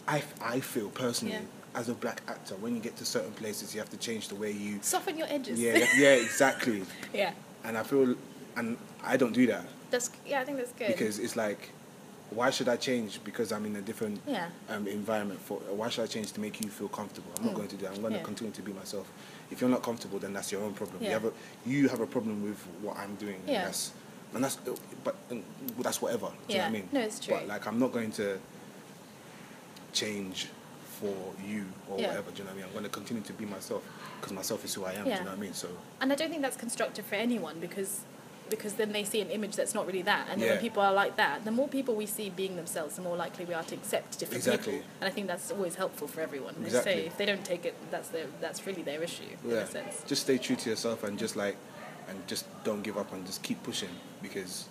I 0.07 0.23
I 0.41 0.61
feel 0.61 0.89
personally. 0.91 1.35
Yeah. 1.35 1.41
As 1.81 1.89
a 1.89 1.95
black 1.95 2.23
actor, 2.29 2.55
when 2.61 2.77
you 2.77 2.81
get 2.81 2.97
to 2.99 3.05
certain 3.05 3.33
places, 3.33 3.75
you 3.75 3.81
have 3.81 3.91
to 3.91 3.97
change 3.97 4.29
the 4.29 4.37
way 4.37 4.53
you. 4.53 4.79
Soften 4.81 5.19
your 5.19 5.27
edges. 5.29 5.59
Yeah, 5.61 5.85
yeah, 5.97 6.11
exactly. 6.15 6.85
yeah. 7.13 7.33
And 7.65 7.77
I 7.77 7.83
feel, 7.83 8.15
and 8.57 8.77
I 9.03 9.17
don't 9.17 9.33
do 9.33 9.45
that. 9.49 9.65
That's 9.91 10.11
yeah. 10.25 10.41
I 10.41 10.45
think 10.45 10.59
that's 10.59 10.73
good. 10.73 10.87
because 10.89 11.19
it's 11.19 11.35
like 11.37 11.71
why 12.31 12.51
should 12.51 12.69
I 12.69 12.77
change 12.77 13.21
because 13.25 13.51
I'm 13.53 13.65
in 13.67 13.77
a 13.77 13.81
different 13.83 14.21
Yeah. 14.27 14.49
um, 14.69 14.87
environment? 14.87 15.41
For 15.41 15.57
why 15.81 15.89
should 15.89 16.05
I 16.05 16.07
change 16.07 16.33
to 16.33 16.41
make 16.41 16.61
you 16.65 16.71
feel 16.71 16.89
comfortable? 16.89 17.31
I'm 17.39 17.47
not 17.47 17.55
going 17.55 17.69
to 17.69 17.77
do 17.77 17.83
that. 17.87 17.95
I'm 17.97 18.01
going 18.03 18.13
Yeah. 18.15 18.21
to 18.21 18.25
continue 18.25 18.53
to 18.55 18.63
be 18.63 18.73
myself. 18.73 19.11
If 19.51 19.61
you're 19.61 19.71
not 19.71 19.83
comfortable, 19.83 20.19
then 20.19 20.33
that's 20.33 20.51
your 20.53 20.63
own 20.63 20.75
problem. 20.75 20.99
Yeah. 21.03 21.09
You 21.09 21.15
have 21.15 21.25
a 21.25 21.33
you 21.67 21.89
have 21.89 22.01
a 22.01 22.07
problem 22.07 22.43
with 22.43 22.59
what 22.83 22.97
I'm 22.97 23.15
doing. 23.17 23.41
Yeah. 23.47 23.55
And 23.55 23.65
that's 23.67 23.93
and 24.35 24.45
that's 24.45 24.57
but 25.05 25.17
and 25.31 25.45
that's 25.79 26.01
whatever. 26.03 26.29
Do 26.49 26.55
you 26.55 26.59
know 26.59 26.65
what 26.65 26.69
I 26.69 26.73
mean? 26.73 26.89
No, 26.93 27.01
it's 27.01 27.21
true. 27.21 27.35
But 27.35 27.47
like 27.49 27.67
I'm 27.67 27.79
not 27.79 27.93
going 27.93 28.11
to 28.13 28.39
change 29.93 30.49
for 31.01 31.15
you 31.47 31.65
or 31.89 31.99
Yeah. 32.01 32.09
whatever. 32.09 32.31
Do 32.31 32.39
you 32.39 32.45
know 32.45 32.51
what 32.51 32.53
I 32.53 32.57
mean? 32.57 32.65
I'm 32.67 32.73
going 32.73 32.85
to 32.85 32.91
continue 32.91 33.23
to 33.23 33.33
be 33.33 33.45
myself 33.45 33.83
because 34.21 34.33
myself 34.33 34.65
is 34.65 34.75
who 34.75 34.85
I 34.85 34.93
am. 34.93 35.05
Do 35.05 35.11
you 35.11 35.17
know 35.17 35.23
what 35.25 35.33
I 35.33 35.37
mean? 35.37 35.55
So 35.55 35.69
And 36.01 36.13
I 36.13 36.17
don't 36.17 36.31
think 36.31 36.43
that's 36.43 36.57
constructive 36.57 37.05
for 37.05 37.17
anyone 37.17 37.61
because 37.61 38.01
because 38.51 38.75
then 38.75 38.93
they 38.93 39.05
see 39.05 39.21
an 39.21 39.31
image 39.31 39.57
that's 39.57 39.75
not 39.75 39.87
really 39.87 40.03
that. 40.03 40.29
And 40.31 40.41
then 40.41 40.51
when 40.51 40.59
people 40.59 40.83
are 40.83 40.93
like 40.93 41.17
that, 41.17 41.45
the 41.45 41.51
more 41.51 41.69
people 41.69 41.95
we 41.95 42.07
see 42.07 42.31
being 42.31 42.57
themselves, 42.57 42.97
the 42.97 43.03
more 43.03 43.17
likely 43.17 43.45
we 43.45 43.55
are 43.55 43.63
to 43.65 43.75
accept 43.75 44.19
different 44.19 44.37
Exactly. 44.47 44.75
people. 44.75 44.87
And 45.01 45.09
I 45.09 45.13
think 45.13 45.27
that's 45.27 45.51
always 45.51 45.75
helpful 45.77 46.07
for 46.09 46.21
everyone. 46.21 46.55
Exactly. 46.63 46.93
say 46.93 47.07
if 47.07 47.17
they 47.17 47.27
don't 47.27 47.45
take 47.45 47.65
it, 47.65 47.75
that's 47.91 48.09
their 48.09 48.27
that's 48.41 48.67
really 48.67 48.83
their 48.83 49.03
issue 49.03 49.23
in 49.45 49.51
yeah, 49.51 49.57
a 49.59 49.67
sense. 49.67 50.03
just 50.07 50.23
stay 50.23 50.39
true 50.39 50.57
to 50.57 50.71
yourself 50.71 51.05
and 51.05 51.19
just 51.19 51.37
like 51.37 51.57
and 52.09 52.27
just 52.27 52.45
don't 52.65 52.83
give 52.83 52.99
up 52.99 53.13
and 53.15 53.25
just 53.27 53.43
keep 53.43 53.63
pushing 53.63 53.89
because 54.21 54.67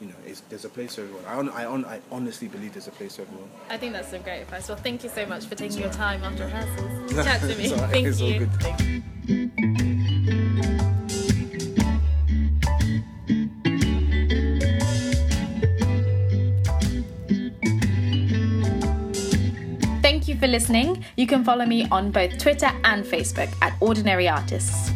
you 0.00 0.08
know 0.08 0.14
it's, 0.26 0.40
there's 0.48 0.64
a 0.64 0.68
place 0.68 0.96
for 0.96 1.02
everyone. 1.02 1.24
I, 1.26 1.34
hon- 1.34 1.48
I, 1.50 1.62
hon- 1.62 1.84
I 1.84 2.00
honestly 2.10 2.48
believe 2.48 2.72
there's 2.72 2.88
a 2.88 2.92
place 2.92 3.14
for 3.16 3.22
everyone. 3.22 3.48
I 3.70 3.76
think 3.76 3.92
that's 3.92 4.08
some 4.08 4.22
great 4.22 4.40
advice. 4.40 4.66
Well, 4.68 4.76
thank 4.76 5.04
you 5.04 5.08
so 5.10 5.24
much 5.26 5.44
for 5.46 5.54
taking 5.54 5.78
your 5.78 5.92
time 5.92 6.24
after 6.24 6.44
rehearsals. 6.44 7.10
to 7.12 7.14
Chat 7.24 7.40
to 7.42 7.46
me. 7.56 7.72
Right. 7.72 7.90
Thank 7.90 8.06
It's 8.08 8.20
all 8.20 8.28
you. 8.28 8.38
good. 8.40 8.52
Thank 8.60 8.80
you. 9.28 9.41
Listening. 20.52 21.04
You 21.16 21.26
can 21.26 21.42
follow 21.42 21.66
me 21.66 21.88
on 21.90 22.12
both 22.12 22.38
Twitter 22.38 22.70
and 22.84 23.04
Facebook 23.04 23.52
at 23.62 23.74
Ordinary 23.80 24.28
Artists. 24.28 24.92